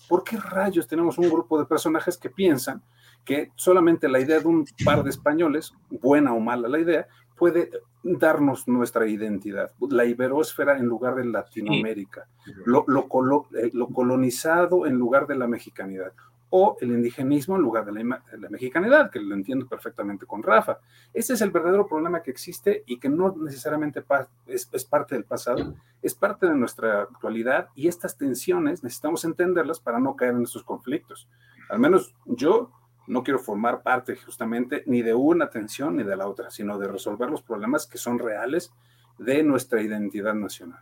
¿por 0.09 0.23
qué 0.23 0.37
rayos 0.37 0.87
tenemos 0.87 1.19
un 1.19 1.29
grupo 1.29 1.59
de 1.59 1.67
personajes 1.67 2.17
que 2.17 2.31
piensan 2.31 2.83
que 3.27 3.51
solamente 3.57 4.09
la 4.09 4.21
idea 4.21 4.39
de 4.39 4.47
un 4.47 4.65
par 4.85 5.03
de 5.03 5.11
españoles, 5.11 5.75
buena 5.91 6.33
o 6.33 6.41
mala 6.41 6.69
la 6.69 6.79
idea, 6.79 7.09
puede 7.37 7.71
darnos 8.03 8.69
nuestra 8.69 9.07
identidad, 9.07 9.73
la 9.91 10.05
iberósfera 10.05 10.79
en 10.79 10.87
lugar 10.87 11.17
de 11.17 11.25
Latinoamérica, 11.25 12.29
lo, 12.65 12.87
eh, 12.87 13.71
lo, 13.75 13.89
colonizado 13.89 14.87
en 14.87 14.95
lugar 14.95 15.27
de 15.27 15.35
la 15.35 15.49
mexicanidad, 15.49 16.13
o 16.51 16.77
el 16.81 16.93
indigenismo 16.93 17.57
en 17.57 17.63
lugar 17.63 17.85
de 17.85 17.93
la, 17.93 18.49
mexicanidad, 18.49 19.11
que 19.11 19.19
lo 19.19 19.35
entiendo 19.35 19.67
perfectamente 19.67 20.25
con 20.25 20.45
Rafa. 20.45 20.79
Ese 21.13 21.35
es 21.35 21.41
el 21.41 21.51
verdadero 21.51 21.89
problema 21.89 22.23
que 22.23 22.31
existe 22.31 22.85
y 22.87 23.01
que 23.01 23.09
no 23.09 23.35
necesariamente 23.37 24.05
es, 24.47 24.69
es 24.73 24.85
parte 24.85 25.17
del 25.17 25.25
pasado, 25.25 25.75
es 26.01 26.15
parte 26.15 26.47
de 26.47 26.55
nuestra 26.55 27.03
actualidad 27.03 27.69
y 27.75 27.89
estas 27.89 28.17
tensiones 28.17 28.85
necesitamos 28.85 29.25
entenderlas 29.25 29.81
para 29.81 29.99
no 29.99 30.15
caer 30.15 30.35
en 30.35 30.45
estos 30.45 30.63
conflictos. 30.63 31.29
Al 31.69 31.81
menos 31.81 32.15
yo 32.25 32.71
no 33.07 33.23
quiero 33.23 33.39
formar 33.39 33.83
parte 33.83 34.17
justamente 34.17 34.83
ni 34.87 35.03
de 35.03 35.15
una 35.15 35.49
tensión 35.51 35.97
ni 35.97 36.05
de 36.05 36.17
la 36.17 36.27
otra, 36.29 36.51
sino 36.51 36.79
de 36.79 36.89
resolver 36.89 37.31
los 37.31 37.43
problemas 37.43 37.87
que 37.87 37.99
son 37.99 38.19
reales 38.19 38.73
de 39.19 39.43
nuestra 39.43 39.81
identidad 39.83 40.35
nacional. 40.35 40.81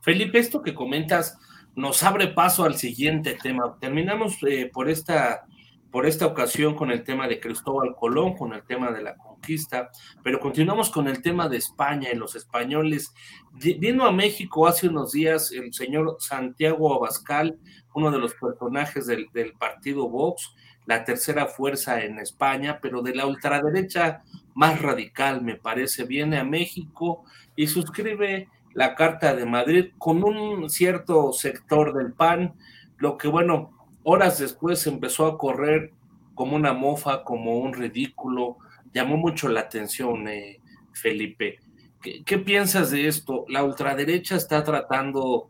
Felipe, 0.00 0.38
esto 0.38 0.62
que 0.62 0.74
comentas 0.74 1.38
nos 1.74 2.02
abre 2.02 2.28
paso 2.28 2.64
al 2.64 2.76
siguiente 2.76 3.38
tema. 3.42 3.76
Terminamos 3.80 4.38
eh, 4.46 4.70
por, 4.72 4.90
esta, 4.90 5.46
por 5.90 6.06
esta 6.06 6.26
ocasión 6.26 6.74
con 6.74 6.90
el 6.90 7.02
tema 7.04 7.28
de 7.28 7.40
Cristóbal 7.40 7.94
Colón, 7.94 8.34
con 8.36 8.52
el 8.52 8.62
tema 8.64 8.90
de 8.90 9.02
la 9.02 9.16
conquista, 9.16 9.90
pero 10.22 10.38
continuamos 10.38 10.90
con 10.90 11.08
el 11.08 11.22
tema 11.22 11.48
de 11.48 11.56
España 11.56 12.10
y 12.12 12.16
los 12.16 12.34
españoles. 12.34 13.14
Vino 13.52 14.04
a 14.04 14.12
México 14.12 14.66
hace 14.66 14.88
unos 14.88 15.12
días 15.12 15.52
el 15.52 15.72
señor 15.72 16.16
Santiago 16.18 16.94
Abascal, 16.94 17.58
uno 17.94 18.10
de 18.10 18.18
los 18.18 18.34
personajes 18.34 19.06
del, 19.06 19.28
del 19.32 19.52
partido 19.54 20.08
Vox, 20.08 20.54
la 20.86 21.04
tercera 21.04 21.46
fuerza 21.46 22.02
en 22.04 22.18
España, 22.18 22.78
pero 22.82 23.02
de 23.02 23.14
la 23.14 23.26
ultraderecha 23.26 24.22
más 24.54 24.80
radical, 24.82 25.42
me 25.42 25.56
parece, 25.56 26.04
viene 26.04 26.38
a 26.38 26.44
México 26.44 27.24
y 27.56 27.66
suscribe 27.66 28.48
la 28.74 28.94
Carta 28.94 29.34
de 29.34 29.46
Madrid 29.46 29.90
con 29.98 30.24
un 30.24 30.68
cierto 30.70 31.32
sector 31.32 31.94
del 31.94 32.12
PAN, 32.12 32.54
lo 32.98 33.16
que 33.16 33.28
bueno, 33.28 33.70
horas 34.02 34.38
después 34.38 34.86
empezó 34.86 35.26
a 35.26 35.38
correr 35.38 35.92
como 36.34 36.56
una 36.56 36.72
mofa, 36.72 37.24
como 37.24 37.58
un 37.58 37.72
ridículo, 37.72 38.58
llamó 38.92 39.16
mucho 39.16 39.48
la 39.48 39.60
atención, 39.60 40.26
eh, 40.28 40.60
Felipe. 40.92 41.58
¿Qué, 42.00 42.38
piensas 42.38 42.90
de 42.90 43.06
esto? 43.06 43.44
La 43.48 43.62
ultraderecha 43.62 44.34
está 44.34 44.64
tratando 44.64 45.48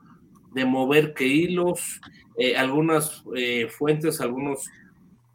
de 0.53 0.66
mover 0.66 1.14
que 1.14 1.26
hilos, 1.26 2.01
eh, 2.37 2.57
algunas 2.57 3.24
eh, 3.35 3.68
fuentes, 3.68 4.20
algunos 4.20 4.68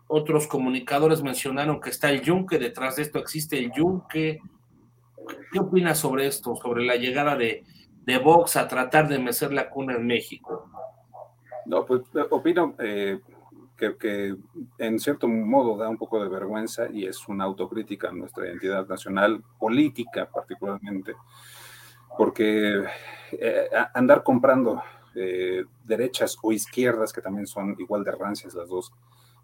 otros 0.07 0.47
comunicadores 0.47 1.21
mencionaron 1.21 1.81
que 1.81 1.89
está 1.89 2.09
el 2.09 2.21
yunque, 2.21 2.59
detrás 2.59 2.95
de 2.95 3.03
esto 3.03 3.19
existe 3.19 3.57
el 3.57 3.71
yunque. 3.71 4.39
¿Qué 5.51 5.59
opinas 5.59 5.99
sobre 5.99 6.27
esto, 6.27 6.55
sobre 6.55 6.85
la 6.85 6.95
llegada 6.95 7.35
de, 7.35 7.65
de 8.05 8.17
Vox 8.17 8.55
a 8.55 8.67
tratar 8.67 9.09
de 9.09 9.19
mecer 9.19 9.51
la 9.51 9.69
cuna 9.69 9.95
en 9.95 10.07
México? 10.07 10.69
No, 11.67 11.85
pues 11.85 12.01
eh, 12.15 12.25
opino 12.29 12.75
eh, 12.79 13.19
que, 13.77 14.35
en 14.77 14.99
cierto 14.99 15.27
modo 15.27 15.77
da 15.77 15.89
un 15.89 15.97
poco 15.97 16.23
de 16.23 16.29
vergüenza 16.29 16.87
y 16.89 17.05
es 17.05 17.27
una 17.27 17.43
autocrítica 17.43 18.07
a 18.07 18.13
nuestra 18.13 18.47
identidad 18.47 18.87
nacional, 18.87 19.43
política 19.59 20.29
particularmente, 20.33 21.13
porque 22.17 22.83
eh, 23.33 23.69
andar 23.93 24.23
comprando 24.23 24.81
derechas 25.83 26.37
o 26.43 26.51
izquierdas, 26.51 27.11
que 27.11 27.21
también 27.21 27.47
son 27.47 27.75
igual 27.79 28.03
de 28.03 28.11
rancias 28.11 28.53
las 28.53 28.69
dos, 28.69 28.93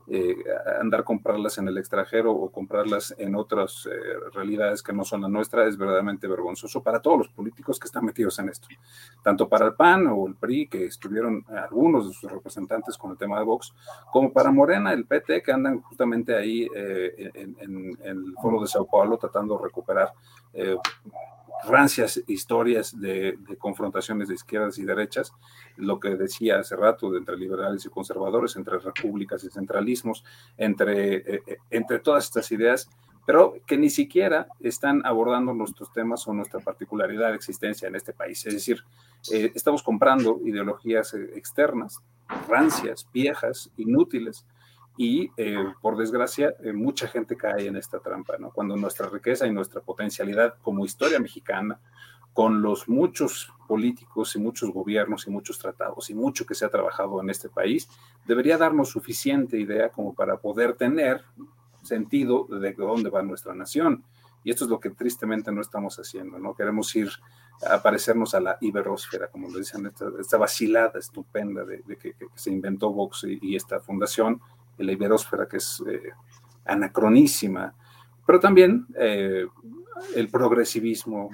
eh, 0.07 0.35
andar 0.81 1.03
comprarlas 1.03 1.57
en 1.57 1.67
el 1.67 1.77
extranjero 1.77 2.31
o 2.31 2.51
comprarlas 2.51 3.15
en 3.17 3.35
otras 3.35 3.87
eh, 3.89 3.91
realidades 4.33 4.83
que 4.83 4.91
no 4.91 5.05
son 5.05 5.21
la 5.21 5.29
nuestra 5.29 5.65
es 5.65 5.77
verdaderamente 5.77 6.27
vergonzoso 6.27 6.83
para 6.83 7.01
todos 7.01 7.19
los 7.19 7.29
políticos 7.29 7.79
que 7.79 7.87
están 7.87 8.03
metidos 8.03 8.37
en 8.39 8.49
esto, 8.49 8.67
tanto 9.23 9.47
para 9.47 9.67
el 9.67 9.75
PAN 9.75 10.07
o 10.07 10.27
el 10.27 10.35
PRI, 10.35 10.67
que 10.67 10.85
estuvieron 10.85 11.45
algunos 11.49 12.07
de 12.07 12.13
sus 12.13 12.31
representantes 12.31 12.97
con 12.97 13.11
el 13.11 13.17
tema 13.17 13.39
de 13.39 13.45
Vox, 13.45 13.73
como 14.11 14.33
para 14.33 14.51
Morena, 14.51 14.91
el 14.91 15.05
PT, 15.05 15.41
que 15.41 15.51
andan 15.51 15.81
justamente 15.81 16.35
ahí 16.35 16.67
eh, 16.75 17.31
en, 17.33 17.55
en, 17.59 17.97
el 18.03 18.35
foro 18.41 18.59
de 18.61 18.67
Sao 18.67 18.85
Paulo 18.85 19.17
tratando 19.17 19.57
de 19.57 19.63
recuperar 19.63 20.11
rancias 21.67 22.21
historias 22.27 22.99
de, 22.99 23.37
confrontaciones 23.57 24.27
de 24.27 24.35
izquierdas 24.35 24.77
y 24.77 24.83
derechas, 24.83 25.33
lo 25.77 25.99
que 25.99 26.09
decía 26.15 26.59
hace 26.59 26.75
rato, 26.75 27.15
entre 27.15 27.37
liberales 27.37 27.85
y 27.85 27.89
conservadores, 27.89 28.55
entre 28.55 28.79
repúblicas 28.79 29.43
y 29.43 29.49
centralismos, 29.49 30.23
entre, 30.57 31.15
eh, 31.15 31.43
eh, 31.45 31.57
entre 31.69 31.99
todas 31.99 32.25
estas 32.25 32.51
ideas, 32.51 32.89
pero 33.25 33.55
que 33.65 33.77
ni 33.77 33.89
siquiera 33.89 34.47
están 34.59 35.05
abordando 35.05 35.53
nuestros 35.53 35.91
temas 35.93 36.27
o 36.27 36.33
nuestra 36.33 36.59
particularidad 36.59 37.29
de 37.29 37.35
existencia 37.35 37.87
en 37.87 37.95
este 37.95 38.13
país. 38.13 38.45
Es 38.45 38.53
decir, 38.53 38.83
eh, 39.31 39.51
estamos 39.55 39.81
comprando 39.81 40.39
ideologías 40.43 41.13
externas, 41.13 42.01
rancias, 42.49 43.07
viejas, 43.13 43.71
inútiles, 43.77 44.45
y 44.97 45.31
eh, 45.37 45.57
por 45.81 45.97
desgracia 45.97 46.53
eh, 46.63 46.71
mucha 46.71 47.07
gente 47.07 47.35
cae 47.35 47.67
en 47.67 47.75
esta 47.75 47.99
trampa, 47.99 48.37
¿no? 48.37 48.51
Cuando 48.51 48.75
nuestra 48.75 49.09
riqueza 49.09 49.47
y 49.47 49.51
nuestra 49.51 49.81
potencialidad 49.81 50.55
como 50.61 50.85
historia 50.85 51.19
mexicana, 51.19 51.79
con 52.33 52.61
los 52.61 52.89
muchos 52.89 53.53
políticos 53.67 54.35
y 54.35 54.39
muchos 54.39 54.71
gobiernos 54.71 55.27
y 55.27 55.29
muchos 55.29 55.59
tratados 55.59 56.09
y 56.09 56.15
mucho 56.15 56.45
que 56.45 56.55
se 56.55 56.65
ha 56.65 56.69
trabajado 56.69 57.21
en 57.21 57.29
este 57.29 57.49
país, 57.49 57.87
debería 58.25 58.57
darnos 58.57 58.89
suficiente 58.89 59.59
idea 59.59 59.89
como 59.89 60.13
para 60.13 60.37
poder 60.37 60.73
tener 60.73 61.23
sentido 61.83 62.45
de 62.49 62.73
dónde 62.73 63.09
va 63.09 63.21
nuestra 63.21 63.53
nación. 63.53 64.03
Y 64.43 64.49
esto 64.49 64.65
es 64.65 64.69
lo 64.69 64.79
que 64.79 64.89
tristemente 64.89 65.51
no 65.51 65.61
estamos 65.61 65.97
haciendo, 65.97 66.37
¿no? 66.37 66.53
Queremos 66.53 66.93
ir 66.95 67.09
a 67.69 67.81
parecernos 67.81 68.33
a 68.33 68.41
la 68.41 68.57
iberósfera, 68.59 69.27
como 69.27 69.49
lo 69.49 69.59
dicen, 69.59 69.89
esta, 70.19 70.37
vacilada 70.37 70.99
estupenda 70.99 71.63
de, 71.63 71.81
que, 71.97 72.15
se 72.35 72.51
inventó 72.51 72.91
Vox 72.91 73.25
y 73.29 73.55
esta 73.55 73.79
fundación, 73.79 74.41
la 74.77 74.91
iberósfera, 74.91 75.47
que 75.47 75.57
es 75.57 75.83
eh, 75.87 76.11
anacronísima, 76.65 77.73
pero 78.25 78.39
también 78.39 78.85
eh, 78.97 79.45
el 80.15 80.29
progresivismo 80.29 81.29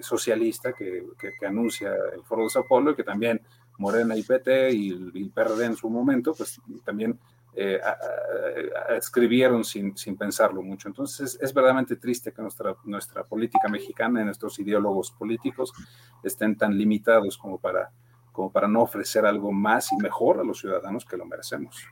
socialista 0.00 0.72
que, 0.72 1.04
anuncia 1.46 1.92
el 2.14 2.22
Foro 2.22 2.44
de 2.44 2.50
Sao 2.50 2.66
Paulo 2.68 2.90
y 2.92 2.94
que 2.94 3.04
también 3.04 3.40
Morena 3.78 4.16
y 4.16 4.22
PT 4.22 4.72
y 4.72 4.90
el, 4.90 5.30
PRD 5.34 5.64
en 5.64 5.76
su 5.76 5.90
momento, 5.90 6.34
pues 6.34 6.60
también 6.84 7.18
eh, 7.54 7.80
escribieron 8.96 9.64
sin, 9.64 9.96
sin, 9.96 10.16
pensarlo 10.16 10.62
mucho. 10.62 10.88
Entonces 10.88 11.38
es 11.40 11.54
verdaderamente 11.54 11.96
triste 11.96 12.32
que 12.32 12.42
nuestra, 12.42 12.76
nuestra 12.84 13.24
política 13.24 13.68
mexicana 13.68 14.20
y 14.20 14.24
nuestros 14.24 14.58
ideólogos 14.58 15.10
políticos 15.12 15.72
estén 16.22 16.56
tan 16.56 16.76
limitados 16.76 17.36
como 17.36 17.58
para, 17.58 17.90
como 18.32 18.50
para 18.50 18.68
no 18.68 18.82
ofrecer 18.82 19.26
algo 19.26 19.52
más 19.52 19.92
y 19.92 19.96
mejor 19.96 20.40
a 20.40 20.44
los 20.44 20.58
ciudadanos 20.60 21.04
que 21.04 21.16
lo 21.16 21.24
merecemos. 21.24 21.88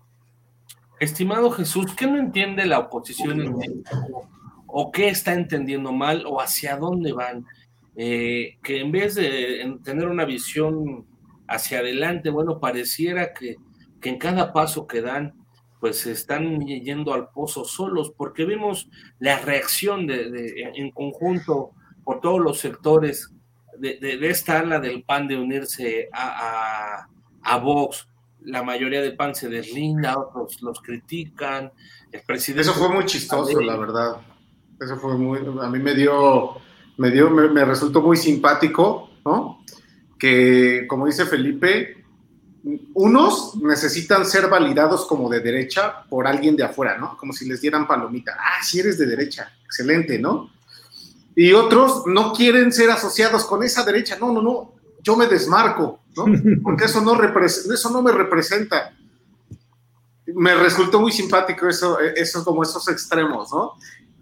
Estimado 1.03 1.51
Jesús, 1.51 1.95
¿qué 1.97 2.07
no 2.07 2.19
entiende 2.19 2.65
la 2.65 2.79
oposición 2.79 3.41
en 3.41 3.57
México 3.57 4.29
o 4.75 4.91
qué 4.91 5.09
está 5.09 5.35
entendiendo 5.35 5.93
mal 5.93 6.25
o 6.27 6.41
hacia 6.41 6.77
dónde 6.77 7.13
van. 7.13 7.45
Eh, 7.95 8.57
que 8.63 8.81
en 8.81 8.91
vez 8.91 9.15
de 9.15 9.79
tener 9.85 10.09
una 10.09 10.25
visión 10.25 11.07
hacia 11.47 11.81
adelante, 11.81 12.31
bueno, 12.31 12.59
pareciera 12.59 13.35
que, 13.35 13.57
que 14.01 14.09
en 14.09 14.19
cada 14.19 14.55
paso 14.55 14.87
que 14.87 15.03
dan, 15.03 15.35
pues 15.79 16.07
están 16.07 16.61
yendo 16.61 17.13
al 17.13 17.29
pozo 17.29 17.67
solos, 17.67 18.13
porque 18.17 18.47
vimos 18.47 18.89
la 19.19 19.39
reacción 19.41 20.07
de, 20.07 20.73
en 20.75 20.91
conjunto 20.91 21.73
por 22.03 22.21
todos 22.21 22.41
los 22.41 22.59
sectores 22.59 23.31
de, 23.79 24.19
esta 24.23 24.61
ala 24.61 24.81
del 24.81 25.03
PAN 25.03 25.29
de 25.29 25.37
unirse 25.37 26.09
a, 26.13 27.07
a, 27.43 27.57
Vox. 27.59 28.09
La 28.45 28.63
mayoría 28.63 29.01
del 29.01 29.17
PAN 29.17 29.35
se 29.35 29.49
deslinda, 29.49 30.19
otros 30.19 30.63
los 30.63 30.81
critican. 30.81 31.73
El 32.11 32.23
presidente 32.23 32.63
Eso 32.63 32.75
fue 32.75 32.89
muy 32.89 33.07
chistoso, 33.07 33.61
la 33.61 33.77
verdad. 33.77 34.17
Eso 34.81 34.97
fue 34.97 35.17
muy, 35.17 35.39
a 35.39 35.69
mí 35.69 35.79
me 35.79 35.95
dio, 35.95 36.57
me 36.97 37.11
dio, 37.11 37.31
me, 37.31 37.65
resultó 37.65 38.03
muy 38.03 38.17
simpático, 38.17 39.11
¿no? 39.25 39.65
Que, 40.19 40.87
como 40.89 41.07
dice 41.07 41.25
Felipe, 41.25 42.05
unos 42.95 43.57
necesitan 43.57 44.27
ser 44.27 44.49
validados 44.49 45.07
como 45.07 45.29
de 45.29 45.41
derecha 45.41 46.05
por 46.09 46.27
alguien 46.27 46.57
de 46.57 46.65
afuera, 46.65 46.99
¿no? 46.99 47.17
Como 47.17 47.33
si 47.33 47.49
les 47.49 47.61
dieran 47.61 47.87
palomita. 47.87 48.37
Ah, 48.39 48.63
si 48.63 48.81
eres 48.81 48.99
de 48.99 49.07
derecha, 49.07 49.53
excelente, 49.65 50.19
¿no? 50.19 50.51
Y 51.35 51.53
otros 51.53 52.05
no 52.07 52.33
quieren 52.33 52.73
ser 52.73 52.91
asociados 52.91 53.45
con 53.45 53.63
esa 53.63 53.85
derecha. 53.85 54.19
No, 54.19 54.33
no, 54.33 54.43
no, 54.43 54.75
yo 55.03 55.17
me 55.17 55.27
desmarco, 55.27 56.01
¿no? 56.17 56.25
Porque 56.63 56.85
eso 56.85 57.01
no, 57.01 57.21
eso 57.23 57.91
no 57.91 58.03
me 58.03 58.13
representa. 58.13 58.95
Me 60.27 60.55
resultó 60.55 61.01
muy 61.01 61.13
simpático 61.13 61.69
eso, 61.69 61.99
eso 61.99 62.45
como 62.45 62.63
esos 62.63 62.89
extremos, 62.89 63.53
¿no? 63.53 63.73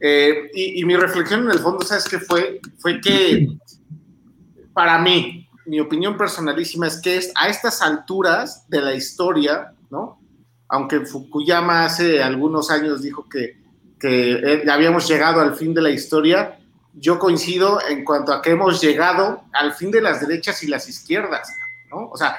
Eh, 0.00 0.50
y, 0.54 0.82
mi 0.86 0.96
reflexión 0.96 1.42
en 1.42 1.50
el 1.50 1.58
fondo, 1.58 1.84
¿sabes 1.84 2.08
qué 2.08 2.18
fue? 2.18 2.58
Fue 2.78 3.00
que 3.02 3.48
para 4.72 4.98
mí, 4.98 5.46
mi 5.66 5.78
opinión 5.78 6.16
personalísima 6.16 6.86
es 6.86 7.02
que 7.02 7.20
a 7.34 7.48
estas 7.48 7.82
alturas 7.82 8.64
de 8.68 8.80
la 8.80 8.94
historia, 8.94 9.74
¿no? 9.90 10.18
Aunque 10.68 11.00
Fukuyama 11.00 11.84
hace 11.84 12.22
algunos 12.22 12.70
años 12.70 13.02
dijo 13.02 13.28
que, 13.28 13.60
que 13.98 14.64
habíamos 14.70 15.06
llegado 15.06 15.42
al 15.42 15.54
fin 15.54 15.74
de 15.74 15.82
la 15.82 15.90
historia, 15.90 16.59
yo 16.94 17.18
coincido 17.18 17.80
en 17.88 18.04
cuanto 18.04 18.32
a 18.32 18.42
que 18.42 18.50
hemos 18.50 18.80
llegado 18.80 19.44
al 19.52 19.74
fin 19.74 19.90
de 19.90 20.00
las 20.00 20.20
derechas 20.20 20.62
y 20.62 20.66
las 20.66 20.88
izquierdas, 20.88 21.52
¿no? 21.90 22.08
O 22.08 22.16
sea, 22.16 22.36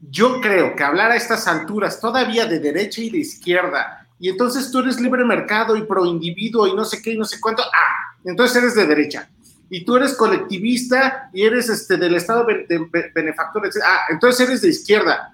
yo 0.00 0.40
creo 0.40 0.76
que 0.76 0.84
hablar 0.84 1.10
a 1.10 1.16
estas 1.16 1.48
alturas 1.48 2.00
todavía 2.00 2.46
de 2.46 2.60
derecha 2.60 3.00
y 3.00 3.10
de 3.10 3.18
izquierda 3.18 4.08
y 4.20 4.28
entonces 4.28 4.70
tú 4.70 4.80
eres 4.80 5.00
libre 5.00 5.24
mercado 5.24 5.76
y 5.76 5.82
pro 5.82 6.04
individuo 6.04 6.66
y 6.66 6.74
no 6.74 6.84
sé 6.84 7.00
qué 7.00 7.12
y 7.12 7.18
no 7.18 7.24
sé 7.24 7.40
cuánto, 7.40 7.62
ah, 7.62 8.16
entonces 8.24 8.56
eres 8.62 8.74
de 8.74 8.86
derecha. 8.86 9.30
Y 9.70 9.84
tú 9.84 9.96
eres 9.96 10.14
colectivista 10.14 11.30
y 11.32 11.42
eres 11.42 11.68
este, 11.68 11.96
del 11.96 12.14
Estado 12.14 12.46
de 12.46 13.10
benefactor, 13.14 13.68
ah, 13.84 14.00
entonces 14.10 14.48
eres 14.48 14.62
de 14.62 14.68
izquierda. 14.68 15.32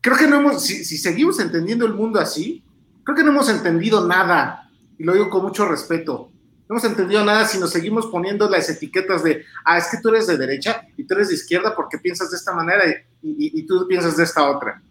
Creo 0.00 0.16
que 0.16 0.28
no 0.28 0.36
hemos, 0.36 0.62
si, 0.62 0.84
si 0.84 0.96
seguimos 0.98 1.40
entendiendo 1.40 1.84
el 1.84 1.94
mundo 1.94 2.20
así, 2.20 2.64
creo 3.04 3.16
que 3.16 3.24
no 3.24 3.30
hemos 3.30 3.50
entendido 3.50 4.06
nada, 4.06 4.70
y 4.98 5.04
lo 5.04 5.12
digo 5.12 5.28
con 5.28 5.42
mucho 5.42 5.66
respeto. 5.66 6.30
No 6.68 6.74
hemos 6.74 6.84
entendido 6.84 7.24
nada 7.24 7.46
si 7.46 7.58
nos 7.58 7.70
seguimos 7.70 8.06
poniendo 8.06 8.50
las 8.50 8.68
etiquetas 8.68 9.22
de, 9.22 9.44
ah, 9.64 9.78
es 9.78 9.86
que 9.86 9.98
tú 10.02 10.08
eres 10.08 10.26
de 10.26 10.36
derecha 10.36 10.82
y 10.96 11.04
tú 11.04 11.14
eres 11.14 11.28
de 11.28 11.36
izquierda 11.36 11.76
porque 11.76 11.98
piensas 11.98 12.30
de 12.30 12.36
esta 12.36 12.52
manera 12.52 12.82
y, 13.22 13.62
tú 13.66 13.86
piensas 13.86 14.16
de 14.16 14.24
esta 14.24 14.50
otra. 14.50 14.82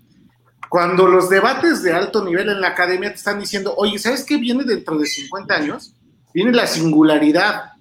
Cuando 0.70 1.08
los 1.08 1.30
debates 1.30 1.84
de 1.84 1.92
alto 1.92 2.24
nivel 2.24 2.50
en 2.50 2.62
la 2.62 2.70
academia 2.70 3.10
te 3.10 3.18
están 3.18 3.40
diciendo, 3.40 3.74
oye, 3.76 4.00
¿sabes 4.00 4.24
qué 4.24 4.38
viene 4.38 4.64
dentro 4.64 4.98
de 4.98 5.06
50 5.06 5.54
años? 5.54 5.94
Viene 6.34 6.54
la 6.54 6.66
singularidad. 6.66 7.74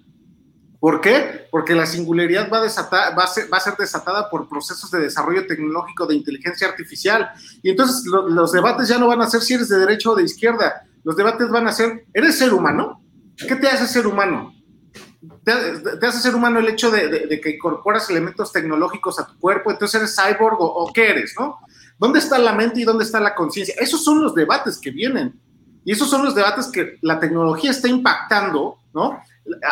¿Por 0.79 0.99
qué? 0.99 1.47
Porque 1.49 1.73
la 1.73 1.85
singularidad 1.85 2.49
va 2.51 2.59
a, 2.59 2.63
desatar, 2.63 3.17
va, 3.17 3.23
a 3.23 3.27
ser, 3.27 3.51
va 3.51 3.57
a 3.57 3.61
ser 3.61 3.75
desatada 3.77 4.29
por 4.29 4.49
procesos 4.49 4.91
de 4.91 4.99
desarrollo 4.99 5.47
tecnológico 5.47 6.05
de 6.05 6.15
inteligencia 6.15 6.67
artificial. 6.67 7.29
Y 7.63 7.69
entonces 7.69 8.05
los 8.05 8.51
debates 8.51 8.89
ya 8.89 8.97
no 8.97 9.07
van 9.07 9.21
a 9.21 9.29
ser 9.29 9.41
si 9.41 9.53
eres 9.53 9.69
de 9.69 9.79
derecha 9.79 10.09
o 10.09 10.15
de 10.15 10.23
izquierda. 10.23 10.85
Los 11.03 11.15
debates 11.15 11.49
van 11.49 11.67
a 11.67 11.71
ser, 11.71 12.05
¿eres 12.13 12.37
ser 12.37 12.53
humano? 12.53 13.04
¿Qué 13.37 13.55
te 13.55 13.67
hace 13.67 13.87
ser 13.87 14.07
humano? 14.07 14.53
Te, 15.43 15.51
hace 16.05 16.19
ser 16.19 16.35
humano 16.35 16.59
el 16.59 16.67
hecho 16.69 16.91
de, 16.91 17.39
que 17.41 17.51
incorporas 17.51 18.09
elementos 18.09 18.51
tecnológicos 18.51 19.19
a 19.19 19.27
tu 19.27 19.37
cuerpo, 19.39 19.71
entonces 19.71 20.01
eres 20.01 20.15
cyborg 20.15 20.59
o, 20.59 20.65
o 20.65 20.93
qué 20.93 21.09
eres, 21.09 21.35
¿no? 21.39 21.59
¿Dónde 21.97 22.19
está 22.19 22.37
la 22.37 22.53
mente 22.53 22.81
y 22.81 22.83
dónde 22.83 23.03
está 23.03 23.19
la 23.19 23.35
conciencia? 23.35 23.75
Esos 23.79 24.03
son 24.03 24.21
los 24.21 24.35
debates 24.35 24.77
que 24.77 24.91
vienen. 24.91 25.39
Y 25.85 25.91
esos 25.91 26.09
son 26.09 26.25
los 26.25 26.33
debates 26.33 26.67
que 26.67 26.97
la 27.01 27.19
tecnología 27.19 27.71
está 27.71 27.87
impactando, 27.87 28.79
¿no? 28.93 29.21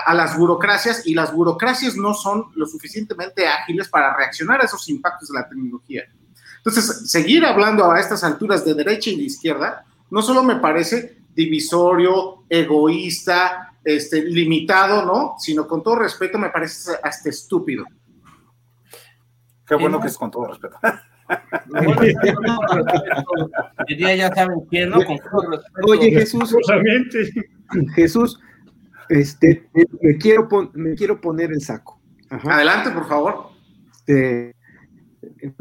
A 0.05 0.14
las 0.14 0.38
burocracias 0.38 1.05
y 1.07 1.16
las 1.16 1.34
burocracias 1.34 1.95
no 1.95 2.14
son 2.14 2.45
lo 2.55 2.68
suficientemente 2.68 3.47
ágiles 3.47 3.89
para 3.89 4.16
reaccionar 4.16 4.61
a 4.61 4.66
esos 4.66 4.88
impactos 4.89 5.30
de 5.30 5.39
la 5.39 5.49
tecnología. 5.49 6.03
Entonces, 6.57 7.09
seguir 7.09 7.43
hablando 7.43 7.91
a 7.91 7.99
estas 7.99 8.24
alturas 8.24 8.64
de 8.64 8.76
derecha 8.76 9.09
y 9.09 9.18
de 9.18 9.24
izquierda 9.24 9.86
no 10.11 10.22
solo 10.22 10.43
me 10.43 10.57
parece 10.57 11.18
divisorio, 11.36 12.46
egoísta, 12.50 13.78
este, 13.84 14.24
limitado, 14.24 15.06
¿no? 15.06 15.36
Sino 15.38 15.68
con 15.68 15.84
todo 15.84 15.96
respeto 15.98 16.38
me 16.38 16.50
parece 16.50 16.92
hasta 17.02 17.30
estúpido. 17.30 17.86
Qué 19.66 19.76
bueno 19.76 20.00
que 20.00 20.08
es 20.08 20.18
con 20.18 20.32
todo 20.32 20.48
respeto. 20.48 20.78
ya 23.98 24.34
saben 24.34 24.62
quién, 24.70 24.90
¿no? 24.90 25.00
Oye, 25.88 26.12
Jesús. 26.12 26.56
Jesús, 27.96 28.40
este, 29.10 29.70
me 30.02 30.18
quiero, 30.18 30.48
me 30.74 30.96
quiero 30.96 31.20
poner 31.20 31.52
el 31.52 31.62
saco. 31.62 32.00
Adelante, 32.30 32.92
por 32.92 33.08
favor. 33.08 33.50
Este, 33.92 34.53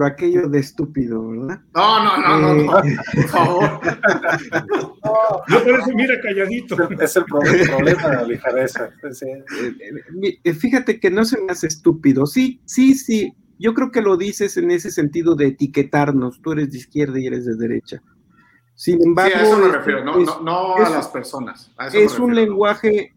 aquello 0.04 0.48
de 0.48 0.60
estúpido, 0.60 1.28
¿verdad? 1.28 1.60
No, 1.74 2.04
no, 2.04 2.38
no, 2.38 2.54
no, 2.54 2.78
eh, 2.84 2.96
por 3.14 3.28
favor. 3.28 3.80
Yo 5.48 5.64
por 5.64 5.80
eso 5.80 5.90
mira 5.94 6.20
calladito. 6.20 6.76
Es 7.00 7.16
el 7.16 7.24
problema 7.24 8.08
de 8.08 8.16
la 8.16 8.22
ligereza. 8.24 8.90
Eh, 9.02 10.40
eh, 10.44 10.54
fíjate 10.54 10.98
que 11.00 11.10
no 11.10 11.24
se 11.24 11.40
me 11.40 11.52
hace 11.52 11.66
estúpido. 11.66 12.26
Sí, 12.26 12.60
sí, 12.64 12.94
sí, 12.94 13.34
yo 13.58 13.74
creo 13.74 13.90
que 13.90 14.02
lo 14.02 14.16
dices 14.16 14.56
en 14.56 14.70
ese 14.70 14.90
sentido 14.90 15.36
de 15.36 15.48
etiquetarnos, 15.48 16.40
tú 16.42 16.52
eres 16.52 16.72
de 16.72 16.78
izquierda 16.78 17.20
y 17.20 17.26
eres 17.28 17.46
de 17.46 17.54
derecha. 17.54 18.02
Sin 18.74 19.00
embargo, 19.00 19.36
a 19.36 19.42
eso 19.42 19.58
me 19.58 19.68
refiero, 19.68 20.04
no, 20.04 20.76
a 20.76 20.90
las 20.90 21.08
personas. 21.08 21.70
es 21.92 22.18
un 22.18 22.34
lenguaje, 22.34 23.12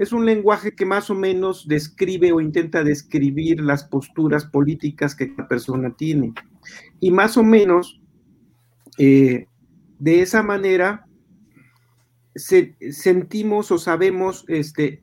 es 0.00 0.12
un 0.12 0.24
lenguaje 0.24 0.74
que 0.74 0.86
más 0.86 1.10
o 1.10 1.14
menos 1.14 1.68
describe 1.68 2.32
o 2.32 2.40
intenta 2.40 2.82
describir 2.82 3.60
las 3.60 3.84
posturas 3.84 4.46
políticas 4.46 5.14
que 5.14 5.30
la 5.36 5.46
persona 5.46 5.94
tiene. 5.94 6.32
Y 7.00 7.10
más 7.10 7.36
o 7.36 7.42
menos, 7.42 8.00
eh, 8.96 9.44
de 9.98 10.22
esa 10.22 10.42
manera, 10.42 11.04
sentimos 12.34 13.70
o 13.70 13.76
sabemos 13.76 14.46
este, 14.48 15.02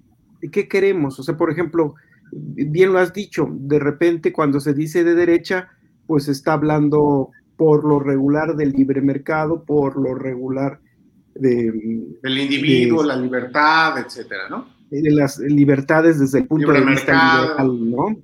qué 0.52 0.68
queremos. 0.68 1.20
O 1.20 1.24
sea, 1.24 1.38
por 1.38 1.52
ejemplo, 1.52 1.94
bien 2.32 2.92
lo 2.92 2.98
has 2.98 3.14
dicho, 3.14 3.48
de 3.52 3.78
repente 3.78 4.34
cuando 4.34 4.60
se 4.60 4.74
dice 4.74 5.04
de 5.04 5.14
derecha, 5.14 5.70
pues 6.08 6.28
está 6.28 6.54
hablando 6.54 7.30
por 7.56 7.86
lo 7.86 8.00
regular 8.00 8.56
del 8.56 8.72
libre 8.72 9.02
mercado, 9.02 9.64
por 9.64 9.96
lo 9.96 10.16
regular 10.16 10.80
de, 11.36 11.72
del 12.24 12.38
individuo, 12.40 13.04
la 13.04 13.16
libertad, 13.16 14.00
etcétera, 14.00 14.50
¿no? 14.50 14.77
De 14.90 15.12
las 15.12 15.40
libertades 15.40 16.20
desde 16.20 16.40
el 16.40 16.48
punto 16.48 16.72
de 16.72 16.86
vista 16.86 17.58
liberal, 17.58 17.92
¿no? 17.92 18.22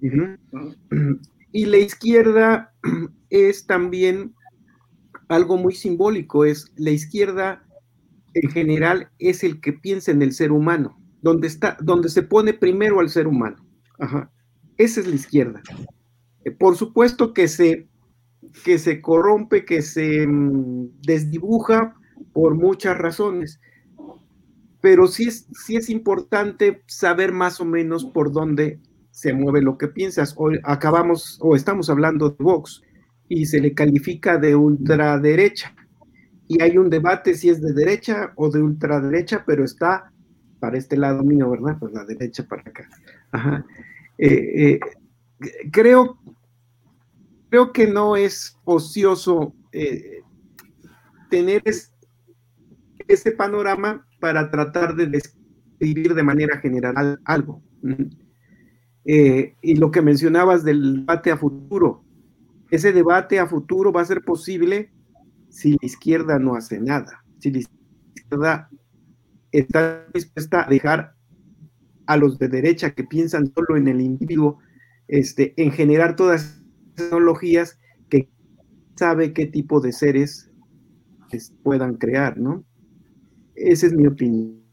Y 1.51 1.65
la 1.65 1.77
izquierda 1.77 2.73
es 3.29 3.67
también 3.67 4.33
algo 5.27 5.57
muy 5.57 5.75
simbólico, 5.75 6.45
es 6.45 6.71
la 6.77 6.91
izquierda 6.91 7.63
en 8.33 8.49
general 8.49 9.09
es 9.19 9.43
el 9.43 9.61
que 9.61 9.73
piensa 9.73 10.11
en 10.11 10.21
el 10.21 10.33
ser 10.33 10.51
humano, 10.51 10.97
donde 11.21 11.47
está, 11.47 11.77
donde 11.81 12.09
se 12.09 12.23
pone 12.23 12.53
primero 12.53 12.99
al 12.99 13.09
ser 13.09 13.27
humano. 13.27 13.65
Ajá. 13.99 14.31
Esa 14.77 15.01
es 15.01 15.07
la 15.07 15.15
izquierda. 15.15 15.61
Eh, 16.43 16.51
por 16.51 16.75
supuesto 16.75 17.33
que 17.33 17.47
se, 17.47 17.87
que 18.63 18.79
se 18.79 19.01
corrompe, 19.01 19.65
que 19.65 19.81
se 19.81 20.25
mm, 20.27 21.01
desdibuja 21.01 21.95
por 22.33 22.55
muchas 22.55 22.97
razones, 22.97 23.59
pero 24.83 25.07
sí 25.07 25.29
es, 25.29 25.47
sí 25.65 25.77
es 25.77 25.89
importante 25.89 26.83
saber 26.87 27.31
más 27.31 27.61
o 27.61 27.65
menos 27.65 28.03
por 28.03 28.33
dónde 28.33 28.81
se 29.11 29.31
mueve 29.31 29.61
lo 29.61 29.77
que 29.77 29.87
piensas. 29.87 30.35
Hoy 30.35 30.59
acabamos 30.61 31.39
o 31.41 31.55
estamos 31.55 31.89
hablando 31.89 32.31
de 32.31 32.43
Vox 32.43 32.81
y 33.29 33.45
se 33.45 33.61
le 33.61 33.73
califica 33.73 34.37
de 34.37 34.57
ultraderecha. 34.57 35.73
Y 36.49 36.61
hay 36.61 36.77
un 36.77 36.89
debate 36.89 37.33
si 37.33 37.47
es 37.47 37.61
de 37.61 37.71
derecha 37.71 38.33
o 38.35 38.49
de 38.49 38.61
ultraderecha, 38.61 39.45
pero 39.47 39.63
está 39.63 40.11
para 40.59 40.77
este 40.77 40.97
lado 40.97 41.23
mío, 41.23 41.49
¿verdad? 41.49 41.77
Pues 41.79 41.93
la 41.93 42.03
derecha 42.03 42.45
para 42.45 42.63
acá. 42.63 43.65
Eh, 44.17 44.73
eh, 44.73 44.79
creo, 45.71 46.17
creo 47.49 47.71
que 47.71 47.87
no 47.87 48.17
es 48.17 48.57
ocioso 48.65 49.55
eh, 49.71 50.23
tener 51.29 51.63
ese 53.07 53.31
panorama 53.31 54.05
para 54.23 54.49
tratar 54.49 54.95
de 54.95 55.07
describir 55.07 56.13
de 56.15 56.23
manera 56.23 56.57
general 56.59 57.19
algo. 57.25 57.61
Eh, 59.03 59.57
y 59.61 59.75
lo 59.75 59.91
que 59.91 60.01
mencionabas 60.01 60.63
del 60.63 61.01
debate 61.01 61.29
a 61.29 61.35
futuro, 61.35 62.05
ese 62.71 62.93
debate 62.93 63.37
a 63.37 63.47
futuro 63.47 63.91
va 63.91 63.99
a 63.99 64.05
ser 64.05 64.21
posible 64.21 64.93
si 65.49 65.71
la 65.71 65.79
izquierda 65.81 66.39
no 66.39 66.55
hace 66.55 66.79
nada, 66.79 67.21
si 67.39 67.51
la 67.51 67.59
izquierda 67.59 68.69
está 69.51 70.07
dispuesta 70.13 70.65
a 70.65 70.69
dejar 70.69 71.15
a 72.05 72.15
los 72.15 72.39
de 72.39 72.47
derecha 72.47 72.91
que 72.91 73.03
piensan 73.03 73.51
solo 73.53 73.75
en 73.75 73.89
el 73.89 73.99
individuo, 73.99 74.59
este, 75.09 75.53
en 75.61 75.73
generar 75.73 76.15
todas 76.15 76.43
esas 76.43 76.63
tecnologías 76.95 77.77
que 78.07 78.29
sabe 78.95 79.33
qué 79.33 79.47
tipo 79.47 79.81
de 79.81 79.91
seres 79.91 80.49
puedan 81.61 81.95
crear, 81.95 82.37
¿no? 82.37 82.63
Esa 83.55 83.87
es 83.87 83.93
mi 83.93 84.07
opinión. 84.07 84.63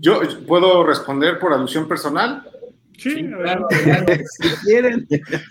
Yo 0.00 0.20
puedo 0.46 0.84
responder 0.84 1.38
por 1.38 1.52
alusión 1.52 1.86
personal. 1.86 2.48
Sí, 2.98 3.28
claro. 3.28 3.66
si 4.40 4.48
quieren, 4.64 5.06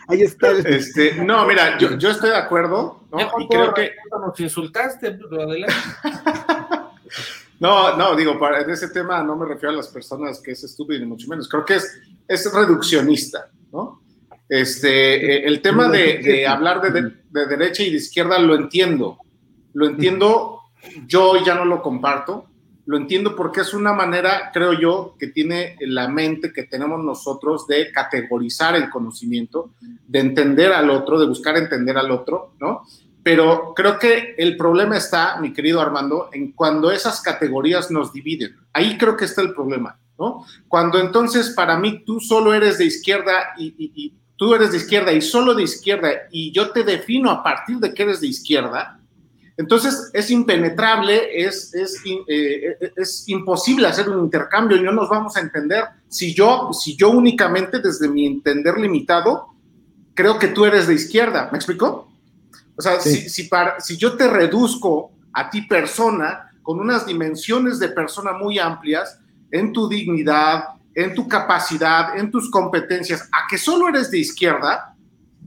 ahí 0.07 0.21
está. 0.21 0.51
Este, 0.51 1.23
no, 1.23 1.45
mira, 1.45 1.77
yo, 1.77 1.97
yo, 1.97 2.09
estoy 2.09 2.31
de 2.31 2.37
acuerdo, 2.37 3.07
¿no? 3.11 3.19
Y 3.39 3.47
creo 3.47 3.73
que 3.73 3.91
nos 4.11 4.39
insultaste, 4.39 5.11
pero 5.11 5.43
adelante. 5.43 5.75
no, 7.59 7.95
no, 7.97 8.15
digo, 8.15 8.39
para, 8.39 8.61
en 8.61 8.69
ese 8.69 8.89
tema 8.89 9.23
no 9.23 9.35
me 9.35 9.45
refiero 9.45 9.69
a 9.69 9.77
las 9.77 9.89
personas 9.89 10.39
que 10.39 10.51
es 10.51 10.63
estúpido 10.63 10.99
ni 10.99 11.05
mucho 11.05 11.27
menos. 11.27 11.47
Creo 11.47 11.63
que 11.63 11.75
es, 11.75 12.01
es 12.27 12.51
reduccionista, 12.51 13.49
¿no? 13.71 14.01
Este, 14.49 15.37
eh, 15.37 15.47
el 15.47 15.61
tema 15.61 15.87
de, 15.89 16.19
de 16.19 16.47
hablar 16.47 16.81
de, 16.81 17.01
de, 17.01 17.11
de, 17.29 17.45
derecha 17.47 17.83
y 17.83 17.91
de 17.91 17.97
izquierda 17.97 18.37
lo 18.37 18.55
entiendo, 18.55 19.17
lo 19.73 19.87
entiendo, 19.87 20.61
yo 21.07 21.43
ya 21.43 21.55
no 21.55 21.65
lo 21.65 21.81
comparto, 21.81 22.45
lo 22.85 22.97
entiendo 22.97 23.35
porque 23.35 23.61
es 23.61 23.73
una 23.73 23.93
manera, 23.93 24.51
creo 24.53 24.73
yo, 24.73 25.15
que 25.17 25.27
tiene 25.27 25.75
la 25.81 26.07
mente 26.07 26.53
que 26.53 26.63
tenemos 26.63 27.03
nosotros 27.03 27.65
de 27.67 27.91
categorizar 27.91 28.75
el 28.75 28.89
conocimiento, 28.89 29.71
de 30.07 30.19
entender 30.19 30.71
al 30.71 30.89
otro, 30.89 31.19
de 31.19 31.27
buscar 31.27 31.57
entender 31.57 31.97
al 31.97 32.11
otro, 32.11 32.53
¿no? 32.59 32.83
Pero 33.23 33.73
creo 33.75 33.97
que 33.97 34.35
el 34.37 34.55
problema 34.55 34.97
está, 34.97 35.39
mi 35.41 35.51
querido 35.51 35.81
Armando, 35.81 36.29
en 36.31 36.51
cuando 36.51 36.91
esas 36.91 37.21
categorías 37.21 37.89
nos 37.89 38.13
dividen. 38.13 38.55
Ahí 38.71 38.99
creo 38.99 39.17
que 39.17 39.25
está 39.25 39.41
el 39.41 39.53
problema, 39.53 39.99
¿no? 40.19 40.45
Cuando 40.67 40.99
entonces 40.99 41.49
para 41.49 41.79
mí 41.79 42.03
tú 42.05 42.19
solo 42.19 42.53
eres 42.53 42.77
de 42.77 42.85
izquierda 42.85 43.55
y, 43.57 43.73
y, 43.79 43.91
y 43.95 44.13
tú 44.35 44.53
eres 44.53 44.71
de 44.71 44.77
izquierda 44.77 45.11
y 45.11 45.21
solo 45.21 45.55
de 45.55 45.63
izquierda 45.63 46.11
y 46.31 46.51
yo 46.51 46.69
te 46.69 46.83
defino 46.83 47.31
a 47.31 47.43
partir 47.43 47.77
de 47.77 47.95
que 47.95 48.03
eres 48.03 48.21
de 48.21 48.27
izquierda, 48.27 48.99
entonces 49.57 50.11
es 50.13 50.29
impenetrable, 50.31 51.45
es, 51.45 51.73
es, 51.73 52.01
eh, 52.27 52.77
es, 52.95 53.23
imposible 53.27 53.87
hacer 53.87 54.09
un 54.09 54.25
intercambio 54.25 54.77
y 54.77 54.83
no 54.83 54.91
nos 54.91 55.07
vamos 55.07 55.37
a 55.37 55.39
entender 55.39 55.85
si 56.09 56.33
yo, 56.33 56.71
si 56.73 56.97
yo 56.97 57.09
únicamente 57.09 57.79
desde 57.79 58.09
mi 58.09 58.25
entender 58.25 58.77
limitado 58.77 59.47
creo 60.13 60.37
que 60.39 60.49
tú 60.49 60.65
eres 60.65 60.87
de 60.87 60.95
izquierda. 60.95 61.49
¿Me 61.51 61.57
explico? 61.57 62.11
O 62.75 62.81
sea, 62.81 62.99
sí. 62.99 63.15
si, 63.15 63.29
si, 63.29 63.43
para, 63.43 63.79
si 63.79 63.95
yo 63.95 64.17
te 64.17 64.27
reduzco 64.27 65.11
a 65.31 65.49
ti 65.49 65.61
persona 65.61 66.51
con 66.61 66.79
unas 66.79 67.05
dimensiones 67.05 67.79
de 67.79 67.89
persona 67.89 68.33
muy 68.33 68.59
amplias 68.59 69.19
en 69.51 69.71
tu 69.71 69.87
dignidad, 69.87 70.65
en 70.93 71.13
tu 71.13 71.27
capacidad, 71.27 72.17
en 72.17 72.31
tus 72.31 72.49
competencias, 72.49 73.29
a 73.31 73.47
que 73.49 73.57
solo 73.57 73.87
eres 73.87 74.11
de 74.11 74.19
izquierda, 74.19 74.95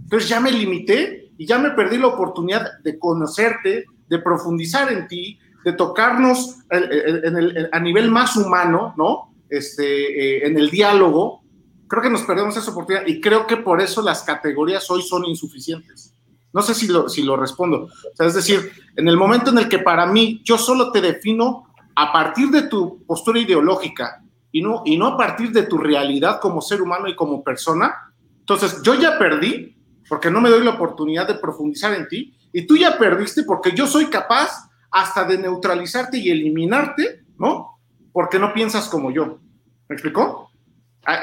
entonces 0.03 0.29
ya 0.29 0.41
me 0.41 0.53
limité 0.53 1.33
y 1.37 1.47
ya 1.47 1.59
me 1.59 1.71
perdí 1.71 1.99
la 1.99 2.09
oportunidad 2.09 2.79
de 2.83 2.99
conocerte, 2.99 3.85
de 4.09 4.19
profundizar 4.19 4.91
en 4.93 5.09
ti, 5.09 5.39
de 5.65 5.73
tocarnos 5.73 6.59
en 6.71 7.37
el, 7.37 7.69
a 7.73 7.81
nivel 7.81 8.11
más 8.11 8.37
humano, 8.37 8.95
¿no? 8.97 9.35
Este, 9.49 9.85
eh, 9.85 10.47
en 10.47 10.59
el 10.59 10.71
diálogo, 10.71 11.43
creo 11.87 12.03
que 12.03 12.11
nos 12.11 12.23
perdemos 12.23 12.57
esa 12.57 12.71
oportunidad 12.71 13.07
y 13.07 13.21
creo 13.21 13.47
que 13.47 13.57
por 13.57 13.81
eso 13.81 14.03
las 14.03 14.23
categorías 14.23 14.91
hoy 14.91 15.03
son 15.03 15.25
insuficientes. 15.25 16.15
No 16.53 16.63
sé 16.63 16.75
si 16.75 16.89
lo, 16.89 17.09
si 17.09 17.23
lo 17.23 17.37
respondo. 17.37 17.85
O 17.85 18.17
sea, 18.17 18.27
es 18.27 18.35
decir, 18.35 18.71
en 18.97 19.09
el 19.09 19.17
momento 19.17 19.51
en 19.51 19.59
el 19.59 19.69
que 19.69 19.79
para 19.79 20.07
mí 20.07 20.41
yo 20.45 20.59
solo 20.59 20.91
te 20.93 21.01
defino 21.01 21.69
a 21.95 22.13
partir 22.13 22.49
de 22.49 22.63
tu 22.63 23.05
postura 23.05 23.41
ideológica 23.41 24.23
y 24.53 24.63
no, 24.63 24.83
y 24.85 24.97
no 24.97 25.09
a 25.09 25.17
partir 25.17 25.51
de 25.53 25.65
tu 25.65 25.79
realidad 25.79 26.41
como 26.41 26.63
ser 26.63 26.81
humano 26.81 27.09
y 27.09 27.17
como 27.17 27.43
persona, 27.43 27.95
entonces 28.41 28.81
yo 28.83 28.95
ya 28.95 29.19
perdí 29.19 29.77
porque 30.09 30.31
no 30.31 30.41
me 30.41 30.49
doy 30.49 30.65
la 30.65 30.71
oportunidad 30.71 31.27
de 31.27 31.35
profundizar 31.35 31.93
en 31.95 32.09
ti 32.09 32.38
y 32.53 32.67
tú 32.67 32.77
ya 32.77 32.99
perdiste 32.99 33.43
porque 33.43 33.73
yo 33.73 33.87
soy 33.87 34.07
capaz 34.07 34.71
hasta 34.91 35.25
de 35.25 35.39
neutralizarte 35.39 36.19
y 36.19 36.31
eliminarte, 36.31 37.25
¿no? 37.39 37.79
Porque 38.13 38.39
no 38.39 38.53
piensas 38.53 38.89
como 38.89 39.11
yo. 39.11 39.41
¿Me 39.89 39.95
explicó? 39.95 40.51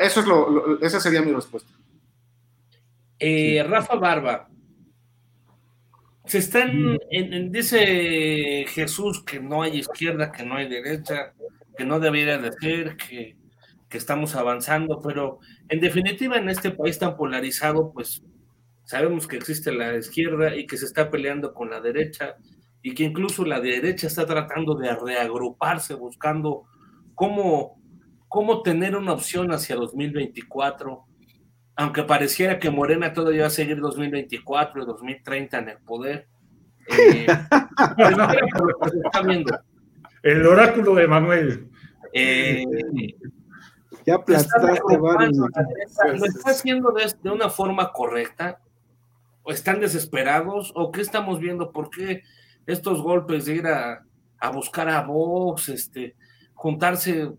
Eso 0.02 0.20
es 0.22 0.26
lo, 0.26 0.50
lo 0.50 0.82
esa 0.82 1.00
sería 1.00 1.22
mi 1.22 1.32
respuesta. 1.32 1.72
Eh, 3.20 3.64
Rafa 3.68 3.96
Barba, 3.96 4.50
se 6.26 6.40
están, 6.40 6.98
en, 7.12 7.34
en, 7.34 7.52
dice 7.52 8.66
Jesús 8.68 9.24
que 9.24 9.40
no 9.40 9.62
hay 9.62 9.78
izquierda, 9.78 10.32
que 10.32 10.44
no 10.44 10.56
hay 10.56 10.68
derecha, 10.68 11.34
que 11.78 11.86
no 11.86 12.00
debería 12.00 12.38
de 12.38 12.52
ser, 12.54 12.98
que, 12.98 13.38
que 13.88 13.98
estamos 13.98 14.36
avanzando, 14.36 15.02
pero 15.02 15.40
en 15.70 15.80
definitiva 15.80 16.38
en 16.38 16.50
este 16.50 16.72
país 16.72 16.98
tan 16.98 17.16
polarizado, 17.16 17.92
pues 17.94 18.24
sabemos 18.86 19.28
que 19.28 19.38
existe 19.38 19.72
la 19.72 19.96
izquierda 19.96 20.56
y 20.56 20.66
que 20.66 20.78
se 20.78 20.86
está 20.86 21.10
peleando 21.10 21.54
con 21.54 21.70
la 21.70 21.82
derecha 21.82 22.36
y 22.82 22.94
que 22.94 23.04
incluso 23.04 23.44
la 23.44 23.60
derecha 23.60 24.08
está 24.08 24.26
tratando 24.26 24.76
de 24.76 24.96
reagruparse 24.96 25.96
buscando 25.96 26.66
cómo, 27.16 27.82
cómo 28.28 28.62
tener 28.62 28.96
una 28.96 29.14
opción 29.14 29.52
hacia 29.52 29.76
2024, 29.76 31.04
aunque 31.78 32.04
pareciera 32.04 32.60
que 32.60 32.70
Morena 32.70 33.12
todavía 33.12 33.42
va 33.42 33.48
a 33.48 33.52
seguir 33.52 33.80
2024 33.80 34.84
y 34.84 34.86
2030 34.86 35.58
en 35.58 35.70
el 35.70 35.78
poder. 35.80 36.28
Eh, 36.88 37.26
está 39.04 39.22
viendo. 39.24 39.58
El 40.22 40.46
oráculo 40.46 40.96
de 40.96 41.08
Manuel. 41.08 41.70
Eh, 42.14 42.64
ya 44.06 44.16
aplastaste 44.16 44.98
varios. 44.98 45.38
¿Lo 45.38 46.26
está 46.26 46.52
haciendo 46.52 46.92
de, 46.92 47.12
de 47.24 47.30
una 47.32 47.50
forma 47.50 47.92
correcta? 47.92 48.60
O 49.46 49.52
están 49.52 49.80
desesperados 49.80 50.72
o 50.76 50.92
qué 50.92 51.02
estamos 51.02 51.40
viendo, 51.40 51.72
por 51.72 51.90
qué 51.90 52.24
estos 52.66 53.02
golpes 53.02 53.46
de 53.46 53.56
ir 53.56 53.68
a, 53.68 54.04
a 54.40 54.50
buscar 54.50 54.90
a 54.90 55.04
Vox, 55.04 55.70
este, 55.70 56.16
juntarse, 56.54 57.30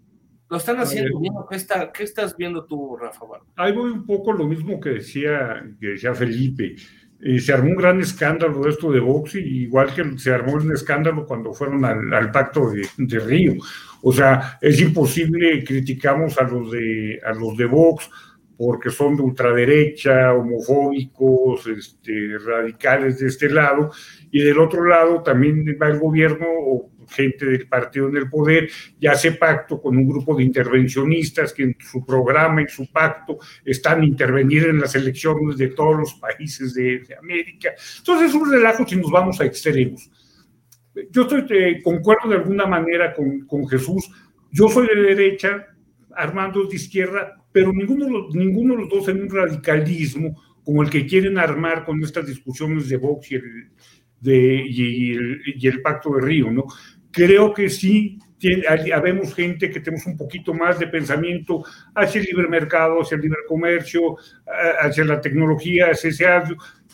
lo 0.49 0.57
están 0.57 0.79
haciendo 0.79 1.19
bien, 1.19 1.35
¿qué, 1.51 1.57
está, 1.57 1.91
¿qué 1.93 2.05
estás 2.05 2.37
viendo 2.37 2.65
tú, 2.65 2.97
Rafa? 2.97 3.25
Ahí 3.57 3.73
voy 3.73 3.91
un 3.91 4.07
poco 4.07 4.33
lo 4.33 4.47
mismo 4.47 4.79
que 4.79 4.91
decía, 4.91 5.65
que 5.81 5.89
decía 5.89 6.15
Felipe. 6.15 6.77
Eh, 7.21 7.41
se 7.41 7.53
armó 7.53 7.71
un 7.71 7.77
gran 7.77 8.01
escándalo 8.01 8.63
de 8.63 8.71
esto 8.71 8.93
de 8.93 9.01
Vox, 9.01 9.35
igual 9.35 9.93
que 9.93 10.19
se 10.19 10.33
armó 10.33 10.53
un 10.53 10.73
escándalo 10.73 11.27
cuando 11.27 11.53
fueron 11.53 11.85
al, 11.85 12.13
al 12.13 12.31
pacto 12.31 12.71
de, 12.71 12.87
de, 12.99 13.19
Río. 13.19 13.55
O 14.03 14.13
sea, 14.13 14.59
es 14.61 14.81
imposible, 14.81 15.65
criticamos 15.65 16.39
a 16.39 16.45
los 16.45 16.71
de, 16.71 17.19
a 17.25 17.33
los 17.33 17.57
de 17.57 17.65
Vox, 17.65 18.09
porque 18.57 18.91
son 18.91 19.17
de 19.17 19.23
ultraderecha, 19.23 20.33
homofóbicos, 20.33 21.67
este, 21.67 22.39
radicales 22.39 23.19
de 23.19 23.27
este 23.27 23.51
lado, 23.51 23.91
y 24.31 24.43
del 24.43 24.59
otro 24.59 24.85
lado 24.85 25.23
también 25.23 25.65
va 25.81 25.89
el 25.89 25.99
gobierno 25.99 26.47
o 26.49 26.91
gente 27.09 27.47
del 27.47 27.69
partido 27.69 28.09
en 28.09 28.17
el 28.17 28.29
poder 28.29 28.69
y 28.99 29.07
hace 29.07 29.33
pacto 29.33 29.81
con 29.81 29.97
un 29.97 30.09
grupo 30.09 30.35
de 30.35 30.43
intervencionistas 30.43 31.53
que 31.53 31.63
en 31.63 31.77
su 31.79 32.05
programa 32.05 32.63
y 32.63 32.69
su 32.69 32.91
pacto 32.91 33.39
están 33.65 34.05
intervenir 34.05 34.65
en 34.65 34.81
las 34.81 34.95
elecciones 34.95 35.57
de 35.57 35.69
todos 35.69 35.97
los 35.97 36.15
países 36.15 36.75
de, 36.75 37.01
de 37.01 37.17
América. 37.17 37.75
Entonces 37.99 38.31
es 38.31 38.35
un 38.35 38.51
relajo 38.51 38.87
si 38.87 38.97
nos 38.97 39.11
vamos 39.11 39.41
a 39.41 39.45
extremos. 39.45 40.11
Yo 41.11 41.23
estoy, 41.23 41.45
eh, 41.51 41.83
concuerdo 41.83 42.31
de 42.31 42.37
alguna 42.37 42.67
manera 42.67 43.13
con, 43.13 43.47
con 43.47 43.69
Jesús, 43.69 44.11
yo 44.51 44.69
soy 44.69 44.87
de 44.87 45.03
derecha, 45.03 45.67
Armando 46.15 46.63
es 46.63 46.71
de 46.71 46.77
izquierda, 46.77 47.45
pero 47.57 47.73
ninguno, 47.73 48.29
ninguno 48.35 48.75
de 48.75 48.81
los 48.83 48.91
dos 48.91 49.09
en 49.09 49.23
un 49.23 49.31
radicalismo 49.31 50.43
como 50.63 50.83
el 50.83 50.91
que 50.91 51.07
quieren 51.07 51.39
armar 51.39 51.87
con 51.87 52.05
estas 52.05 52.27
discusiones 52.27 52.87
de 52.91 52.99
Vox 52.99 53.33
y 53.33 53.37
el, 53.37 53.71
de, 54.21 54.63
y 54.69 55.13
el, 55.15 55.41
y 55.57 55.67
el 55.67 55.81
Pacto 55.81 56.17
de 56.17 56.21
Río, 56.21 56.51
¿no? 56.51 56.67
Creo 57.11 57.55
que 57.55 57.71
sí, 57.71 58.19
tiene, 58.37 58.65
habemos 58.93 59.35
gente 59.35 59.71
que 59.71 59.81
tenemos 59.81 60.05
un 60.05 60.19
poquito 60.19 60.53
más 60.53 60.79
de 60.79 60.89
pensamiento 60.89 61.65
hacia 61.95 62.21
el 62.21 62.27
libre 62.27 62.47
mercado, 62.47 63.01
hacia 63.01 63.15
el 63.15 63.23
libre 63.23 63.39
comercio, 63.49 64.19
hacia 64.79 65.07
la 65.07 65.19
tecnología, 65.19 65.87
hacia 65.93 66.11
ese 66.11 66.27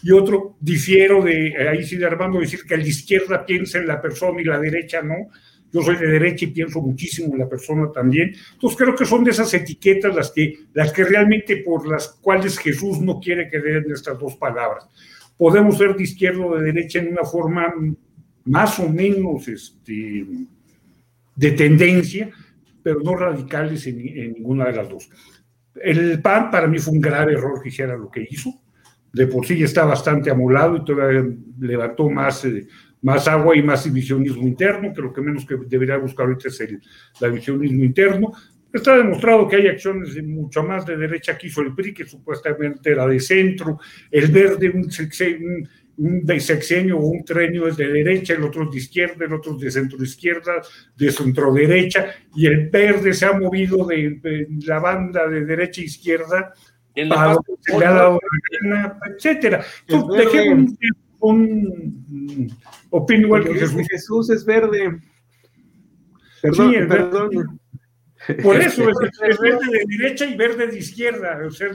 y 0.04 0.12
otro 0.12 0.58
difiero 0.60 1.24
de, 1.24 1.56
ahí 1.68 1.82
sí 1.82 1.96
de 1.96 2.06
Armando, 2.06 2.38
decir 2.38 2.60
que 2.68 2.76
la 2.76 2.86
izquierda 2.86 3.44
piensa 3.44 3.78
en 3.78 3.88
la 3.88 4.00
persona 4.00 4.40
y 4.40 4.44
la 4.44 4.60
derecha 4.60 5.02
no, 5.02 5.28
yo 5.72 5.82
soy 5.82 5.96
de 5.96 6.06
derecha 6.06 6.44
y 6.44 6.48
pienso 6.48 6.80
muchísimo 6.82 7.32
en 7.32 7.40
la 7.40 7.48
persona 7.48 7.90
también. 7.90 8.34
Entonces 8.52 8.78
creo 8.78 8.94
que 8.94 9.06
son 9.06 9.24
de 9.24 9.30
esas 9.30 9.52
etiquetas 9.54 10.14
las 10.14 10.30
que, 10.30 10.58
las 10.74 10.92
que 10.92 11.04
realmente 11.04 11.56
por 11.58 11.88
las 11.88 12.08
cuales 12.20 12.58
Jesús 12.58 13.00
no 13.00 13.18
quiere 13.18 13.48
que 13.48 13.58
den 13.58 13.90
estas 13.90 14.18
dos 14.18 14.36
palabras. 14.36 14.86
Podemos 15.36 15.78
ser 15.78 15.96
de 15.96 16.02
izquierda 16.02 16.44
o 16.44 16.56
de 16.56 16.64
derecha 16.64 16.98
en 16.98 17.12
una 17.12 17.24
forma 17.24 17.72
más 18.44 18.78
o 18.80 18.88
menos 18.88 19.48
este, 19.48 20.26
de 21.34 21.50
tendencia, 21.52 22.30
pero 22.82 23.00
no 23.00 23.16
radicales 23.16 23.86
en, 23.86 23.96
ninguna 24.34 24.66
de 24.66 24.72
las 24.72 24.88
dos. 24.88 25.08
El 25.74 26.20
PAN 26.20 26.50
para 26.50 26.66
mí 26.66 26.78
fue 26.78 26.92
un 26.92 27.00
grave 27.00 27.32
error 27.32 27.62
que 27.62 27.70
hiciera 27.70 27.96
lo 27.96 28.10
que 28.10 28.26
hizo. 28.28 28.52
De 29.12 29.26
por 29.26 29.46
sí 29.46 29.62
está 29.62 29.84
bastante 29.84 30.30
amolado 30.30 30.76
y 30.76 30.84
todavía 30.84 31.24
levantó 31.60 32.10
más, 32.10 32.44
eh, 32.44 32.66
más 33.02 33.28
agua 33.28 33.56
y 33.56 33.62
más 33.62 33.84
divisionismo 33.84 34.46
interno, 34.46 34.92
que 34.92 35.02
lo 35.02 35.12
que 35.12 35.20
menos 35.20 35.44
que 35.44 35.56
debería 35.66 35.96
buscar 35.98 36.26
ahorita 36.26 36.48
es 36.48 36.60
el 36.60 36.80
la 37.20 37.28
divisionismo 37.28 37.84
interno. 37.84 38.32
Está 38.72 38.96
demostrado 38.96 39.46
que 39.46 39.56
hay 39.56 39.68
acciones 39.68 40.14
de 40.14 40.22
mucho 40.22 40.62
más 40.62 40.86
de 40.86 40.96
derecha 40.96 41.36
que 41.36 41.48
hizo 41.48 41.60
el 41.60 41.74
PRI, 41.74 41.92
que 41.92 42.06
supuestamente 42.06 42.90
era 42.90 43.06
de 43.06 43.20
centro, 43.20 43.78
el 44.10 44.30
verde, 44.32 44.70
un, 44.70 44.88
un, 45.98 46.24
un 46.26 46.40
sexenio 46.40 46.98
o 46.98 47.06
un 47.06 47.22
trenio 47.22 47.68
es 47.68 47.76
de 47.76 47.88
derecha, 47.88 48.32
el 48.32 48.44
otro 48.44 48.64
es 48.64 48.70
de 48.70 48.78
izquierda, 48.78 49.26
el 49.26 49.34
otro 49.34 49.56
es 49.56 49.60
de 49.60 49.70
centro 49.70 50.02
izquierda, 50.02 50.62
de 50.96 51.12
centro 51.12 51.52
derecha, 51.52 52.14
y 52.34 52.46
el 52.46 52.70
verde 52.70 53.12
se 53.12 53.26
ha 53.26 53.38
movido 53.38 53.84
de, 53.86 54.18
de 54.22 54.46
la 54.66 54.78
banda 54.78 55.28
de 55.28 55.44
derecha 55.44 55.82
a 55.82 55.84
izquierda 55.84 56.54
lo 56.94 57.42
que 57.42 57.52
se 57.60 57.78
le 57.78 57.86
ha 57.86 57.92
dado 57.92 58.20
la 58.20 58.70
gana, 58.70 58.98
etcétera. 59.14 59.64
Entonces, 59.86 60.32
dejemos 60.32 60.72
un, 61.22 62.48
opino 62.90 63.26
igual 63.26 63.44
que 63.44 63.54
Jesús. 63.54 63.82
Jesús 63.90 64.30
es 64.30 64.44
verde. 64.44 65.00
Perdón, 66.42 66.70
Sí, 66.70 66.76
verde. 66.76 66.88
perdón. 66.88 67.60
Por 68.42 68.56
eso 68.56 68.88
es, 68.88 68.96
es 69.28 69.38
verde 69.40 69.66
de 69.70 69.84
derecha 69.98 70.24
y 70.26 70.36
verde 70.36 70.68
de 70.68 70.78
izquierda. 70.78 71.40
O 71.44 71.50
sea, 71.50 71.68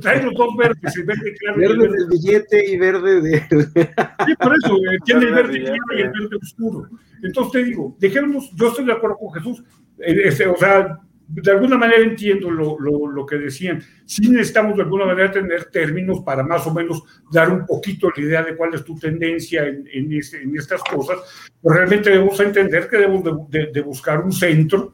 trae 0.00 0.22
los 0.22 0.34
dos 0.34 0.56
verdes, 0.56 0.96
el 0.96 1.04
verde 1.04 1.34
claro 1.38 1.60
y 1.60 1.64
el 1.64 1.68
Verde 1.70 1.82
verde 1.82 1.96
del 1.98 2.08
billete 2.08 2.70
y 2.70 2.78
verde 2.78 3.20
de. 3.20 3.40
Sí, 3.40 4.34
por 4.40 4.56
eso, 4.56 4.76
eh, 4.76 4.98
tiene 5.04 5.26
el 5.26 5.34
Verde 5.34 5.52
verde 5.52 5.64
claro 5.64 5.98
y 5.98 6.00
el 6.02 6.10
verde 6.10 6.36
oscuro. 6.42 6.88
Entonces 7.22 7.52
te 7.52 7.64
digo, 7.64 7.96
dejemos, 8.00 8.50
yo 8.54 8.68
estoy 8.68 8.84
de 8.86 8.92
acuerdo 8.92 9.16
con 9.18 9.32
Jesús, 9.34 9.62
eh, 9.98 10.22
este, 10.24 10.46
o 10.46 10.56
sea, 10.56 10.98
de 11.26 11.50
alguna 11.50 11.78
manera 11.78 12.02
entiendo 12.02 12.50
lo, 12.50 12.78
lo, 12.78 13.26
que 13.26 13.36
decían. 13.36 13.82
Sí 14.04 14.28
necesitamos 14.28 14.76
de 14.76 14.82
alguna 14.82 15.06
manera 15.06 15.30
tener 15.30 15.64
términos 15.66 16.20
para 16.24 16.42
más 16.42 16.66
o 16.66 16.74
menos 16.74 17.02
dar 17.32 17.50
un 17.50 17.64
poquito 17.64 18.10
la 18.14 18.22
idea 18.22 18.42
de 18.42 18.54
cuál 18.56 18.74
es 18.74 18.84
tu 18.84 18.98
tendencia 18.98 19.66
en, 19.66 19.88
en, 19.92 20.12
este- 20.12 20.42
estas 20.54 20.82
cosas, 20.84 21.18
pero 21.62 21.74
realmente 21.76 22.10
debemos 22.10 22.38
entender 22.40 22.88
que 22.88 22.98
debemos 22.98 23.50
de, 23.50 23.80
buscar 23.80 24.20
un 24.20 24.32
centro, 24.32 24.92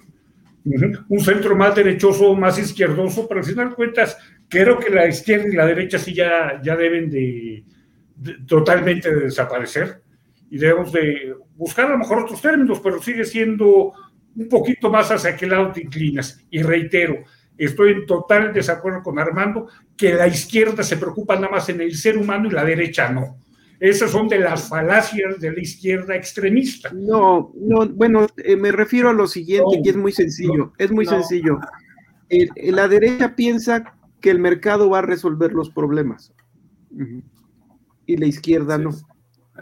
un 1.08 1.20
centro 1.20 1.56
más 1.56 1.74
derechoso, 1.74 2.34
más 2.34 2.58
izquierdoso, 2.58 3.26
pero 3.26 3.40
al 3.40 3.46
final 3.46 3.70
de 3.70 3.74
cuentas, 3.74 4.16
creo 4.48 4.78
que 4.78 4.90
la 4.90 5.08
izquierda 5.08 5.48
y 5.48 5.56
la 5.56 5.66
derecha 5.66 5.98
sí 5.98 6.14
ya, 6.14 6.60
ya 6.62 6.76
deben 6.76 7.10
de, 7.10 7.64
de- 8.16 8.36
totalmente 8.46 9.12
de 9.12 9.24
desaparecer 9.24 10.02
y 10.50 10.58
debemos 10.58 10.92
de 10.92 11.34
buscar 11.56 11.86
a 11.86 11.90
lo 11.90 11.98
mejor 11.98 12.20
otros 12.24 12.40
términos, 12.42 12.80
pero 12.80 13.00
sigue 13.02 13.24
siendo 13.24 13.92
un 14.36 14.48
poquito 14.48 14.90
más 14.90 15.10
hacia 15.10 15.36
qué 15.36 15.46
lado 15.46 15.72
te 15.72 15.82
inclinas. 15.82 16.44
Y 16.50 16.62
reitero, 16.62 17.24
estoy 17.58 17.92
en 17.92 18.06
total 18.06 18.52
desacuerdo 18.52 19.02
con 19.02 19.18
Armando, 19.18 19.68
que 19.96 20.14
la 20.14 20.26
izquierda 20.28 20.82
se 20.82 20.96
preocupa 20.96 21.34
nada 21.36 21.50
más 21.50 21.68
en 21.68 21.80
el 21.80 21.94
ser 21.94 22.16
humano 22.16 22.48
y 22.48 22.52
la 22.52 22.64
derecha 22.64 23.10
no. 23.10 23.38
Esas 23.78 24.10
son 24.10 24.28
de 24.28 24.38
las 24.38 24.68
falacias 24.68 25.40
de 25.40 25.52
la 25.52 25.60
izquierda 25.60 26.14
extremista. 26.14 26.90
No, 26.92 27.50
no, 27.56 27.88
bueno, 27.88 28.26
eh, 28.36 28.54
me 28.56 28.72
refiero 28.72 29.08
a 29.08 29.14
lo 29.14 29.26
siguiente, 29.26 29.76
No, 29.78 29.82
que 29.82 29.90
es 29.90 29.96
muy 29.96 30.12
sencillo, 30.12 30.72
es 30.76 30.90
muy 30.90 31.06
no. 31.06 31.12
sencillo. 31.12 31.58
El- 32.28 32.50
el- 32.56 32.76
la 32.76 32.88
derecha 32.88 33.34
piensa 33.34 33.94
que 34.20 34.30
el 34.30 34.38
mercado 34.38 34.90
va 34.90 34.98
a 34.98 35.02
resolver 35.02 35.52
los 35.54 35.70
problemas. 35.70 36.32
Y 38.06 38.16
la 38.18 38.26
izquierda 38.26 38.76
no. 38.76 38.90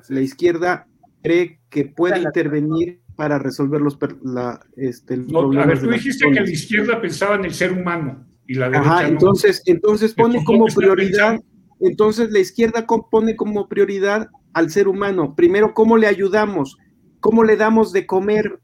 La 0.08 0.20
izquierda 0.20 0.86
cree 1.22 1.60
que 1.70 1.84
puede 1.84 2.18
intervenir 2.20 3.00
para 3.18 3.36
resolver 3.36 3.80
los, 3.80 3.98
la, 4.22 4.60
este, 4.76 5.16
los 5.16 5.26
No, 5.26 5.60
a 5.60 5.66
ver, 5.66 5.80
tú 5.80 5.90
dijiste 5.90 6.24
que 6.30 6.40
la 6.40 6.48
izquierda 6.48 7.00
pensaba 7.00 7.34
en 7.34 7.46
el 7.46 7.52
ser 7.52 7.72
humano 7.72 8.24
y 8.46 8.54
la 8.54 8.70
derecha 8.70 8.90
Ajá, 8.92 9.02
no. 9.02 9.08
entonces, 9.08 9.60
entonces 9.66 10.14
pone 10.14 10.44
como 10.44 10.58
¿dónde 10.58 10.68
está 10.68 10.80
prioridad, 10.80 11.30
pensando? 11.32 11.44
entonces 11.80 12.30
la 12.30 12.38
izquierda 12.38 12.86
pone 13.10 13.34
como 13.34 13.68
prioridad 13.68 14.28
al 14.52 14.70
ser 14.70 14.86
humano. 14.86 15.34
Primero, 15.34 15.74
¿cómo 15.74 15.96
le 15.96 16.06
ayudamos? 16.06 16.76
¿Cómo 17.18 17.42
le 17.42 17.56
damos 17.56 17.92
de 17.92 18.06
comer? 18.06 18.60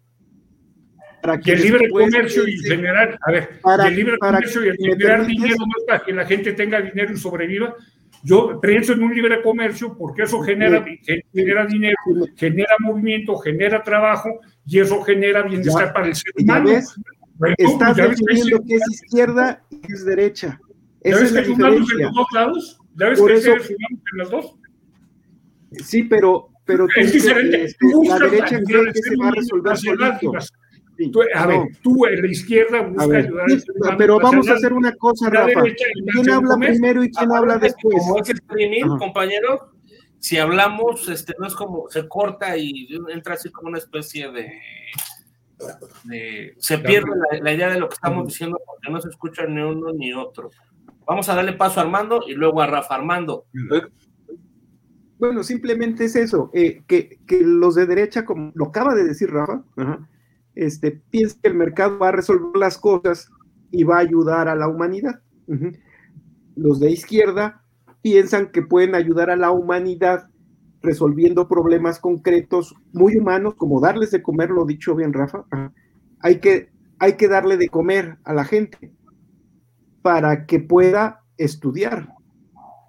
Para 1.20 1.40
Y 1.44 1.50
el 1.50 1.60
libre 1.60 1.88
comercio 1.90 2.46
y 2.46 2.56
generar, 2.58 3.18
a 3.26 3.32
ver, 3.32 3.58
para- 3.60 3.88
el 3.88 3.96
libre 3.96 4.18
para 4.18 4.34
comercio 4.38 4.64
y 4.64 4.68
el 4.68 4.76
que 4.76 4.84
generar 4.84 5.26
dinero 5.26 5.56
no 5.58 5.72
es 5.80 5.84
para 5.88 6.04
que 6.04 6.12
la 6.12 6.26
gente 6.26 6.52
tenga 6.52 6.80
dinero 6.80 7.12
y 7.12 7.16
sobreviva. 7.16 7.74
Yo 8.26 8.58
pienso 8.60 8.94
en 8.94 9.02
un 9.02 9.14
libre 9.14 9.42
comercio 9.42 9.94
porque 9.96 10.22
eso 10.22 10.40
genera, 10.40 10.82
genera 11.32 11.66
dinero, 11.66 11.94
genera 12.36 12.74
movimiento, 12.80 13.36
genera 13.36 13.82
trabajo 13.82 14.40
y 14.66 14.78
eso 14.80 15.02
genera 15.02 15.42
bienestar 15.42 15.88
Ya- 15.88 15.92
para 15.92 16.06
el 16.06 16.14
ser 16.14 16.32
ya 16.38 16.42
humano. 16.44 16.70
ves, 16.70 16.94
Bueno, 17.36 17.54
Estás 17.58 17.96
ya 17.96 18.04
hay 18.04 18.10
definiendo 18.10 18.62
que 18.66 18.74
es 18.76 18.82
izquierda 18.90 19.62
y 19.68 19.80
que 19.80 19.92
es 19.92 20.04
derecha. 20.06 20.60
¿Ya 21.02 21.10
Esa 21.10 21.18
ves 21.20 21.28
es 21.28 21.32
la 21.32 21.42
que 21.42 21.50
humanos 21.50 21.74
en 21.74 21.80
diferencia. 21.82 22.06
los 22.06 22.14
dos 22.14 22.26
lados? 22.32 22.80
¿Ya 22.96 23.08
ves 23.08 23.18
Por 23.18 23.28
que 23.30 23.36
eso- 23.36 23.52
en 23.52 24.18
los 24.18 24.30
dos? 24.30 24.54
Sí, 25.72 26.04
pero, 26.04 26.48
pero 26.64 26.86
Es 26.96 27.12
diferente. 27.12 27.64
este, 27.64 27.86
la 28.08 28.18
derecha 28.20 28.60
cree 28.64 28.92
que 28.92 29.02
se 29.02 29.16
va 29.16 29.28
a 29.28 29.30
resolver 29.32 29.76
solito. 29.76 30.32
Sí, 30.96 31.10
Tú, 31.10 31.22
a 31.34 31.42
no. 31.42 31.48
ver, 31.48 31.60
tú 31.82 32.06
en 32.06 32.22
la 32.22 32.28
izquierda 32.28 32.82
busca 32.82 33.02
A 33.02 33.06
ver, 33.08 33.26
ayudar 33.26 33.50
sí, 33.50 33.64
humano 33.74 33.96
pero 33.98 34.18
vamos 34.20 34.48
a 34.48 34.52
hacer 34.54 34.72
una 34.72 34.92
cosa, 34.94 35.28
la 35.30 35.46
Rafa. 35.46 35.62
derecha 35.62 35.84
¿Quién 36.12 36.30
habla 36.30 36.56
primero 36.56 37.02
y 37.02 37.10
quién 37.10 37.32
habla 37.32 37.58
después? 37.58 37.96
Como 37.98 38.20
es 38.20 38.30
streaming, 38.30 38.84
Ajá. 38.84 38.98
compañero, 38.98 39.70
si 40.20 40.38
hablamos, 40.38 41.08
este, 41.08 41.34
no 41.38 41.46
es 41.48 41.54
como 41.54 41.88
se 41.90 42.06
corta 42.08 42.56
y 42.56 42.86
entra 43.12 43.34
así 43.34 43.50
como 43.50 43.68
una 43.70 43.78
especie 43.78 44.30
de. 44.30 44.52
de- 46.04 46.54
se 46.58 46.78
pierde 46.78 47.10
la, 47.32 47.38
la 47.40 47.52
idea 47.52 47.70
de 47.70 47.80
lo 47.80 47.88
que 47.88 47.94
estamos 47.94 48.26
diciendo 48.28 48.56
porque 48.64 48.90
no 48.92 49.00
se 49.00 49.08
escucha 49.08 49.46
ni 49.46 49.60
uno 49.62 49.92
ni 49.92 50.12
otro. 50.12 50.50
Vamos 51.06 51.28
a 51.28 51.34
darle 51.34 51.52
paso 51.54 51.80
a 51.80 51.82
Armando 51.82 52.22
y 52.26 52.34
luego 52.34 52.62
a 52.62 52.66
Rafa. 52.66 52.94
Armando, 52.94 53.46
Bueno, 55.18 55.42
simplemente 55.42 56.04
es 56.06 56.16
eso, 56.16 56.50
eh, 56.54 56.82
que, 56.86 57.18
que 57.26 57.40
los 57.42 57.74
de 57.74 57.86
derecha, 57.86 58.24
como 58.24 58.52
lo 58.54 58.66
acaba 58.66 58.94
de 58.94 59.04
decir 59.04 59.30
Rafa, 59.30 59.62
ajá, 59.76 60.08
este, 60.54 61.02
piensan 61.10 61.40
que 61.42 61.48
el 61.48 61.54
mercado 61.54 61.98
va 61.98 62.08
a 62.08 62.12
resolver 62.12 62.56
las 62.56 62.78
cosas 62.78 63.30
y 63.70 63.84
va 63.84 63.96
a 63.96 64.00
ayudar 64.00 64.48
a 64.48 64.54
la 64.54 64.68
humanidad. 64.68 65.20
Los 66.54 66.80
de 66.80 66.90
izquierda 66.90 67.64
piensan 68.02 68.50
que 68.50 68.62
pueden 68.62 68.94
ayudar 68.94 69.30
a 69.30 69.36
la 69.36 69.50
humanidad 69.50 70.28
resolviendo 70.82 71.48
problemas 71.48 71.98
concretos 71.98 72.74
muy 72.92 73.16
humanos, 73.16 73.54
como 73.54 73.80
darles 73.80 74.10
de 74.10 74.22
comer, 74.22 74.50
lo 74.50 74.64
dicho 74.64 74.94
bien 74.94 75.12
Rafa. 75.12 75.44
Hay 76.20 76.40
que, 76.40 76.70
hay 76.98 77.14
que 77.14 77.28
darle 77.28 77.56
de 77.56 77.68
comer 77.68 78.18
a 78.24 78.34
la 78.34 78.44
gente 78.44 78.92
para 80.02 80.46
que 80.46 80.60
pueda 80.60 81.22
estudiar, 81.38 82.14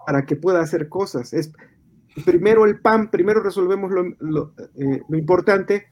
para 0.05 0.25
que 0.25 0.35
pueda 0.35 0.59
hacer 0.59 0.89
cosas. 0.89 1.33
Es, 1.33 1.53
primero 2.25 2.65
el 2.65 2.79
pan, 2.81 3.09
primero 3.09 3.41
resolvemos 3.41 3.91
lo, 3.91 4.03
lo, 4.19 4.53
eh, 4.75 5.01
lo 5.07 5.17
importante 5.17 5.87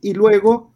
y 0.00 0.14
luego 0.14 0.74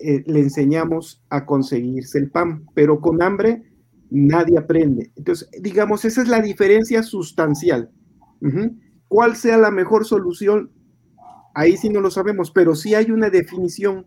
eh, 0.00 0.22
le 0.26 0.40
enseñamos 0.40 1.22
a 1.30 1.44
conseguirse 1.44 2.18
el 2.18 2.30
pan, 2.30 2.66
pero 2.74 3.00
con 3.00 3.22
hambre 3.22 3.62
nadie 4.10 4.58
aprende. 4.58 5.10
Entonces, 5.16 5.48
digamos, 5.60 6.04
esa 6.04 6.22
es 6.22 6.28
la 6.28 6.40
diferencia 6.40 7.02
sustancial. 7.02 7.90
¿Cuál 9.08 9.36
sea 9.36 9.58
la 9.58 9.70
mejor 9.70 10.04
solución? 10.04 10.70
Ahí 11.54 11.76
sí 11.76 11.88
no 11.88 12.00
lo 12.00 12.10
sabemos, 12.10 12.50
pero 12.50 12.74
sí 12.74 12.94
hay 12.94 13.10
una 13.10 13.30
definición 13.30 14.06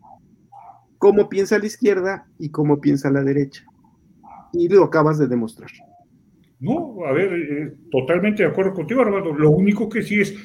cómo 0.97 1.27
piensa 1.29 1.59
la 1.59 1.65
izquierda 1.65 2.27
y 2.37 2.49
cómo 2.49 2.79
piensa 2.79 3.09
la 3.09 3.23
derecha. 3.23 3.65
Y 4.53 4.69
lo 4.69 4.83
acabas 4.83 5.17
de 5.17 5.27
demostrar. 5.27 5.71
No, 6.59 7.03
a 7.07 7.11
ver, 7.11 7.33
eh, 7.33 7.73
totalmente 7.89 8.43
de 8.43 8.49
acuerdo 8.49 8.73
contigo, 8.73 9.01
Armando. 9.01 9.33
Lo 9.33 9.49
único 9.49 9.89
que 9.89 10.03
sí 10.03 10.21
es, 10.21 10.35